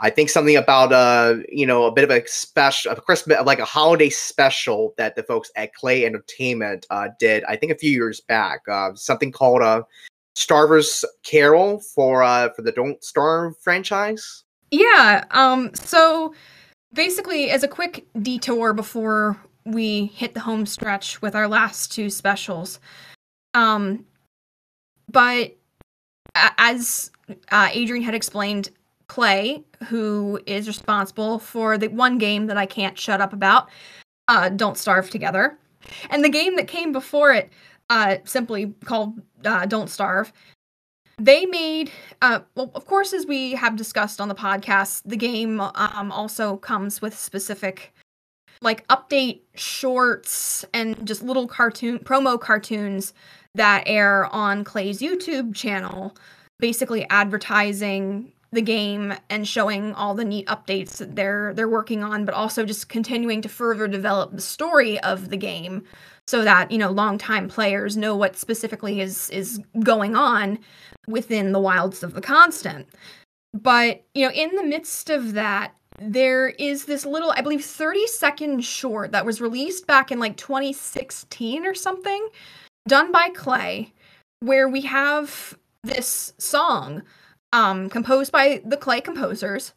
[0.00, 3.58] I think something about uh you know a bit of a special a Christmas like
[3.58, 7.90] a holiday special that the folks at Klei Entertainment uh, did I think a few
[7.90, 9.82] years back uh, something called a uh,
[10.36, 14.44] Starver's Carol for uh for the Don't Starve franchise.
[14.70, 15.24] Yeah.
[15.30, 15.74] Um.
[15.74, 16.34] So
[16.92, 22.08] basically, as a quick detour before we hit the home stretch with our last two
[22.08, 22.80] specials,
[23.54, 24.04] um,
[25.10, 25.56] but
[26.34, 27.10] as
[27.50, 28.70] uh, Adrian had explained,
[29.10, 33.68] Klei, who is responsible for the one game that I can't shut up about,
[34.28, 35.58] uh, Don't Starve Together.
[36.10, 37.50] And the game that came before it,
[37.88, 40.32] uh, simply called uh, Don't Starve,
[41.18, 41.90] they made,
[42.22, 46.56] uh, well, of course, as we have discussed on the podcast, the game um, also
[46.58, 47.92] comes with specific
[48.62, 53.12] like update shorts and just little cartoon promo cartoons
[53.56, 56.16] that air on Klei's YouTube channel,
[56.60, 62.24] basically advertising the game and showing all the neat updates that they're they're working on,
[62.24, 65.84] but also just continuing to further develop the story of the game
[66.26, 70.58] so that, you know, longtime players know what specifically is is going on
[71.06, 72.88] within the wilds of the constant.
[73.52, 78.06] But, you know, in the midst of that, there is this little, I believe, 30
[78.06, 82.28] second short that was released back in like 2016 or something,
[82.88, 83.92] done by Klei,
[84.40, 87.02] where we have this song
[87.52, 89.72] um, composed by the Klei composers,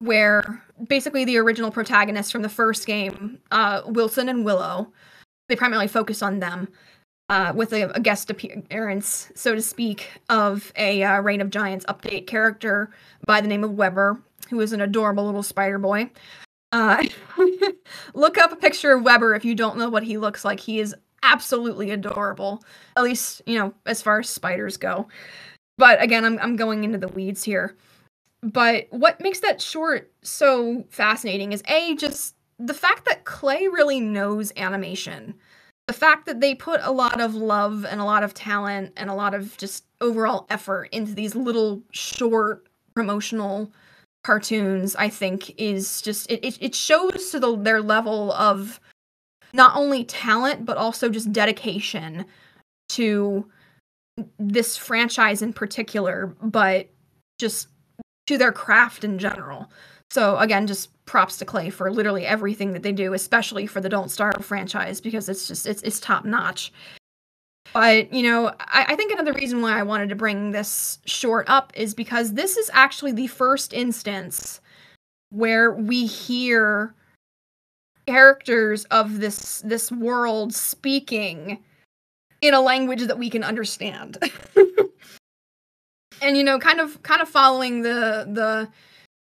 [0.00, 4.92] where basically the original protagonists from the first game, uh, Wilson and Willow,
[5.48, 6.68] they primarily focus on them.
[7.30, 11.84] Uh, with a, a, guest appearance, so to speak, of a uh, Reign of Giants
[11.86, 12.88] update character
[13.26, 14.18] by the name of Webber,
[14.48, 16.10] who is an adorable little spider boy.
[16.72, 17.04] Uh,
[18.14, 20.60] look up a picture of Webber if you don't know what he looks like.
[20.60, 22.62] He is absolutely adorable,
[22.96, 25.08] at least, you know, as far as spiders go.
[25.78, 27.76] But again, I'm, I'm going into the weeds here.
[28.42, 34.00] But what makes that short so fascinating is A, just the fact that Klei really
[34.00, 35.34] knows animation.
[35.86, 39.08] The fact that they put a lot of love and a lot of talent and
[39.08, 43.72] a lot of just overall effort into these little short promotional
[44.24, 48.80] cartoons, I think, is just it, it, shows to the, their level of
[49.54, 52.26] not only talent but also just dedication
[52.90, 53.48] to
[54.38, 56.88] this franchise in particular, but
[57.38, 57.68] just
[58.26, 59.70] to their craft in general.
[60.10, 63.88] So again, just props to Klei for literally everything that they do, especially for the
[63.88, 66.72] Don't Starve franchise because it's just it's it's top notch.
[67.74, 71.48] But you know, I, I think another reason why I wanted to bring this short
[71.48, 74.60] up is because this is actually the first instance
[75.30, 76.94] where we hear
[78.06, 81.58] characters of this this world speaking
[82.40, 84.18] in a language that we can understand.
[86.22, 88.68] and you know, kind of kind of following the the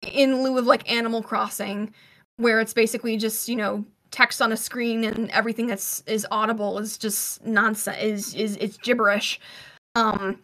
[0.02, 1.94] in lieu of like Animal Crossing,
[2.38, 6.80] where it's basically just, you know, text on a screen and everything that's is audible
[6.80, 9.40] is just nonsense is is it's gibberish.
[9.96, 10.40] Um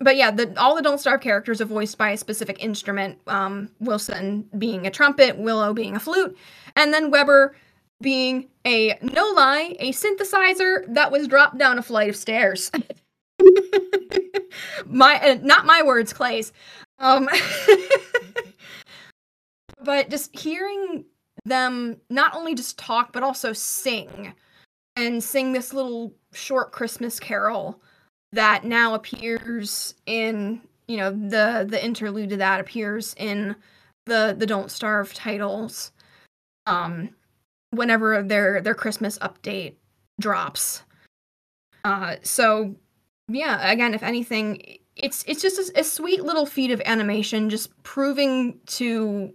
[0.00, 3.18] but yeah, the, all the Don't Starve characters are voiced by a specific instrument.
[3.26, 6.36] Um, Wilson being a trumpet, Willow being a flute,
[6.76, 7.56] and then Webber
[8.00, 12.70] being a no lie, a synthesizer that was dropped down a flight of stairs.
[14.86, 16.52] my uh, not my words, Klei's.
[16.98, 17.28] Um,
[19.82, 21.04] but just hearing
[21.44, 24.32] them not only just talk but also sing
[24.96, 27.82] and sing this little short Christmas carol
[28.32, 33.56] that now appears in you know the the interlude to that appears in
[34.06, 35.92] the the Don't Starve titles.
[36.66, 37.10] Um,
[37.76, 39.74] whenever their their Christmas update
[40.20, 40.82] drops.
[41.84, 42.74] Uh, so
[43.28, 47.82] yeah, again, if anything, it's it's just a, a, sweet little feat of animation, just
[47.82, 49.32] proving to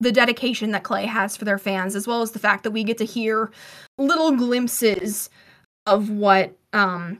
[0.00, 2.84] the dedication that Klei has for their fans, as well as the fact that we
[2.84, 3.50] get to hear
[3.98, 5.30] little glimpses
[5.86, 7.18] of what, um,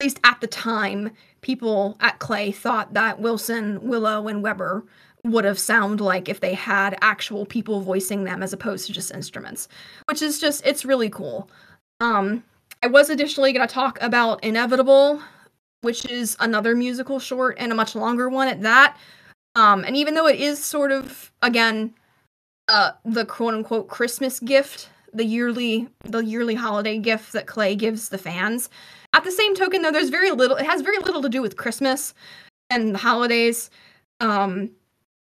[0.00, 4.84] at least at the time, people at Klei thought that Wilson, Willow, and Webber
[5.24, 9.12] would have sound like if they had actual people voicing them as opposed to just
[9.12, 9.68] instruments
[10.08, 11.48] which is just it's really cool.
[12.00, 12.42] Um
[12.82, 15.22] i was additionally going to talk about inevitable
[15.82, 18.96] which is another musical short and a much longer one at that.
[19.54, 21.94] Um and even though it is sort of again
[22.68, 28.08] uh the quote unquote christmas gift the yearly the yearly holiday gift that Klei gives
[28.08, 28.70] the fans
[29.12, 31.56] at the same token though there's very little it has very little to do with
[31.56, 32.14] christmas
[32.70, 33.70] and the holidays.
[34.20, 34.70] Um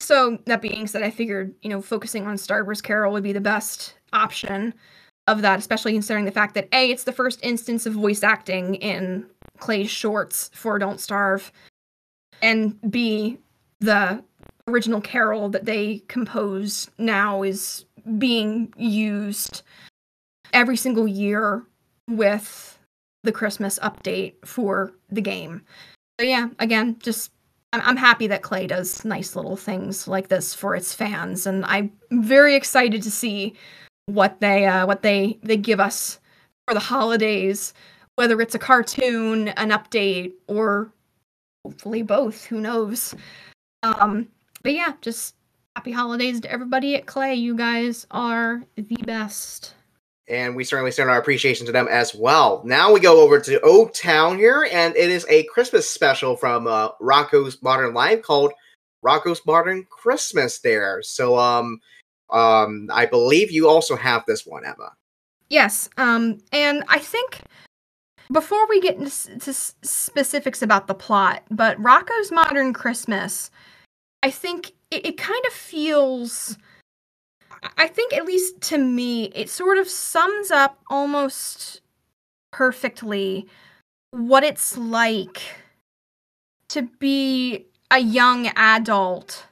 [0.01, 3.33] so that being said, I figured you know focusing on Star Wars Carol would be
[3.33, 4.75] the best option
[5.27, 8.77] of that, especially considering the fact that a it's the first instance of voice acting
[8.77, 9.27] in
[9.59, 11.53] Klei's shorts for Don't Starve,
[12.43, 13.39] and b
[13.81, 14.23] the
[14.69, 17.85] original Carol that they compose now is
[18.19, 19.63] being used
[20.53, 21.65] every single year
[22.09, 22.79] with
[23.25, 25.63] the Christmas update for the game.
[26.19, 27.31] So yeah, again, just
[27.73, 31.93] I'm, happy that Klei does nice little things like this for its fans, and I'm
[32.11, 33.55] very excited to see
[34.07, 36.19] what they uh, what they they give us
[36.67, 37.75] for the holidays,
[38.17, 40.91] whether it's a cartoon, an update, or
[41.65, 42.47] hopefully both.
[42.47, 43.15] Who knows?
[43.83, 44.29] Um,
[44.63, 45.35] but yeah, just
[45.77, 47.39] happy holidays to everybody at Klei.
[47.39, 49.75] You guys are the best
[50.29, 52.63] and we certainly send our appreciation to them as well.
[52.65, 56.67] Now we go over to O Town here, and it is a Christmas special from
[56.67, 58.53] uh, Rocko's Modern Life called
[59.05, 60.59] Rocko's Modern Christmas.
[60.61, 61.81] There, so um,
[62.31, 64.93] um, I believe you also have this one, Emma.
[65.49, 67.41] Yes, um, and I think
[68.31, 73.51] before we get into specifics about the plot, but Rocko's Modern Christmas
[74.23, 76.57] I think it, it kind of feels.
[77.77, 81.81] I think, at least to me, it sort of sums up almost
[82.51, 83.47] perfectly
[84.11, 85.43] what it's like
[86.69, 89.47] to be a young adult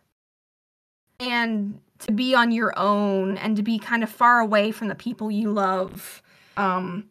[1.19, 4.95] and to be on your own and to be kind of far away from the
[4.95, 6.23] people you love.
[6.57, 7.09] Um,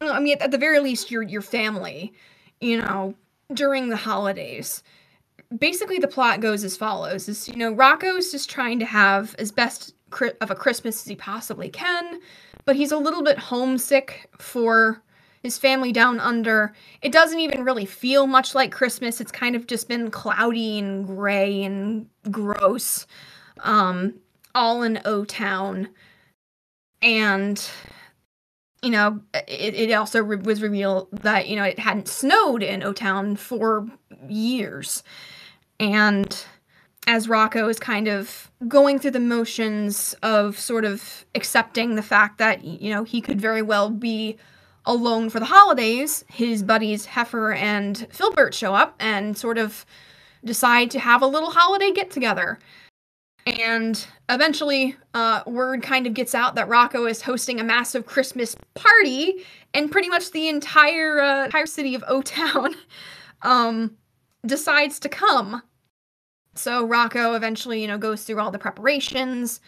[0.00, 2.12] I mean, at the very least, your your family,
[2.60, 3.14] you know,
[3.52, 4.82] during the holidays.
[5.56, 9.52] Basically, the plot goes as follows: is you know, Rocko's just trying to have as
[9.52, 9.93] best
[10.40, 12.20] of a Christmas as he possibly can,
[12.64, 15.02] but he's a little bit homesick for
[15.42, 16.72] his family down under.
[17.02, 19.20] It doesn't even really feel much like Christmas.
[19.20, 23.06] It's kind of just been cloudy and gray and gross.
[23.60, 24.14] Um,
[24.54, 25.88] all in O Town.
[27.02, 27.62] And
[28.82, 32.82] you know, it, it also re- was revealed that, you know, it hadn't snowed in
[32.82, 33.86] O Town for
[34.28, 35.02] years.
[35.80, 36.44] And
[37.06, 42.38] as Rocko is kind of going through the motions of sort of accepting the fact
[42.38, 44.36] that, you know, he could very well be
[44.86, 49.84] alone for the holidays, his buddies Heifer and Filbert show up and sort of
[50.44, 52.58] decide to have a little holiday get together.
[53.46, 58.56] And eventually, uh, word kind of gets out that Rocko is hosting a massive Christmas
[58.74, 59.44] party,
[59.74, 62.74] and pretty much the entire uh, entire city of O Town
[63.42, 63.96] um,
[64.46, 65.62] decides to come.
[66.54, 69.60] So Rocko eventually, you know, goes through all the preparations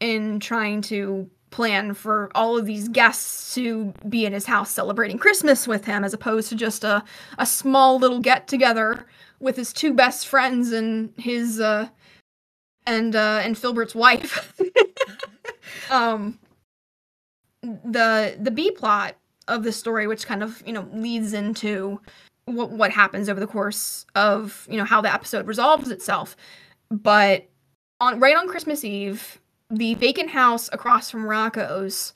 [0.00, 5.18] in trying to plan for all of these guests to be in his house celebrating
[5.18, 7.02] Christmas with him, as opposed to just a
[7.38, 9.06] a small little get together
[9.40, 11.88] with his two best friends and his uh,
[12.86, 14.60] and uh, and Filbert's wife.
[15.90, 16.38] um,
[17.62, 19.16] the the B plot
[19.48, 22.00] of the story, which kind of you know leads into
[22.54, 26.36] what what happens over the course of you know how the episode resolves itself,
[26.90, 27.48] but
[28.00, 29.40] on right on Christmas Eve,
[29.70, 32.12] the vacant house across from Rocko's.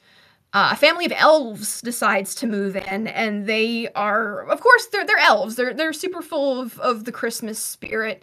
[0.55, 5.07] Uh, a family of elves decides to move in, and they are, of course, they're
[5.07, 5.57] they're elves.
[5.57, 8.23] They're they're super full of, of the Christmas spirit,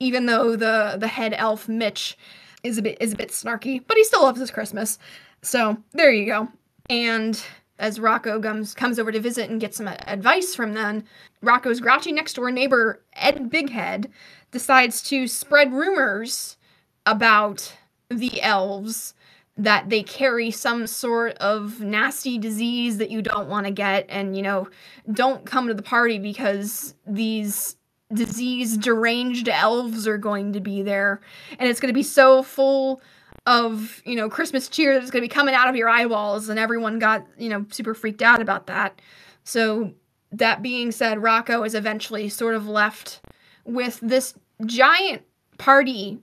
[0.00, 2.16] even though the the head elf Mitch
[2.62, 4.98] is a bit is a bit snarky, but he still loves his Christmas.
[5.42, 6.48] So there you go.
[6.88, 7.38] And
[7.78, 11.04] as Rocko comes comes over to visit and get some advice from them,
[11.42, 14.10] Rocko's grouchy next door neighbor Ed Bighead
[14.50, 16.56] decides to spread rumors
[17.04, 17.74] about
[18.08, 19.14] the elves
[19.58, 24.36] that they carry some sort of nasty disease that you don't want to get and
[24.36, 24.68] you know
[25.12, 27.76] don't come to the party because these
[28.12, 31.20] disease deranged elves are going to be there.
[31.58, 33.00] And it's going to be so full
[33.46, 36.58] of you know christmas cheer that's going to be coming out of your eyeballs and
[36.58, 39.00] everyone got you know super freaked out about that.
[39.44, 39.94] So
[40.32, 43.20] that being said rocko is eventually sort of left
[43.64, 44.34] with this
[44.64, 45.22] giant
[45.58, 46.18] party.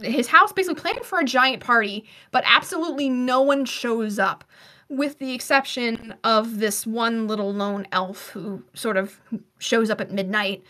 [0.00, 4.44] His house basically planned for a giant party but absolutely no one shows up
[4.88, 9.20] with the exception of this one little lone elf who sort of
[9.58, 10.62] shows up at midnight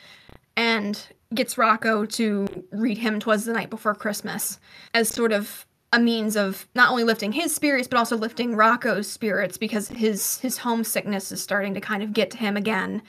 [0.57, 4.59] and gets Rocko to read him Twas the Night Before Christmas
[4.93, 9.11] as sort of a means of not only lifting his spirits but also lifting Rocko's
[9.11, 13.03] spirits because his his homesickness is starting to kind of get to him again.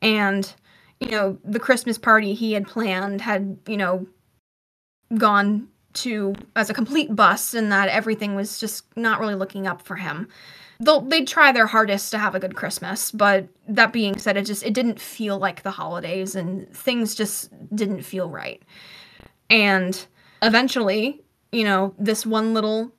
[0.00, 0.52] And
[1.00, 4.06] you know, the Christmas party he had planned had, you know,
[5.16, 9.82] gone to as a complete bust and that everything was just not really looking up
[9.82, 10.28] for him.
[10.78, 14.44] They'll they'd try their hardest to have a good Christmas, but that being said, it
[14.44, 18.62] just it didn't feel like the holidays and things just didn't feel right.
[19.48, 20.06] And
[20.42, 21.22] eventually,
[21.52, 22.92] you know, this one little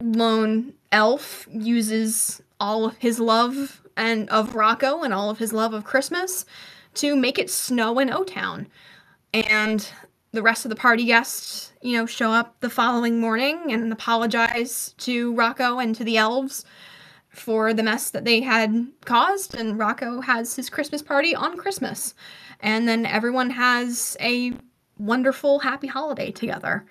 [0.00, 5.72] lone elf uses all of his love and of Rocko and all of his love
[5.72, 6.44] of Christmas
[6.94, 8.66] to make it snow in O Town.
[9.32, 9.88] And
[10.32, 14.94] the rest of the party guests, you know, show up the following morning and apologize
[14.98, 16.64] to Rocko and to the elves
[17.34, 19.54] for the mess that they had caused.
[19.54, 22.14] And Rocko has his Christmas party on Christmas.
[22.60, 24.52] And then everyone has a
[24.98, 26.86] wonderful, happy holiday together.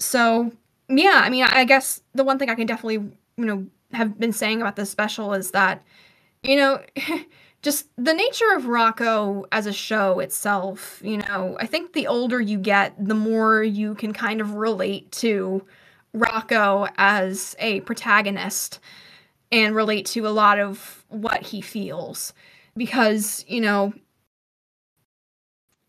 [0.00, 0.52] So,
[0.88, 4.32] yeah, I mean, I guess the one thing I can definitely, you know, have been
[4.32, 5.82] saying about this special is that,
[6.42, 6.82] you know,
[7.62, 12.40] just the nature of Rocko as a show itself, you know, I think the older
[12.40, 15.64] you get, the more you can kind of relate to
[16.14, 18.80] Rocko as a protagonist
[19.52, 22.32] and relate to a lot of what he feels
[22.76, 23.92] because, you know,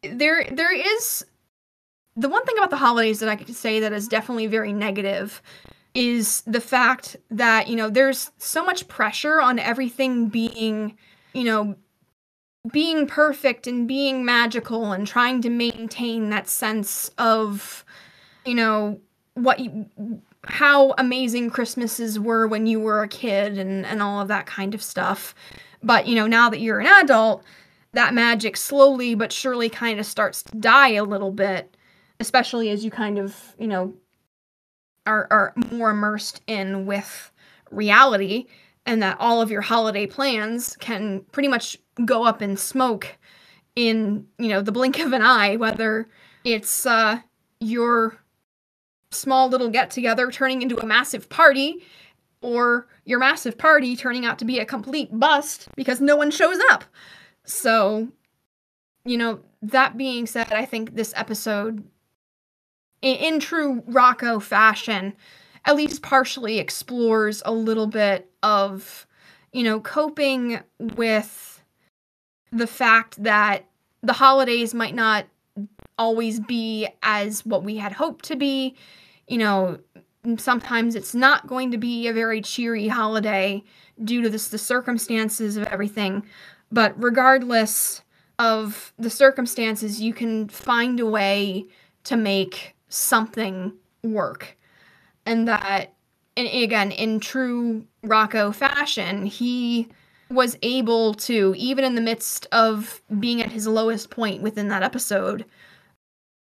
[0.04, 1.26] there there is
[2.16, 5.42] the one thing about the holidays that I could say that is definitely very negative
[5.94, 10.98] is the fact that, you know, there's so much pressure on everything being
[11.34, 11.76] you know,
[12.72, 17.84] being perfect and being magical and trying to maintain that sense of
[18.46, 19.00] you know
[19.34, 19.88] what you,
[20.46, 24.74] how amazing christmases were when you were a kid and and all of that kind
[24.74, 25.36] of stuff.
[25.84, 27.44] But you know now that you're an adult
[27.94, 31.76] that magic slowly but surely kind of starts to die a little bit
[32.20, 33.94] especially as you kind of you know
[35.06, 37.32] are are more immersed in with
[37.72, 38.46] reality
[38.86, 43.18] and that all of your holiday plans can pretty much go up in smoke
[43.76, 46.08] in you know the blink of an eye whether
[46.44, 47.20] it's uh
[47.60, 48.21] your
[49.12, 51.84] small little get together turning into a massive party
[52.42, 56.58] or your massive party turning out to be a complete bust because no one shows
[56.70, 56.84] up.
[57.44, 58.10] So
[59.04, 61.84] you know that being said i think this episode
[63.02, 65.16] in, in true rocko fashion
[65.66, 69.06] at least partially explores a little bit of,
[69.52, 71.64] you know, coping with
[72.52, 73.66] the fact that
[74.02, 75.26] the holidays might not
[76.02, 78.76] always be as what we had hoped to be.
[79.28, 79.80] You know,
[80.38, 83.64] sometimes it's not going to be a very cheery holiday
[84.04, 86.26] due to this, the circumstances of everything.
[86.72, 88.02] But regardless
[88.40, 91.68] of the circumstances, you can find a way
[92.06, 93.74] to make something
[94.04, 94.58] work
[95.28, 95.94] and that
[96.36, 99.88] and again in true Rocko fashion, he
[100.32, 104.82] was able to even in the midst of being at his lowest point within that
[104.82, 105.46] episode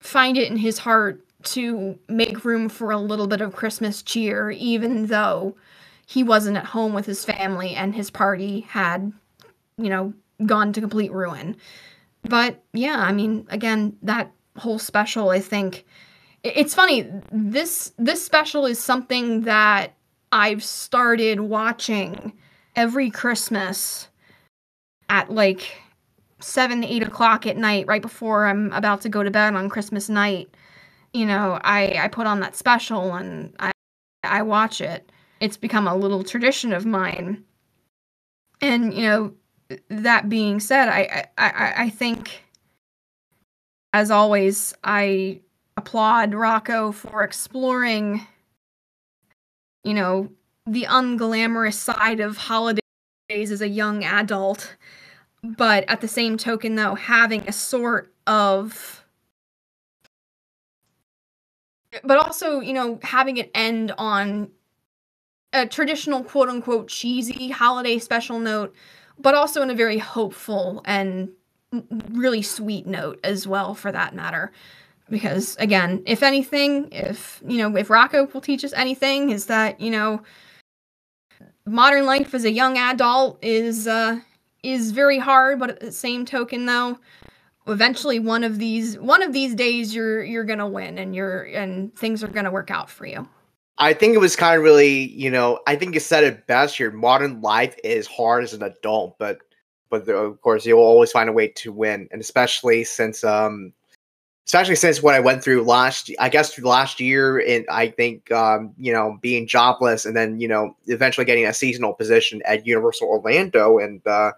[0.04, 4.50] find it in his heart to make room for a little bit of Christmas cheer
[4.50, 5.56] even though
[6.06, 9.12] he wasn't at home with his family and his party had
[9.76, 10.12] you know
[10.46, 11.56] gone to complete ruin.
[12.22, 15.84] But yeah, I mean again that whole special I think
[16.44, 19.94] it's funny this this special is something that
[20.30, 22.32] i've started watching
[22.76, 24.08] every christmas
[25.08, 25.78] at like
[26.40, 30.08] seven eight o'clock at night right before i'm about to go to bed on christmas
[30.08, 30.48] night
[31.12, 33.70] you know i i put on that special and i
[34.24, 35.10] i watch it.
[35.40, 37.44] It's become a little tradition of mine.
[38.60, 39.32] And you know
[39.88, 42.42] that being said i i i think
[43.92, 45.40] as always i
[45.76, 48.26] applaud Rocko for exploring,
[49.82, 50.30] you know,
[50.66, 52.80] the unglamorous side of holidays
[53.30, 54.76] as a young adult,
[55.44, 59.04] but at the same token, though, having a sort of.
[62.02, 64.50] But also, you know, having it end on
[65.52, 68.74] a traditional quote unquote cheesy holiday special note,
[69.18, 71.30] but also in a very hopeful and
[72.10, 74.50] really sweet note as well, for that matter
[75.10, 79.78] because again if anything if you know if rocko will teach us anything is that
[79.80, 80.22] you know
[81.66, 84.18] modern life as a young adult is uh
[84.64, 86.98] is very hard but at the same token though
[87.66, 91.96] eventually one of these one of these days you're you're gonna win and you're and
[91.96, 93.26] things are gonna work out for you.
[93.78, 96.78] I think it was kind of really you know i think you said it best
[96.78, 99.38] your modern life is hard as an adult but
[99.90, 103.72] but of course you'll always find a way to win and especially since um
[104.46, 108.72] especially since what I went through last, I guess last year, and I think um,
[108.78, 113.08] you know being jobless, and then you know eventually getting a seasonal position at Universal
[113.08, 114.32] Orlando, and uh,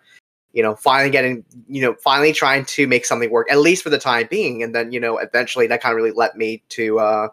[0.52, 3.90] you know finally getting you know finally trying to make something work at least for
[3.90, 6.98] the time being, and then you know eventually that kind of really led me to.
[6.98, 7.28] Uh,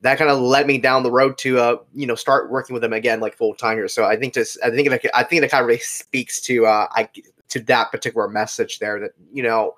[0.00, 2.82] that kind of led me down the road to uh you know start working with
[2.82, 3.88] them again like full time here.
[3.88, 6.66] So I think this I think that I think that kind of really speaks to
[6.66, 7.08] uh I
[7.48, 9.74] to that particular message there that you know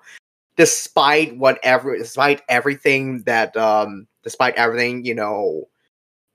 [0.61, 5.67] despite whatever despite everything that um despite everything you know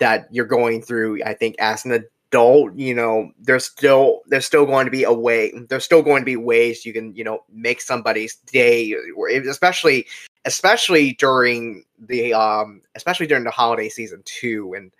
[0.00, 4.66] that you're going through i think as an adult you know there's still there's still
[4.66, 7.38] going to be a way there's still going to be ways you can you know
[7.52, 8.96] make somebody's day
[9.48, 10.04] especially
[10.44, 14.90] especially during the um especially during the holiday season too and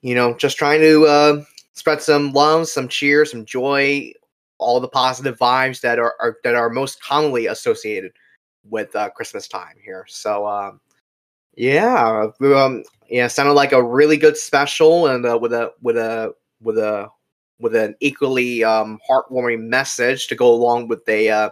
[0.00, 1.44] you know just trying to uh
[1.74, 4.10] spread some love some cheer some joy
[4.56, 8.10] all the positive vibes that are, are that are most commonly associated
[8.68, 10.04] with uh, Christmas time here.
[10.08, 10.80] So um,
[11.56, 16.34] yeah, um, yeah, sounded like a really good special, and uh, with a with a
[16.62, 17.08] with a
[17.58, 21.50] with an equally um, heartwarming message to go along with a uh,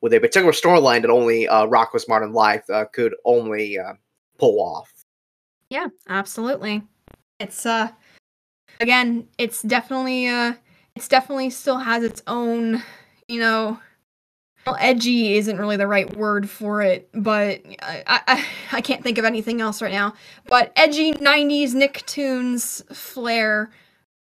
[0.00, 3.94] with a particular storyline that only uh, Rocko's Modern Life uh, could only uh,
[4.38, 4.90] pull off.
[5.70, 6.82] Yeah, absolutely.
[7.40, 7.90] It's uh
[8.80, 10.54] again, it's definitely uh
[10.94, 12.82] it's definitely still has its own,
[13.28, 13.78] you know,
[14.66, 19.16] well, edgy isn't really the right word for it, but I, I, I can't think
[19.16, 20.14] of anything else right now.
[20.46, 23.70] But edgy 90s Nicktoons flair,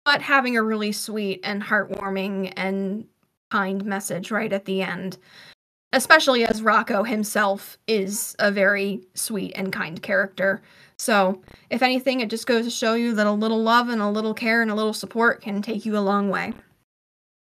[0.04, 3.06] but having a really sweet and heartwarming and
[3.50, 5.16] kind message right at the end.
[5.94, 10.60] Especially as Rocko himself is a very sweet and kind character.
[10.98, 11.40] So,
[11.70, 14.34] if anything, it just goes to show you that a little love and a little
[14.34, 16.52] care and a little support can take you a long way.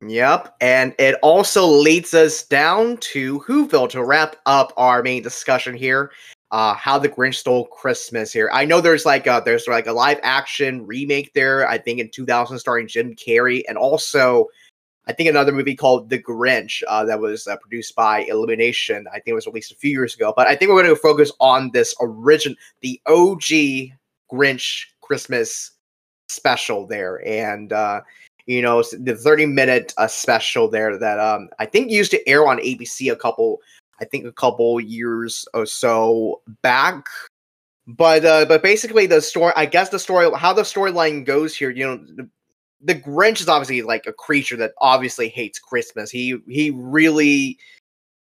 [0.05, 5.74] Yep, and it also leads us down to Whoville to wrap up our main discussion
[5.74, 6.11] here.
[6.51, 8.51] Uh, how the Grinch stole Christmas here.
[8.53, 11.66] I know there's like a, there's like a live action remake there.
[11.66, 14.49] I think in 2000 starring Jim Carrey, and also
[15.07, 19.07] I think another movie called The Grinch uh, that was uh, produced by Illumination.
[19.09, 20.33] I think it was released a few years ago.
[20.37, 23.97] But I think we're going to focus on this origin, the OG
[24.33, 25.73] Grinch Christmas
[26.29, 28.03] special there, and uh,
[28.47, 32.47] you know the 30 minute uh, special there that um, I think used to air
[32.47, 33.60] on ABC a couple,
[34.01, 37.06] I think a couple years or so back.
[37.86, 41.70] But uh, but basically the story, I guess the story, how the storyline goes here,
[41.70, 42.27] you know,
[42.82, 46.10] the Grinch is obviously like a creature that obviously hates Christmas.
[46.10, 47.59] He he really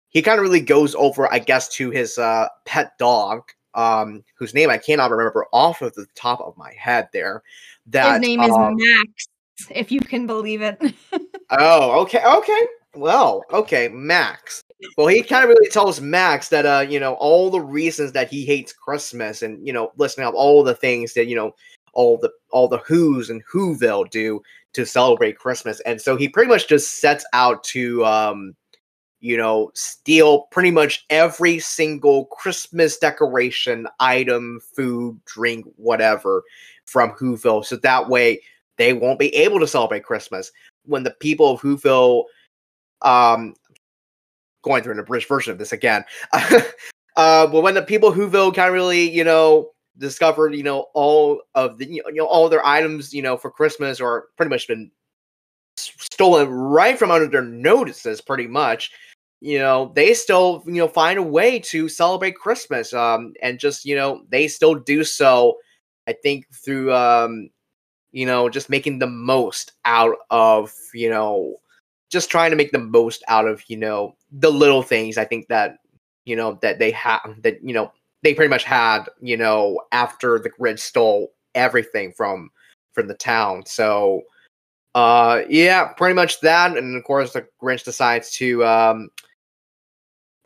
[0.09, 3.43] he kind of really goes over, I guess, to his uh, pet dog,
[3.73, 7.09] um, whose name I cannot remember off of the top of my head.
[7.13, 7.43] There,
[7.87, 9.27] that his name is um, Max,
[9.69, 10.79] if you can believe it.
[11.53, 12.61] Oh, okay, okay.
[12.95, 14.63] Well, okay, Max.
[14.97, 18.29] Well, he kind of really tells Max that uh, you know, all the reasons that
[18.29, 21.53] he hates Christmas and you know, listing up all the things that, you know,
[21.93, 24.41] all the all the who's and Whoville do
[24.73, 25.81] to celebrate Christmas.
[25.81, 28.55] And so he pretty much just sets out to um
[29.21, 36.43] you know, steal pretty much every single Christmas decoration, item, food, drink, whatever
[36.85, 37.63] from Whoville.
[37.63, 38.41] So that way
[38.81, 40.51] they won't be able to celebrate Christmas.
[40.85, 42.23] When the people of Whoville
[43.01, 43.55] um
[44.63, 46.03] going through an abridged version of this again.
[46.33, 50.87] uh but when the people of Whoville kind of really, you know, discovered, you know,
[50.93, 54.67] all of the you know all their items, you know, for Christmas or pretty much
[54.67, 54.91] been
[55.77, 58.91] stolen right from under their notices pretty much
[59.39, 63.85] you know they still you know find a way to celebrate christmas um and just
[63.85, 65.57] you know they still do so
[66.07, 67.49] i think through um
[68.11, 71.55] you know just making the most out of you know
[72.09, 75.47] just trying to make the most out of you know the little things i think
[75.47, 75.77] that
[76.25, 77.91] you know that they have that you know
[78.23, 82.49] they pretty much had you know after the grinch stole everything from
[82.93, 83.65] from the town.
[83.65, 84.21] So
[84.93, 86.77] uh yeah pretty much that.
[86.77, 89.09] And of course the grinch decides to um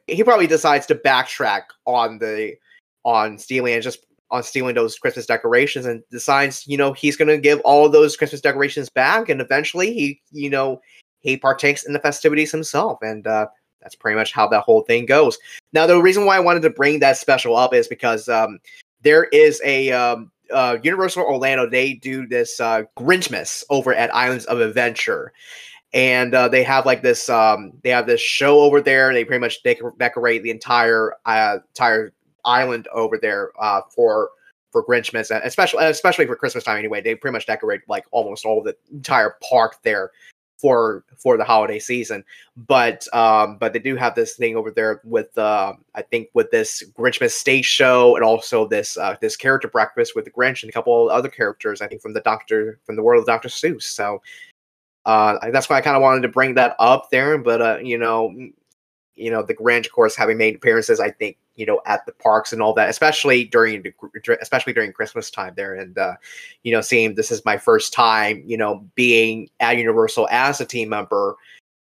[0.07, 2.55] he probably decides to backtrack on the
[3.03, 7.27] on stealing and just on stealing those Christmas decorations and decides, you know, he's going
[7.27, 10.81] to give all those Christmas decorations back, and eventually he, you know,
[11.19, 13.47] he partakes in the festivities himself, and uh,
[13.81, 15.37] that's pretty much how that whole thing goes.
[15.73, 18.59] Now, the reason why I wanted to bring that special up is because um,
[19.01, 21.69] there is a um, uh, Universal Orlando.
[21.69, 25.33] They do this uh, Grinchmas over at Islands of Adventure,
[25.93, 29.39] and uh, they have like this um they have this show over there they pretty
[29.39, 32.11] much decor- decorate the entire uh entire
[32.45, 34.29] island over there uh for
[34.71, 37.01] for Grinchmas, and especially especially for Christmas time anyway.
[37.01, 40.11] They pretty much decorate like almost all the entire park there
[40.57, 42.23] for for the holiday season.
[42.57, 46.51] But um but they do have this thing over there with uh I think with
[46.51, 50.69] this Grinchmas stage show and also this uh this character breakfast with the Grinch and
[50.69, 53.49] a couple other characters I think from the Doctor from the world of Dr.
[53.49, 53.83] Seuss.
[53.83, 54.21] So
[55.05, 57.37] uh, that's why I kind of wanted to bring that up there.
[57.37, 58.33] But uh, you know,
[59.15, 62.11] you know, the Grinch, of course, having made appearances, I think you know at the
[62.13, 63.83] parks and all that, especially during
[64.41, 66.15] especially during Christmas time there, and uh,
[66.63, 70.65] you know, seeing this is my first time, you know, being at Universal as a
[70.65, 71.35] team member.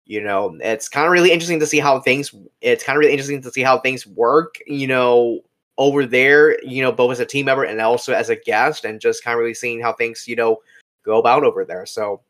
[0.06, 2.34] You know, it's kind of really interesting to see how things.
[2.62, 4.56] It's kind of really interesting to see how things work.
[4.68, 5.40] You know,
[5.78, 9.00] over there, you know, both as a team member and also as a guest, and
[9.00, 10.58] just kind of really seeing how things, you know,
[11.04, 11.86] go about over there.
[11.86, 12.22] So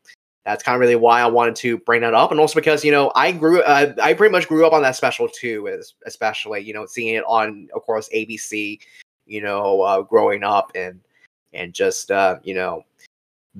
[0.44, 2.90] that's kind of really why I wanted to bring that up, and also because you
[2.90, 6.60] know I grew, uh, I pretty much grew up on that special too, as especially
[6.60, 8.80] you know seeing it on, of course, ABC,
[9.26, 11.00] you know, uh, growing up and
[11.52, 12.84] and just uh, you know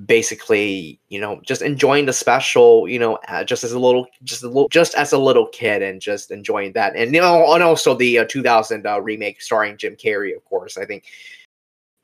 [0.07, 4.43] basically you know just enjoying the special you know uh, just as a little just
[4.43, 6.95] a little just as a little kid and just enjoying that.
[6.95, 10.77] And you know and also the uh, 2000 uh, remake starring jim carrey of course
[10.77, 11.05] i think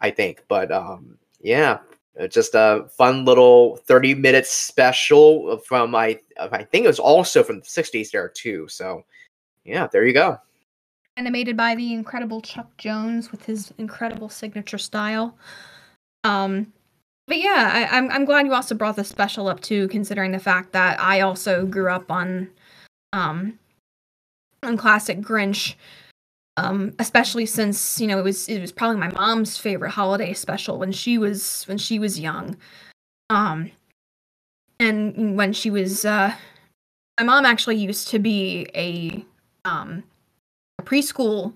[0.02, 0.44] i think.
[0.48, 1.80] But um yeah
[2.20, 7.44] uh, just a fun little 30 minute special from I I think it was also
[7.44, 8.68] from the 60s there too.
[8.68, 9.04] So
[9.66, 10.38] yeah, there you go.
[11.18, 15.38] Animated by the incredible Chuck Jones with his incredible signature style.
[16.24, 16.72] Um
[17.28, 20.40] but yeah, I, I'm I'm glad you also brought this special up too, considering the
[20.40, 22.50] fact that I also grew up on
[23.14, 23.60] um
[24.64, 25.76] on classic Grinch
[26.60, 30.78] um, especially since you know it was it was probably my mom's favorite holiday special
[30.78, 32.58] when she was when she was young,
[33.30, 33.72] um,
[34.80, 36.34] and when she was uh,
[37.18, 39.24] my mom actually used to be a
[39.64, 40.04] um
[40.80, 41.54] a preschool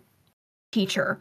[0.72, 1.20] teacher.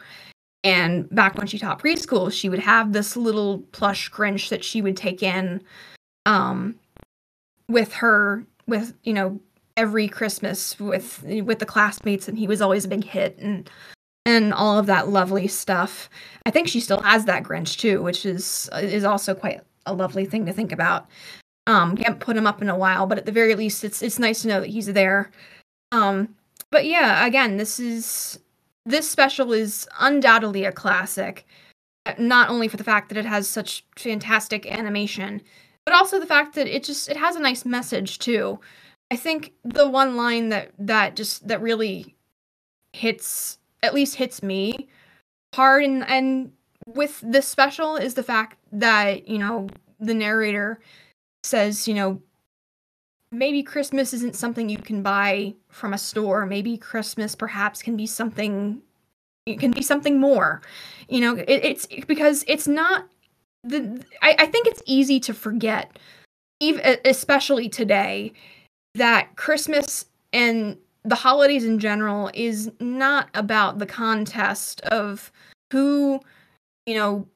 [0.65, 4.81] And back when she taught preschool she would have this little plush grinch that she
[4.81, 5.61] would take in
[6.25, 6.77] um
[7.69, 9.41] with her with you know
[9.77, 13.71] every christmas with with the classmates and he was always a big hit and
[14.25, 16.09] and all of that lovely stuff.
[16.47, 20.25] I think she still has that grinch too which is is also quite a lovely
[20.25, 21.07] thing to think about.
[21.67, 24.19] Um can't put him up in a while but at the very least it's it's
[24.19, 25.31] nice to know that he's there.
[25.91, 26.35] Um
[26.71, 28.39] but yeah again this is
[28.85, 31.47] this special is undoubtedly a classic
[32.19, 35.41] not only for the fact that it has such fantastic animation
[35.85, 38.59] but also the fact that it just it has a nice message too
[39.13, 42.17] i think the one line that that just that really
[42.93, 44.89] hits at least hits me
[45.55, 46.53] hard and and
[46.87, 49.69] with this special is the fact that you know
[50.01, 50.81] the narrator
[51.45, 52.21] says you know
[53.31, 56.47] maybe christmas isn't something you can buy from a store.
[56.47, 58.83] Maybe christmas perhaps can be something
[59.47, 60.63] it can be something more.
[61.09, 63.09] You know it, it's because it's not
[63.65, 65.99] the I, I think it's easy to forget
[66.61, 68.33] even especially today
[68.95, 75.33] that christmas and the holidays in general is not about the contest of
[75.71, 76.21] who
[76.87, 77.27] you know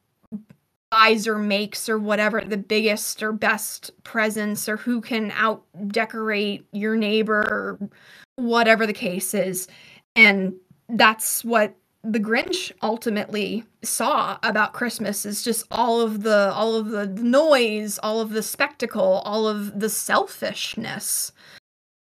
[0.89, 6.65] buys or makes or whatever the biggest or best presents or who can out decorate
[6.71, 7.89] your neighbor or
[8.37, 9.67] whatever the case is.
[10.15, 10.53] And
[10.89, 11.75] that's what
[12.09, 17.99] the grinch ultimately saw about christmas is just all of the all of the noise
[18.01, 21.33] all of the spectacle all of the selfishness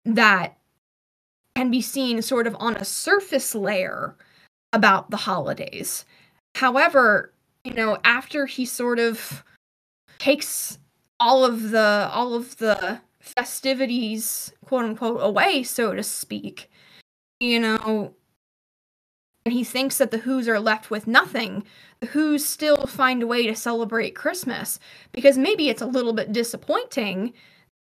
[0.06, 0.57] that
[1.56, 4.15] can be seen sort of on a surface layer
[4.73, 6.06] about the holidays.
[6.56, 7.32] However
[7.65, 9.44] you know, after he sort of
[10.19, 10.77] takes
[11.19, 16.69] all of the all of the festivities, quote unquote, away, so to speak,
[17.40, 18.14] you know,
[19.46, 21.64] and he thinks that the Who's are left with nothing.
[22.00, 24.80] The Who's still find a way to celebrate Christmas
[25.12, 27.34] because maybe it's a little bit disappointing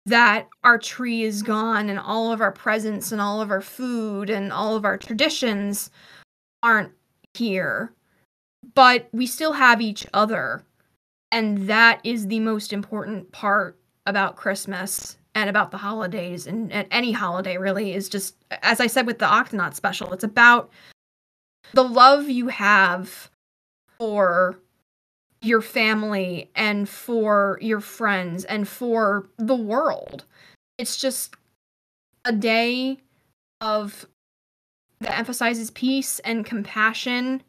[0.07, 4.29] that our tree is gone and all of our presents and all of our food
[4.29, 5.91] and all of our traditions
[6.63, 6.93] aren't
[7.33, 7.95] here
[8.75, 10.65] but we still have each other.
[11.31, 16.87] And that is the most important part about Christmas and about the holidays and, and
[16.91, 20.71] any holiday really is just as I said with the Octonaut special, it's about
[21.73, 23.31] the love you have
[23.99, 24.59] for
[25.43, 30.25] your family and for your friends and for the world.
[30.79, 31.35] It's just
[32.25, 32.99] a day
[33.61, 34.07] of
[35.01, 37.43] that emphasizes peace and compassion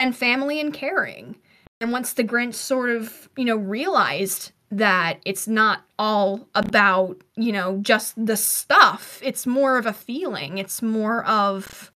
[0.00, 1.36] and family and caring.
[1.80, 7.52] And once the Grinch sort of, you know, realized that it's not all about, you
[7.52, 11.92] know, just the stuff, it's more of a feeling, it's more of,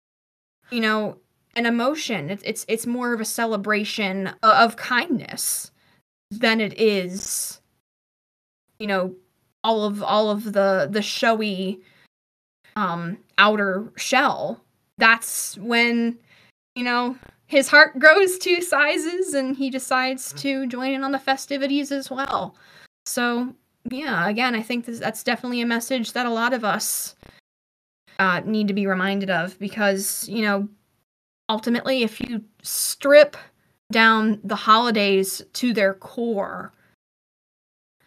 [0.71, 1.17] you know,
[1.55, 2.29] an emotion.
[2.29, 5.71] It's it's it's more of a celebration of kindness
[6.31, 7.61] than it is,
[8.79, 9.15] you know,
[9.63, 11.81] all of all of the the showy
[12.75, 14.63] um outer shell.
[14.97, 16.17] That's when,
[16.75, 17.17] you know,
[17.47, 22.09] his heart grows two sizes and he decides to join in on the festivities as
[22.09, 22.55] well.
[23.05, 23.53] So,
[23.91, 27.15] yeah, again, I think this, that's definitely a message that a lot of us
[28.19, 30.67] uh, need to be reminded of because, you know,
[31.49, 33.37] ultimately, if you strip
[33.91, 36.73] down the holidays to their core,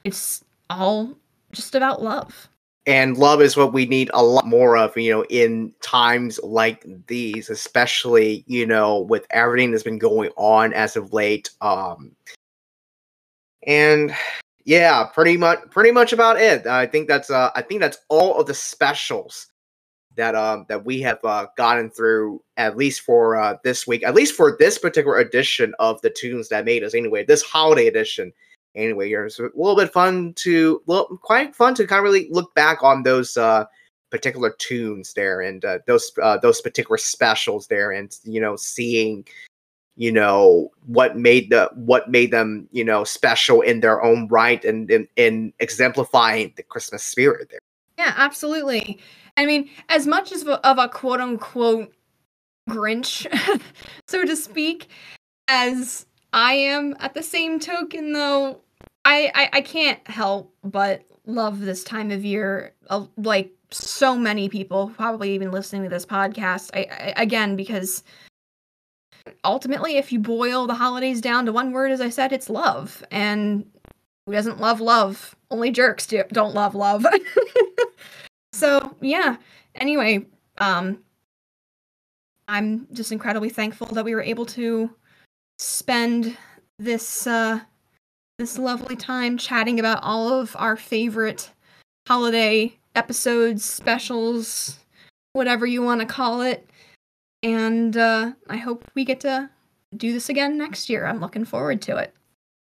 [0.05, 1.15] it's all
[1.53, 2.49] just about love.
[2.87, 6.87] And love is what we need a lot more of you know in times like
[7.07, 12.13] these especially you know with everything that's been going on as of late um
[13.67, 14.17] and
[14.65, 16.67] yeah pretty much pretty much about it.
[16.67, 19.48] I think that's uh i think that's all of the specials
[20.19, 24.15] that um that we have uh gotten through at least for uh this week at
[24.15, 28.33] least for this particular edition of the toons that made us anyway this holiday edition
[28.79, 29.29] anyway.
[29.29, 32.83] So a little bit fun to, well, quite fun to kind of really look back
[32.83, 33.65] on those uh,
[34.11, 39.27] particular toons there and uh, those uh, those particular specials there, and you know, seeing
[39.97, 44.65] you know what made the what made them you know special in their own right
[44.65, 47.61] and in exemplifying the Christmas spirit there.
[47.99, 49.01] Yeah, absolutely.
[49.39, 51.95] I mean, as much as of a quote unquote
[52.69, 53.25] Grinch,
[54.09, 54.89] so to speak,
[55.47, 58.61] as I am at the same token though
[59.05, 62.75] I, I, I can't help but love this time of year.
[62.91, 66.71] Uh, like so many people, probably even listening to this podcast.
[66.75, 68.03] I, I again because
[69.45, 73.05] ultimately, if you boil the holidays down to one word, as I said, it's love.
[73.13, 73.71] And
[74.27, 75.37] who doesn't love love?
[75.49, 77.07] Only jerks do, don't love love.
[78.53, 79.37] So yeah.
[79.75, 80.27] Anyway,
[80.59, 80.99] um,
[82.49, 84.91] I'm just incredibly thankful that we were able to
[85.59, 86.37] spend
[86.79, 87.61] this uh,
[88.39, 91.51] this lovely time chatting about all of our favorite
[92.07, 94.79] holiday episodes, specials,
[95.33, 96.69] whatever you want to call it.
[97.43, 99.51] And uh, I hope we get to
[99.97, 101.07] do this again next year.
[101.07, 102.15] I'm looking forward to it.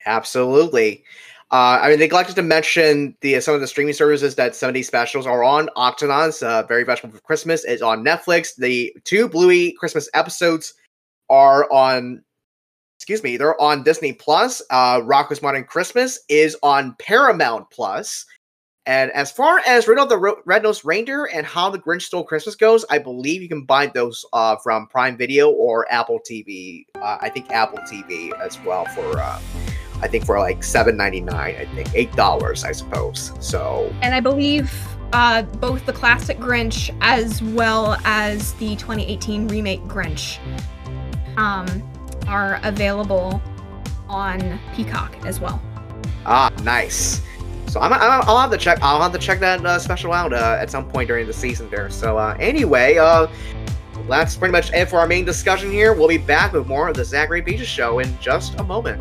[0.07, 1.05] Absolutely.
[1.53, 4.75] Uh, I mean, neglected to mention the some of the streaming services that some of
[4.75, 5.69] these specials are on.
[5.77, 8.57] Octonauts, uh, Very Vegimal for Christmas, is on Netflix.
[8.57, 10.73] The two Bluey Christmas episodes
[11.29, 12.25] are on,
[12.99, 14.63] excuse me, they're on Disney Plus.
[14.71, 18.25] Uh, Rocko's Modern Christmas is on Paramount Plus.
[18.87, 22.85] And as far as Rudolph the Red-Nosed Reindeer and How the Grinch Stole Christmas goes,
[22.91, 26.87] I believe you can buy those uh, from Prime Video or Apple TV.
[26.95, 29.39] Uh, I think Apple TV as well for uh,
[30.03, 31.57] I think for like seven ninety nine.
[31.57, 33.33] I think eight dollars, I suppose.
[33.41, 33.95] So.
[34.03, 34.73] And I believe
[35.13, 40.39] uh, both the classic Grinch as well as the 2018 remake Grinch
[41.37, 41.67] um,
[42.27, 43.43] are available
[44.09, 45.63] on Peacock as well.
[46.25, 47.23] Ah, nice.
[47.69, 48.79] So I'm, i will have to check.
[48.83, 51.71] I'll have to check that uh, special out uh, at some point during the season
[51.71, 51.89] there.
[51.89, 53.29] So uh, anyway, uh,
[54.09, 55.95] that's pretty much it for our main discussion here.
[55.95, 59.01] We'll be back with more of the Sachairi Peaches Show in just a moment.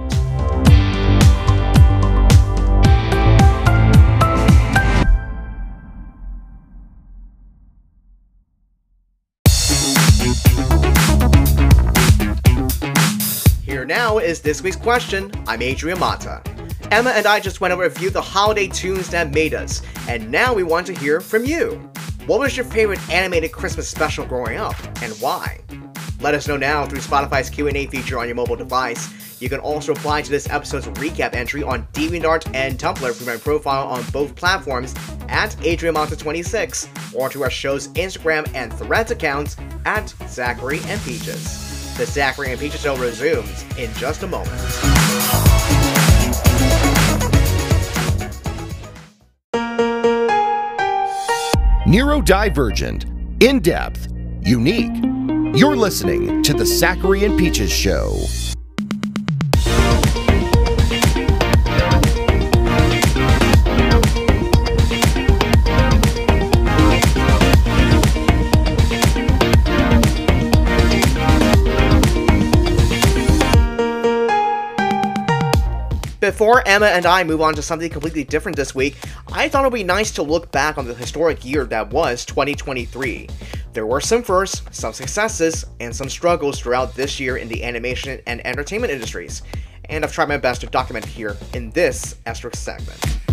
[13.92, 15.30] Now is this week's question.
[15.48, 16.42] I'm Adrian Mata.
[16.92, 19.82] Emma and I just went over a few of the holiday toons that made us,
[20.08, 21.92] and now we want to hear from you.
[22.26, 25.60] What was your favorite animated Christmas special growing up, and why?
[26.22, 29.10] Let us know now through Spotify's Q&A feature on your mobile device.
[29.42, 33.36] You can also apply to this episode's recap entry on DeviantArt and Tumblr through my
[33.36, 34.96] profile on both platforms
[35.28, 41.71] at AdrianMata26 or to our show's Instagram and Threads accounts at Sachairi and Peaches.
[42.02, 44.50] The Sachairi and Peaches Show resumes in just a moment.
[51.86, 54.08] Neurodivergent, in depth,
[54.42, 54.98] unique.
[55.56, 58.12] You're listening to The Sachairi and Peaches Show.
[76.32, 78.96] Before Emma and I move on to something completely different this week,
[79.34, 82.26] I thought it would be nice to look back on the historic year that was
[82.26, 83.28] 2023.
[83.74, 88.22] There were some firsts, some successes, and some struggles throughout this year in the animation
[88.28, 89.42] and entertainment industries,
[89.90, 93.31] and I've tried my best to document here in this asterisk segment.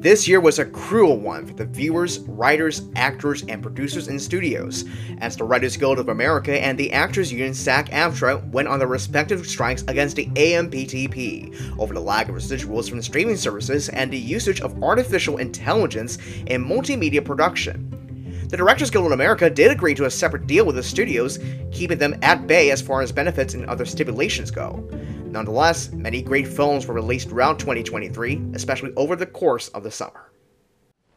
[0.00, 4.86] This year was a cruel one for the viewers, writers, actors, and producers in studios,
[5.18, 9.46] as the Writers Guild of America and the Actors Union SAG-AFTRA went on their respective
[9.46, 14.62] strikes against the AMPTP over the lack of residuals from streaming services and the usage
[14.62, 16.16] of artificial intelligence
[16.46, 18.46] in multimedia production.
[18.48, 21.38] The Directors Guild of America did agree to a separate deal with the studios,
[21.72, 24.88] keeping them at bay as far as benefits and other stipulations go.
[25.30, 30.32] Nonetheless, many great films were released around 2023, especially over the course of the summer.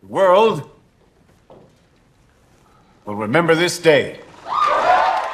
[0.03, 0.69] World
[3.05, 4.19] will remember this day.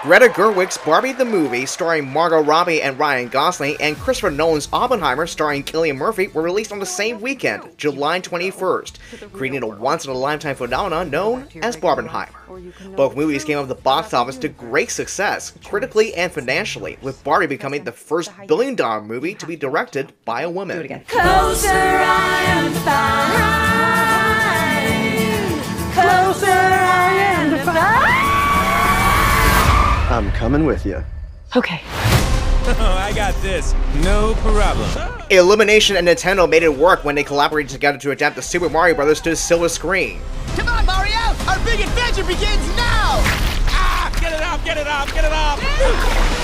[0.04, 5.28] Greta Gerwig's Barbie the Movie, starring Margot Robbie and Ryan Gosling, and Christopher Nolan's Oppenheimer,
[5.28, 11.10] starring Cillian Murphy, were released on the same weekend, July 21st, creating a once-in-a-lifetime phenomenon
[11.10, 12.96] known as Barbenheimer.
[12.96, 17.22] Both movies came out of the box office to great success, critically and financially, with
[17.26, 21.04] Barbie becoming the first billion-dollar movie to be directed by a woman.
[21.10, 21.68] Closer,
[30.10, 31.04] I'm coming with you.
[31.56, 31.82] Okay.
[31.84, 33.76] Oh, I got this.
[34.04, 34.90] No problem.
[35.30, 38.96] Illumination and Nintendo made it work when they collaborated together to adapt the Super Mario
[38.96, 40.20] Brothers to the silver screen.
[40.56, 41.14] Come on, Mario!
[41.48, 43.22] Our big adventure begins now!
[43.70, 44.12] Ah!
[44.20, 44.66] Get it off!
[44.66, 45.14] Get it off!
[45.14, 46.40] Get it off!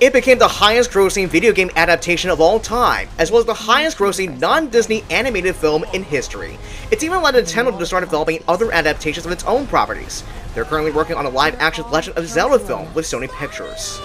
[0.00, 3.54] It became the highest grossing video game adaptation of all time, as well as the
[3.54, 6.58] highest grossing non-Disney animated film in history.
[6.90, 10.22] It's even led Nintendo to start developing other adaptations of its own properties.
[10.56, 14.00] They're currently working on a live-action Legend of Zelda film with Sony Pictures.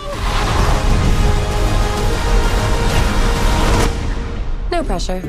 [4.69, 5.21] No pressure.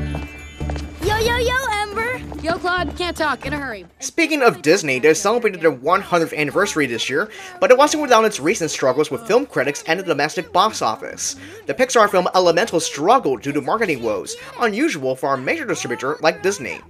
[1.05, 2.19] Yo, yo, yo, Ember!
[2.43, 3.47] Yo, Clod, can't talk.
[3.47, 3.87] In a hurry.
[4.01, 7.31] Speaking of Disney, they celebrated their 100th anniversary this year,
[7.61, 11.37] but it wasn't without its recent struggles with film critics and the domestic box office.
[11.67, 16.43] The Pixar film Elemental struggled due to marketing woes, unusual for a major distributor like
[16.43, 16.81] Disney.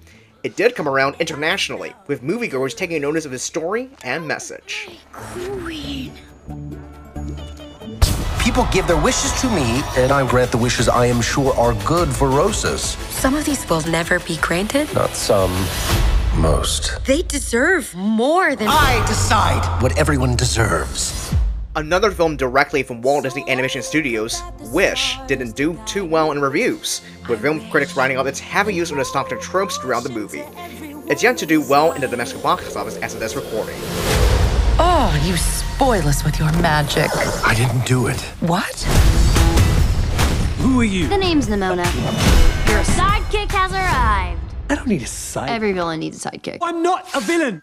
[0.44, 4.88] It did come around internationally, with moviegoers taking notice of his story and message.
[5.12, 6.12] Queen.
[8.40, 11.74] People give their wishes to me, and I grant the wishes I am sure are
[11.84, 12.82] good for Rosas.
[13.10, 14.92] Some of these will never be granted.
[14.94, 15.52] Not some,
[16.36, 17.04] most.
[17.06, 18.66] They deserve more than.
[18.68, 21.32] I decide what everyone deserves.
[21.74, 24.42] Another film directly from Walt Disney Animation Studios,
[24.72, 27.00] Wish, didn't do too well in reviews,
[27.30, 30.44] with film critics writing off its heavy use of nostalgic tropes throughout the movie.
[31.10, 33.74] It's yet to do well in the domestic box office as of this recording.
[34.78, 37.08] Oh, you spoil us with your magic.
[37.42, 38.20] I didn't do it.
[38.40, 38.82] What?
[40.58, 41.08] Who are you?
[41.08, 41.86] The name's Nimona.
[42.68, 44.42] Your sidekick has arrived.
[44.68, 45.48] I don't need a sidekick.
[45.48, 46.58] Every villain needs a sidekick.
[46.60, 47.62] I'm not a villain.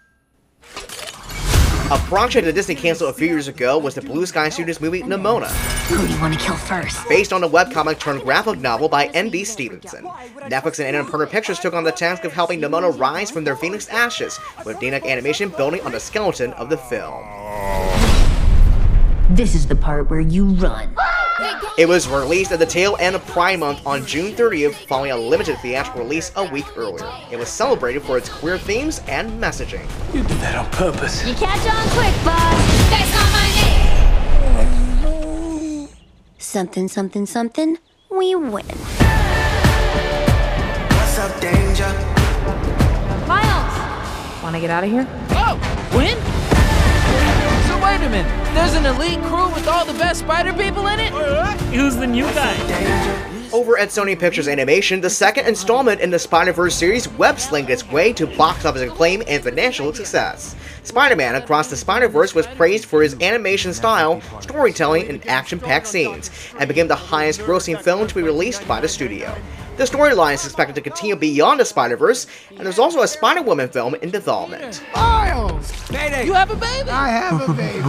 [1.91, 5.01] A project that Disney canceled a few years ago was the Blue Sky Studios movie
[5.01, 5.49] Nimona,
[5.87, 7.09] Who do you want to kill first?
[7.09, 9.43] based on a webcomic turned graphic novel by N.D.
[9.45, 10.03] Stevenson.
[10.03, 13.89] Netflix and Annapurna Pictures took on the task of helping Nimona rise from their phoenix
[13.89, 17.23] ashes, with DNEG Animation building on the skeleton of the film.
[19.29, 20.89] This is the part where you run.
[21.77, 25.17] It was released at the tail end of Pride Month on June 30th, following a
[25.17, 27.07] limited theatrical release a week earlier.
[27.31, 29.87] It was celebrated for its queer themes and messaging.
[30.15, 31.23] You did that on purpose.
[31.27, 32.57] You catch on quick, bud.
[32.89, 33.47] That's not my
[35.03, 35.89] name.
[36.39, 37.77] Something, something, something.
[38.09, 38.65] We win.
[40.97, 41.93] What's up, danger?
[43.27, 44.41] Miles.
[44.41, 45.07] Want to get out of here?
[45.33, 45.59] Oh,
[45.95, 46.17] win?
[47.99, 48.53] So wait a minute.
[48.53, 51.11] There's an elite crew with all the best spider people in it?
[51.73, 52.55] Who's the new guy?
[53.51, 58.13] Over at Sony Pictures Animation, the second installment in the Spider-Verse series web-slinged its way
[58.13, 60.55] to box office acclaim and financial success.
[60.83, 66.69] Spider-Man Across the Spider-Verse was praised for his animation style, storytelling, and action-packed scenes, and
[66.69, 69.35] became the highest-grossing film to be released by the studio.
[69.79, 73.95] The storyline is expected to continue beyond the Spider-Verse, and there's also a Spider-Woman film
[73.95, 74.83] in development.
[74.93, 75.71] Miles!
[75.89, 76.89] You have a baby?
[76.89, 77.79] I have a baby.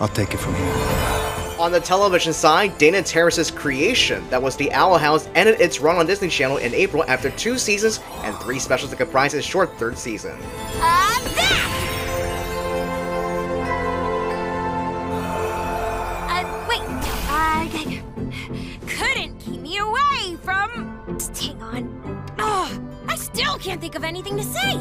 [0.00, 0.74] I'll take it from here.
[1.60, 5.94] On the television side, Dana Terrace's Creation, that was the Owl House, ended its run
[5.98, 9.78] on Disney Channel in April after two seasons and three specials that comprised its short
[9.78, 10.36] third season.
[10.80, 11.20] Uh,
[16.68, 16.80] wait.
[17.30, 18.02] I
[18.88, 20.00] couldn't keep me away
[20.44, 21.02] from.
[21.18, 22.24] Just hang on.
[22.38, 24.74] Oh, I still can't think of anything to say.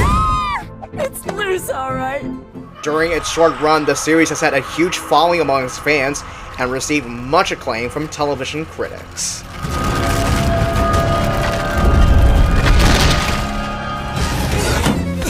[0.00, 0.66] Ah!
[0.94, 2.24] It's loose, all right.
[2.82, 6.22] During its short run, the series has had a huge following among its fans
[6.58, 9.44] and received much acclaim from television critics.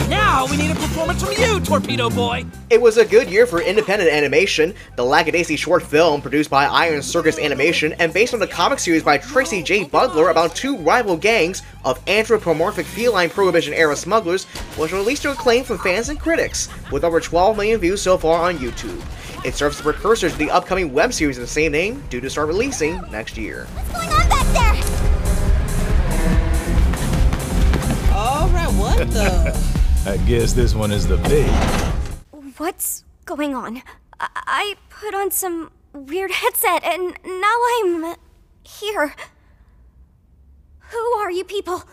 [0.09, 0.75] Now we need a
[1.09, 2.45] performance from you, Torpedo Boy.
[2.69, 4.73] It was a good year for independent animation.
[4.95, 9.03] The Lackadaisy short film, produced by Iron Circus Animation and based on the comic series
[9.03, 9.85] by Tracy J.
[9.85, 14.45] Butler about two rival gangs of anthropomorphic feline prohibition era smugglers,
[14.77, 18.47] was released to acclaim from fans and critics, with over 12 million views so far
[18.47, 19.01] on YouTube.
[19.45, 22.21] It serves as a precursor to the upcoming web series of the same name, due
[22.21, 23.67] to start releasing next year.
[30.09, 31.47] I guess this one is the big.
[32.57, 33.83] What's going on?
[34.19, 38.15] I, I put on some weird headset and now I'm
[38.63, 39.13] here.
[40.79, 41.83] Who are you people?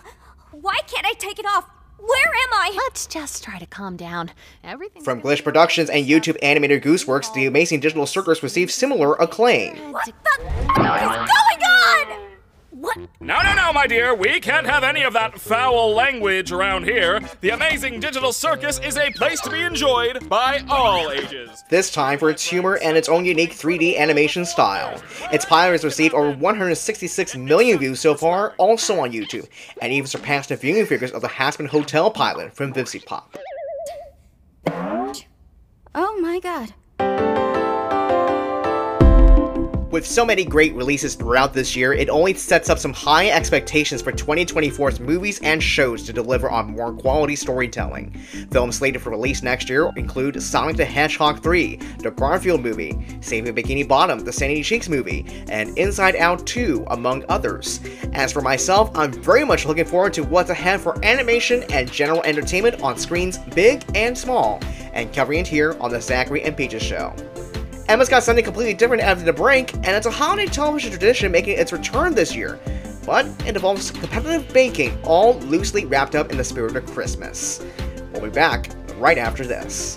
[0.51, 1.69] Why can't I take it off?
[1.99, 2.73] Where am I?
[2.75, 4.31] Let's just try to calm down.
[4.65, 5.03] Everything.
[5.03, 9.77] From Glitch Productions and YouTube animator Gooseworx, the Amazing Digital Circus received similar acclaim.
[9.93, 12.26] What the f- is going on?
[12.79, 12.99] What?
[13.21, 14.15] No, no, no, my dear.
[14.15, 17.21] We can't have any of that foul language around here.
[17.41, 21.65] The amazing digital circus is a place to be enjoyed by all ages.
[21.71, 25.03] This time for its humor and its own unique 3D animation style.
[25.33, 29.49] Its pilot has received over 166 million views so far, also on YouTube,
[29.81, 33.37] and even surpassed the viewing figures of the Hazbin Hotel pilot from VivziePop.
[35.95, 37.36] Oh my god.
[39.91, 44.03] With so many great releases throughout this year, it only sets up some high expectations
[44.03, 48.11] for 2024's movies and shows to deliver on more quality storytelling.
[48.51, 53.55] Films slated for release next year include Sonic the Hedgehog 3, The Garfield movie, Saving
[53.55, 57.79] Bikini Bottom, the Sandy Cheeks movie, and Inside Out 2, among others.
[58.13, 62.25] As for myself, I'm very much looking forward to what's ahead for animation and general
[62.25, 64.61] entertainment on screens big and small,
[64.95, 67.15] and covering it here on the Sachairi and Peaches Show.
[67.89, 71.57] Emma's got something completely different after the break, and it's a holiday television tradition making
[71.57, 72.59] its return this year.
[73.07, 77.65] but it involves competitive baking, all loosely wrapped up in the spirit of Christmas.
[78.13, 78.69] We'll be back
[78.99, 79.97] right after this.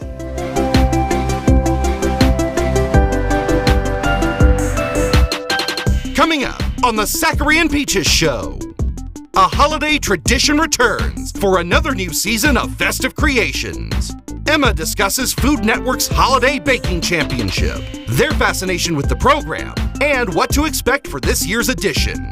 [6.16, 8.60] Coming up on the Sachairi and Peaches Show.
[9.40, 14.14] A holiday tradition returns for another new season of Festive Creations.
[14.46, 20.66] Emma discusses Food Network's Holiday Baking Championship, their fascination with the program, and what to
[20.66, 22.30] expect for this year's edition.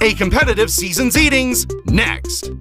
[0.00, 2.52] A competitive season's eatings next.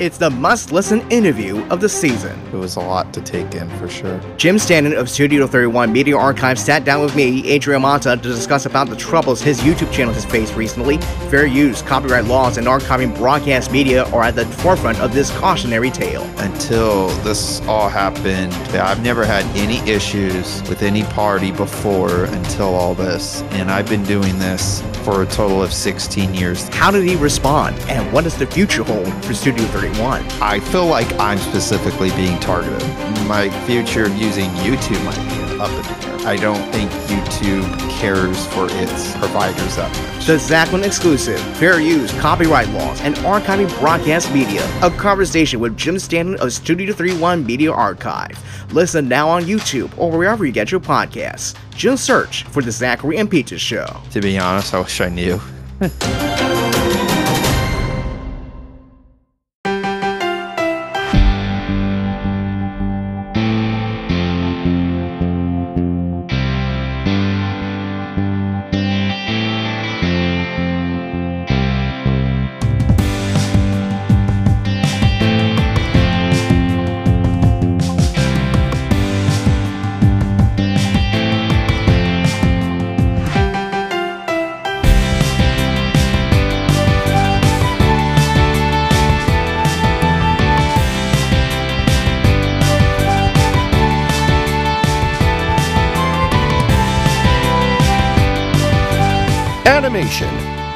[0.00, 2.40] It's the must listen interview of the season.
[2.54, 4.18] It was a lot to take in for sure.
[4.38, 8.64] Jim Stanton of Studio 31 Media Archive sat down with me, Adrian Mata, to discuss
[8.64, 10.96] about the troubles his YouTube channel has faced recently.
[11.28, 15.90] Fair use, copyright laws, and archiving broadcast media are at the forefront of this cautionary
[15.90, 16.22] tale.
[16.38, 22.94] Until this all happened, I've never had any issues with any party before until all
[22.94, 23.42] this.
[23.50, 26.68] And I've been doing this for a total of 16 years.
[26.70, 27.78] How did he respond?
[27.80, 29.89] And what does the future hold for Studio 31?
[30.40, 32.82] I feel like I'm specifically being targeted.
[33.26, 36.28] My future of using YouTube might be up in the air.
[36.28, 40.26] I don't think YouTube cares for its providers that much.
[40.26, 44.62] The Zachlin exclusive, fair use, copyright laws, and archiving broadcast media.
[44.82, 48.38] A conversation with Jim Stanton of Studio 31 Media Archive.
[48.72, 51.56] Listen now on YouTube or wherever you get your podcasts.
[51.74, 53.86] Just search for The Sachairi and Peaches Show.
[54.10, 55.40] To be honest, I wish I knew.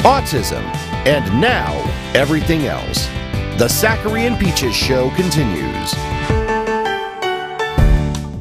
[0.05, 0.63] autism,
[1.07, 1.73] and now
[2.15, 3.07] everything else.
[3.59, 5.95] The Sachairi and Peaches Show continues.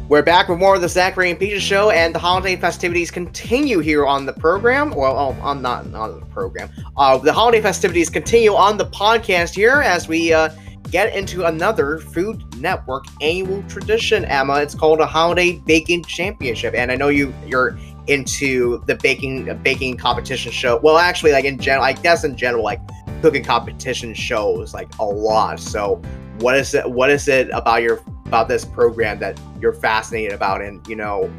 [0.10, 3.80] We're back with more of the Sachairi and Peaches Show, and the holiday festivities continue
[3.80, 4.91] here on the program.
[4.91, 6.69] Well, oh, on not on the program.
[6.98, 10.49] Uh, the holiday festivities continue on the podcast here as we uh,
[10.91, 14.26] get into another Food Network annual tradition.
[14.26, 17.77] Emma, it's called a Holiday Baking Championship, and I know you you're
[18.08, 20.80] into the baking baking competition show.
[20.82, 22.82] Well, actually, like in general, I guess in general, like
[23.22, 25.60] cooking competition shows like a lot.
[25.60, 26.02] So,
[26.40, 26.90] what is it?
[26.90, 30.62] What is it about your about this program that you're fascinated about?
[30.62, 31.32] And you know,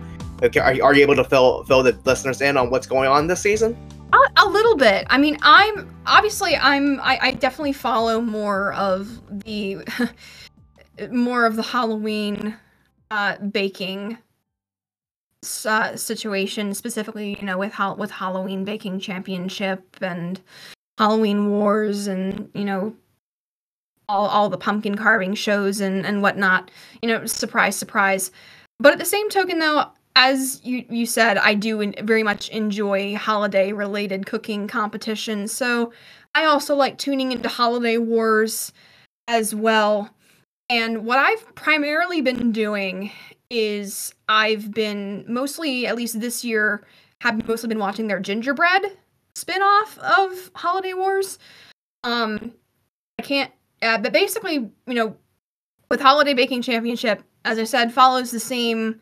[0.43, 3.27] okay, are, are you able to fill fill the listeners in on what's going on
[3.27, 3.77] this season?
[4.13, 5.07] A, a little bit.
[5.11, 9.79] I mean, I'm obviously I'm I, I definitely follow more of the
[11.11, 12.57] more of the Halloween
[13.11, 14.19] uh, baking
[15.67, 20.41] uh, situation, specifically, you know, with ha- with Halloween Baking Championship and
[20.99, 22.95] Halloween Wars, and you know,
[24.09, 26.71] all all the pumpkin carving shows and and whatnot.
[27.03, 28.31] You know, surprise, surprise.
[28.79, 32.49] But at the same token, though, as you you said, I do in- very much
[32.51, 35.53] enjoy holiday related cooking competitions.
[35.53, 35.93] So
[36.35, 38.73] I also like tuning into Holiday Wars
[39.29, 40.11] as well.
[40.69, 43.13] And what I've primarily been doing
[43.51, 46.87] is I've been mostly, at least this year,
[47.21, 48.97] have mostly been watching their gingerbread
[49.35, 51.39] spin-off of Holiday Wars.
[52.03, 52.53] Um,
[53.19, 53.51] I can't,
[53.83, 54.55] uh, but basically,
[54.87, 55.17] you know,
[55.91, 59.01] with Holiday Baking Championship, as I said, follows the same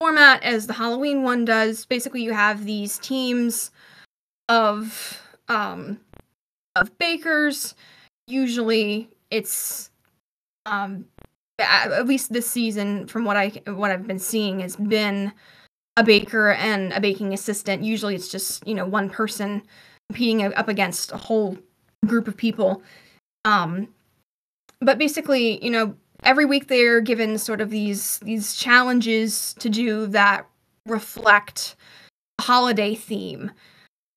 [0.00, 1.86] format as the Halloween one does.
[1.86, 3.70] Basically, you have these teams
[4.48, 6.00] of um
[6.76, 7.74] of bakers.
[8.26, 9.90] Usually, it's
[10.66, 11.06] um
[11.58, 15.32] at least this season from what I what I've been seeing has been
[15.96, 17.84] a baker and a baking assistant.
[17.84, 19.62] Usually it's just, you know, one person
[20.08, 21.56] competing up against a whole
[22.06, 22.82] group of people.
[23.44, 23.88] Um
[24.80, 25.94] but basically, you know,
[26.24, 30.46] every week they're given sort of these these challenges to do that
[30.86, 31.76] reflect
[32.38, 33.50] a holiday theme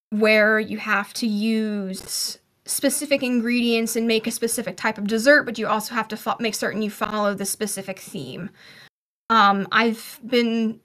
[0.10, 5.58] where you have to use specific ingredients and make a specific type of dessert, but
[5.58, 8.50] you also have to fo- make certain you follow the specific theme.
[9.30, 10.80] Um, I've been,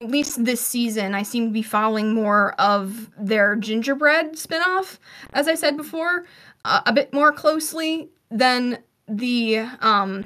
[0.00, 4.98] at least this season, I seem to be following more of their gingerbread spinoff,
[5.32, 6.26] as I said before,
[6.64, 8.78] uh, a bit more closely than
[9.08, 10.24] the um,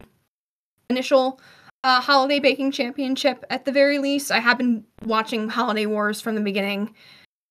[0.91, 1.41] initial
[1.85, 4.31] uh, Holiday Baking Championship at the very least.
[4.31, 6.95] I have been watching Holiday Wars from the beginning,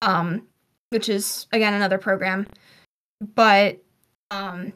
[0.01, 0.47] um,
[0.89, 2.47] which is again another program.
[3.21, 3.81] But
[4.31, 4.73] um,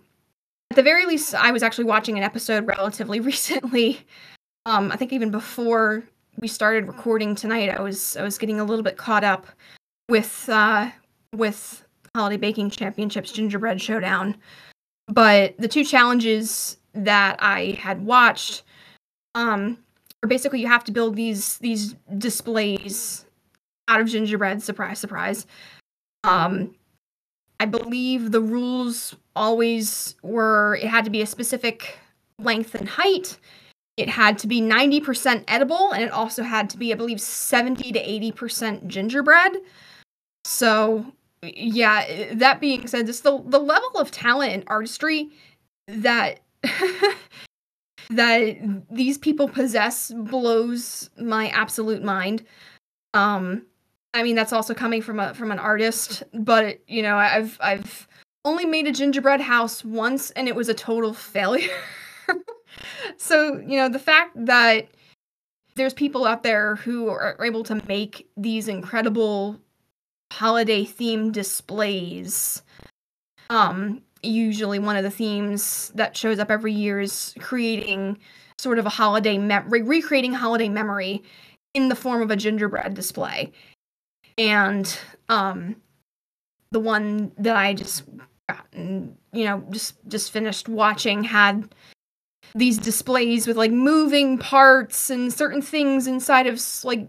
[0.72, 4.06] at the very least, I was actually watching an episode relatively recently.
[4.66, 6.04] Um, I think even before
[6.38, 9.48] we started recording tonight, I was I was getting a little bit caught up
[10.10, 10.90] with uh,
[11.34, 11.86] with
[12.16, 14.38] Holiday Baking Championships Gingerbread Showdown.
[15.08, 18.64] But the two challenges that I had watched
[19.36, 19.78] um
[20.24, 23.26] are basically you have to build these these displays
[23.88, 25.48] out of gingerbread, surprise, surprise.
[26.24, 26.76] Um
[27.62, 32.00] I believe the rules always were it had to be a specific
[32.40, 33.38] length and height.
[33.98, 37.92] It had to be 90% edible and it also had to be I believe 70
[37.92, 39.58] to 80% gingerbread.
[40.44, 41.06] So
[41.44, 45.30] yeah, that being said, just the the level of talent and artistry
[45.88, 46.40] that
[48.10, 48.58] that
[48.90, 52.44] these people possess blows my absolute mind.
[53.14, 53.68] Um
[54.14, 58.08] I mean that's also coming from a from an artist, but you know, I've I've
[58.44, 61.70] only made a gingerbread house once and it was a total failure.
[63.18, 64.88] so, you know, the fact that
[65.76, 69.60] there's people out there who are able to make these incredible
[70.32, 72.62] holiday themed displays
[73.50, 78.18] um usually one of the themes that shows up every year is creating
[78.58, 81.24] sort of a holiday memory, recreating holiday memory
[81.74, 83.52] in the form of a gingerbread display.
[84.38, 84.98] And
[85.30, 85.76] um,
[86.72, 88.04] the one that I just,
[88.74, 91.74] you know, just just finished watching had
[92.56, 97.08] these displays with like moving parts and certain things inside of like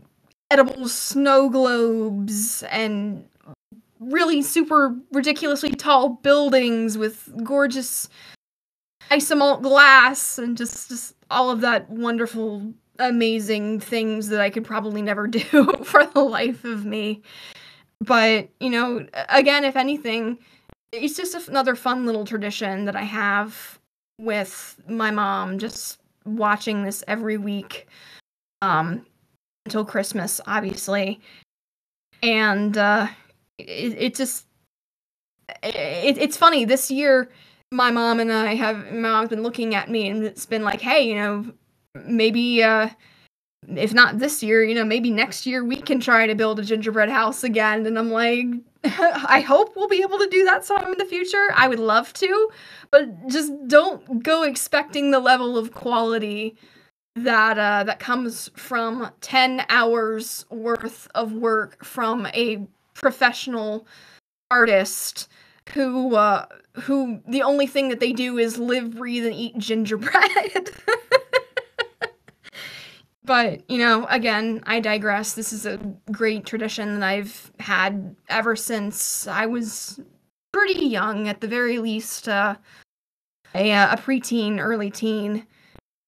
[0.51, 3.25] edible snow globes and
[3.99, 8.09] really super ridiculously tall buildings with gorgeous
[9.11, 15.03] isomalt glass and just just all of that wonderful amazing things that I could probably
[15.03, 15.41] never do
[15.85, 17.23] for the life of me.
[18.01, 20.39] But, you know, again, if anything,
[20.93, 23.79] it's just another fun little tradition that I have
[24.19, 27.89] with my mom just watching this every week
[28.61, 29.05] um
[29.65, 31.21] until Christmas obviously.
[32.23, 33.09] And uh
[33.59, 34.47] it, it just
[35.63, 37.29] it, it's funny this year
[37.71, 40.81] my mom and i have my mom's been looking at me and it's been like
[40.81, 41.45] hey you know
[42.07, 42.89] maybe uh
[43.69, 46.65] if not this year you know maybe next year we can try to build a
[46.65, 48.47] gingerbread house again and i'm like
[48.85, 52.13] i hope we'll be able to do that some in the future i would love
[52.13, 52.49] to
[52.91, 56.57] but just don't go expecting the level of quality
[57.15, 63.87] that uh that comes from 10 hours worth of work from a professional
[64.51, 65.29] artist
[65.75, 70.71] who uh who the only thing that they do is live, breathe, and eat gingerbread.
[73.25, 75.35] but, you know, again, I digress.
[75.35, 75.79] This is a
[76.11, 80.01] great tradition that I've had ever since I was
[80.53, 82.57] pretty young, at the very least, uh,
[83.55, 85.47] a, a preteen, early teen.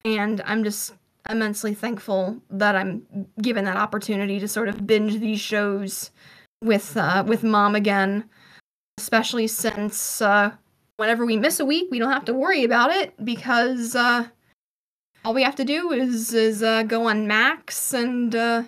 [0.05, 0.95] And I'm just
[1.31, 3.07] immensely thankful that I'm
[3.41, 6.11] given that opportunity to sort of binge these shows
[6.63, 8.29] with uh, with mom again,
[8.99, 10.51] especially since uh,
[10.97, 14.29] whenever we miss a week, we don't have to worry about it because uh,
[15.25, 18.65] all we have to do is is uh, go on Max and uh,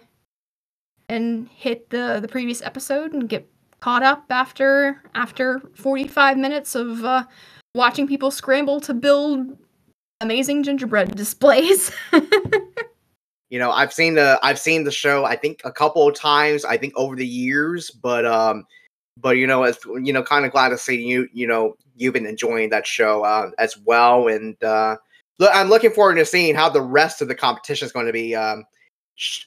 [1.09, 3.49] and hit the the previous episode and get
[3.81, 7.24] caught up after after 45 minutes of uh,
[7.74, 9.57] watching people scramble to build
[10.20, 11.93] amazing gingerbread displays.
[13.51, 16.65] you know i've seen the i've seen the show i think a couple of times
[16.65, 18.66] i think over the years but um
[19.19, 22.12] but you know as you know kind of glad to see you you know you've
[22.12, 24.97] been enjoying that show uh, as well and uh
[25.40, 28.34] i'm looking forward to seeing how the rest of the competition is going to be
[28.34, 28.64] um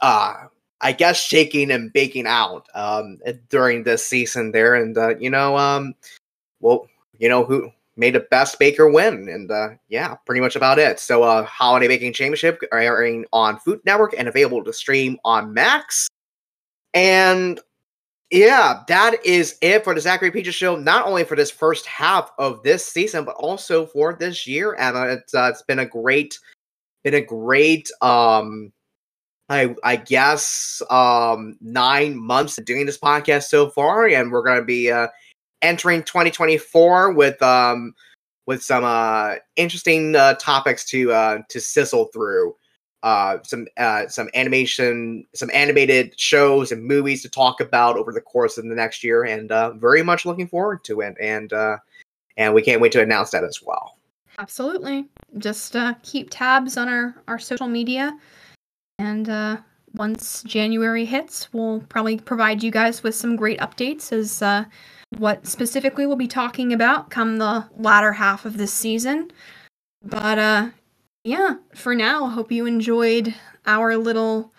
[0.01, 0.33] uh
[0.81, 3.17] i guess shaking and baking out um
[3.49, 4.75] during this season there.
[4.75, 5.93] And uh you know um
[6.59, 6.87] well
[7.17, 9.27] you know who made the best baker win.
[9.27, 10.99] And uh, yeah pretty much about it.
[10.99, 16.07] So uh holiday baking championship airing on food network and available to stream on max.
[16.93, 17.59] And
[18.31, 22.31] yeah that is it for the Sachairi peaches show not only for this first half
[22.37, 26.37] of this season but also for this year and it's, uh, it's been a great
[27.03, 28.71] been a great um
[29.49, 34.91] I, I guess um nine months doing this podcast so far and we're gonna be
[34.91, 35.07] uh
[35.61, 37.93] entering 2024 with um
[38.45, 42.55] with some uh interesting uh, topics to uh to sizzle through
[43.03, 48.21] uh some uh some animation some animated shows and movies to talk about over the
[48.21, 51.77] course of the next year and uh very much looking forward to it and uh
[52.37, 53.95] and we can't wait to announce that as well
[54.37, 55.05] absolutely
[55.37, 58.17] just uh, keep tabs on our, our social media.
[58.97, 59.57] And uh,
[59.93, 64.65] once January hits, we'll probably provide you guys with some great updates as uh,
[65.17, 69.31] what specifically we'll be talking about come the latter half of this season.
[70.03, 70.69] But uh,
[71.23, 73.33] yeah, for now, hope you enjoyed
[73.65, 74.53] our little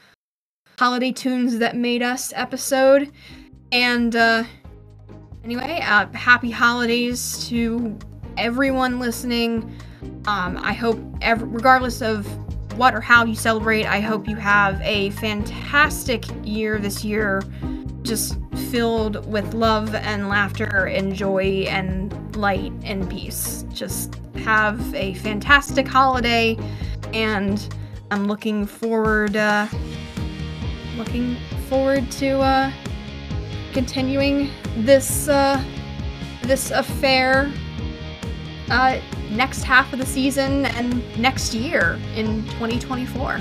[0.79, 3.11] holiday toons that made us episode.
[3.73, 4.45] And uh,
[5.43, 7.99] anyway, uh, happy holidays to
[8.37, 9.75] everyone listening.
[10.27, 12.27] Um, I hope, ev- regardless of
[12.77, 17.43] what or how you celebrate, I hope you have a fantastic year this year,
[18.03, 18.39] just
[18.71, 23.65] filled with love and laughter and joy and light and peace.
[23.73, 26.57] Just have a fantastic holiday,
[27.13, 27.75] and
[28.11, 29.67] I'm looking forward, uh,
[30.97, 31.37] looking
[31.69, 32.73] forward to uh,
[33.73, 35.63] continuing this uh,
[36.43, 37.53] this affair
[38.71, 39.01] uh,
[39.31, 43.41] next half of the season and next year in 2024.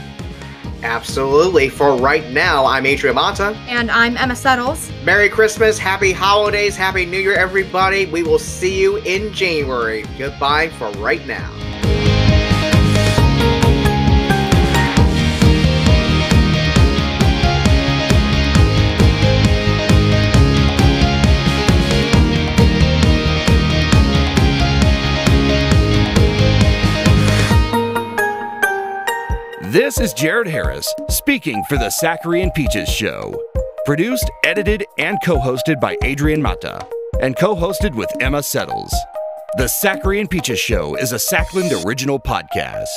[0.83, 1.69] Absolutely.
[1.69, 3.55] For right now, I'm Adrian Mata.
[3.67, 4.91] And I'm Emma Settles.
[5.03, 8.05] Merry Christmas, Happy Holidays, Happy New Year, everybody.
[8.05, 10.05] We will see you in January.
[10.17, 11.49] Goodbye for right now.
[29.71, 33.39] This is Jared Harris speaking for the Sachairi and Peaches Show.
[33.85, 36.83] Produced, edited, and co hosted by Adrian Mata,
[37.21, 38.91] and co hosted with Emma Settles.
[39.57, 42.87] The Sachairi and Peaches Show is a Sackland original podcast.